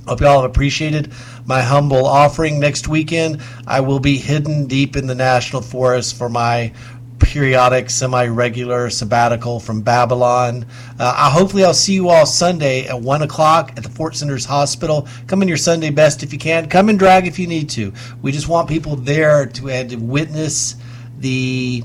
Hope 0.08 0.22
y'all 0.22 0.42
have 0.42 0.50
appreciated 0.50 1.12
my 1.46 1.62
humble 1.62 2.06
offering. 2.06 2.60
Next 2.60 2.88
weekend, 2.88 3.42
I 3.66 3.82
will 3.82 4.00
be 4.00 4.18
hidden 4.18 4.68
deep 4.68 4.96
in 4.96 5.08
the 5.08 5.16
national 5.16 5.62
forest 5.62 6.18
for 6.18 6.30
my 6.30 6.72
periodic, 7.20 7.90
semi-regular 7.90 8.90
sabbatical 8.90 9.60
from 9.60 9.82
Babylon. 9.82 10.66
Uh, 11.00 11.14
I 11.16 11.30
hopefully 11.30 11.64
I'll 11.64 11.74
see 11.74 11.94
you 11.94 12.10
all 12.10 12.26
Sunday 12.26 12.88
at 12.88 13.00
one 13.00 13.22
o'clock 13.22 13.74
at 13.78 13.84
the 13.84 13.90
Fort 13.90 14.16
Sanders 14.16 14.46
Hospital. 14.46 15.08
Come 15.28 15.42
in 15.42 15.48
your 15.48 15.58
Sunday 15.58 15.90
best 15.90 16.24
if 16.24 16.32
you 16.32 16.40
can. 16.40 16.70
Come 16.70 16.90
and 16.90 16.98
drag 16.98 17.28
if 17.28 17.40
you 17.40 17.48
need 17.48 17.70
to. 17.72 17.94
We 18.22 18.32
just 18.32 18.48
want 18.48 18.70
people 18.70 18.96
there 18.96 19.46
to, 19.46 19.72
uh, 19.72 19.84
to 19.86 19.96
witness 19.96 20.76
the 21.20 21.84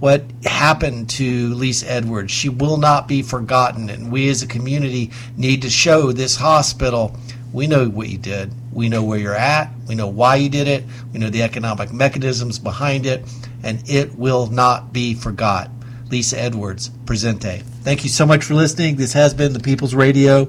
what 0.00 0.24
happened 0.44 1.08
to 1.08 1.54
Lisa 1.54 1.90
Edwards. 1.90 2.30
She 2.30 2.50
will 2.50 2.76
not 2.76 3.08
be 3.08 3.22
forgotten, 3.22 3.88
and 3.88 4.12
we 4.12 4.28
as 4.28 4.42
a 4.42 4.46
community 4.46 5.10
need 5.36 5.62
to 5.62 5.70
show 5.70 6.12
this 6.12 6.36
hospital 6.36 7.16
we 7.54 7.68
know 7.68 7.88
what 7.88 8.08
you 8.08 8.18
did. 8.18 8.52
We 8.72 8.88
know 8.88 9.04
where 9.04 9.16
you're 9.16 9.36
at. 9.36 9.70
We 9.88 9.94
know 9.94 10.08
why 10.08 10.36
you 10.36 10.48
did 10.48 10.66
it. 10.66 10.84
We 11.12 11.20
know 11.20 11.30
the 11.30 11.44
economic 11.44 11.92
mechanisms 11.92 12.58
behind 12.58 13.06
it, 13.06 13.24
and 13.62 13.88
it 13.88 14.18
will 14.18 14.48
not 14.48 14.92
be 14.92 15.14
forgot. 15.14 15.70
Lisa 16.10 16.38
Edwards, 16.38 16.90
Presente. 17.06 17.62
Thank 17.82 18.02
you 18.02 18.10
so 18.10 18.26
much 18.26 18.42
for 18.42 18.54
listening. 18.54 18.96
This 18.96 19.12
has 19.12 19.34
been 19.34 19.52
the 19.52 19.60
People's 19.60 19.94
Radio, 19.94 20.48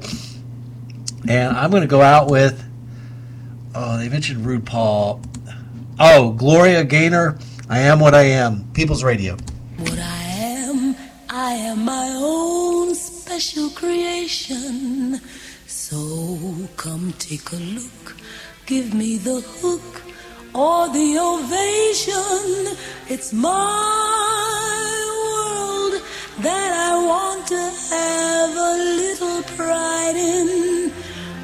and 1.30 1.56
I'm 1.56 1.70
going 1.70 1.84
to 1.84 1.88
go 1.88 2.02
out 2.02 2.28
with. 2.28 2.64
Oh, 3.76 3.98
they 3.98 4.10
mentioned 4.10 4.44
Rude 4.44 4.66
Paul. 4.66 5.22
Oh, 6.00 6.32
Gloria 6.32 6.84
Gaynor. 6.84 7.38
I 7.70 7.82
am 7.82 8.00
what 8.00 8.16
I 8.16 8.24
am. 8.24 8.72
People's 8.74 9.04
Radio. 9.04 9.38
What 9.78 10.00
I 10.00 10.24
am, 10.24 10.96
I 11.30 11.52
am 11.52 11.86
my 11.86 12.10
own 12.16 12.96
special 12.96 13.70
creation. 13.70 15.22
So 15.88 16.68
come 16.78 17.14
take 17.20 17.52
a 17.52 17.58
look, 17.58 18.16
give 18.66 18.96
me 18.96 19.20
the 19.20 19.40
hook 19.40 20.02
or 20.56 20.90
the 20.90 21.10
ovation. 21.20 22.76
It's 23.08 23.32
my 23.32 23.52
world 25.22 26.02
that 26.42 26.72
I 26.90 26.92
want 27.12 27.48
to 27.54 27.64
have 27.94 28.52
a 28.72 28.74
little 29.02 29.44
pride 29.56 30.16
in. 30.16 30.92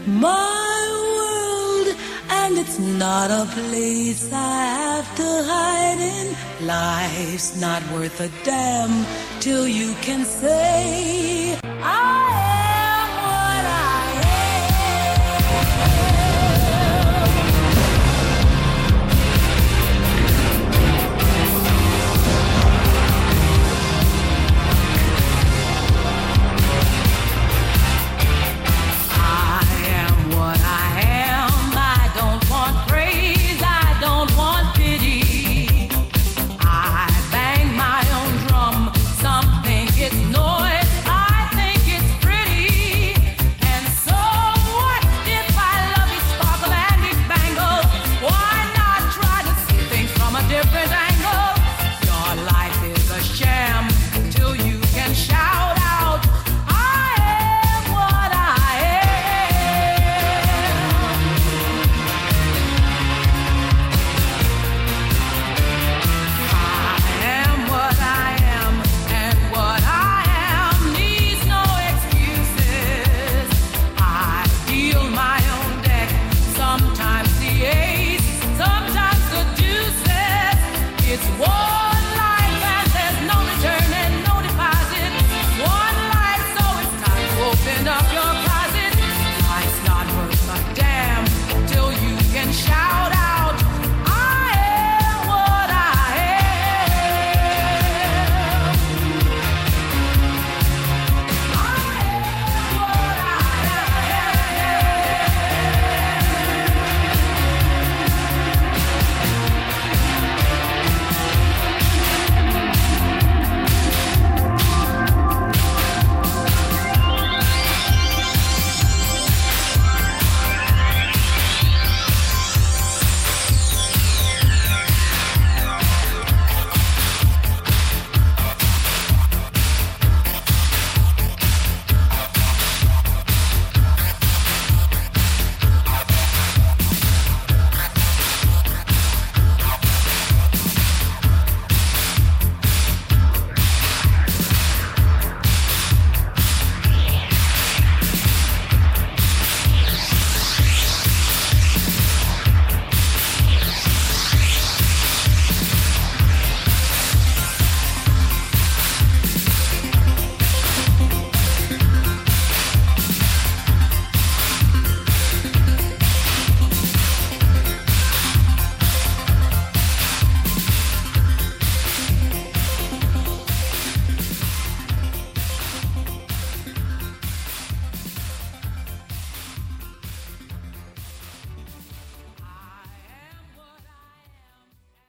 My 0.08 0.86
world, 1.20 1.96
and 2.32 2.58
it's 2.58 2.80
not 2.80 3.30
a 3.30 3.46
place 3.46 4.28
I 4.34 4.66
have 4.80 5.16
to 5.18 5.30
hide 5.54 6.02
in. 6.18 6.66
Life's 6.66 7.62
not 7.62 7.84
worth 7.92 8.20
a 8.20 8.30
damn 8.44 9.06
till 9.40 9.68
you 9.68 9.94
can 10.02 10.26
say, 10.26 11.60
I 11.84 12.51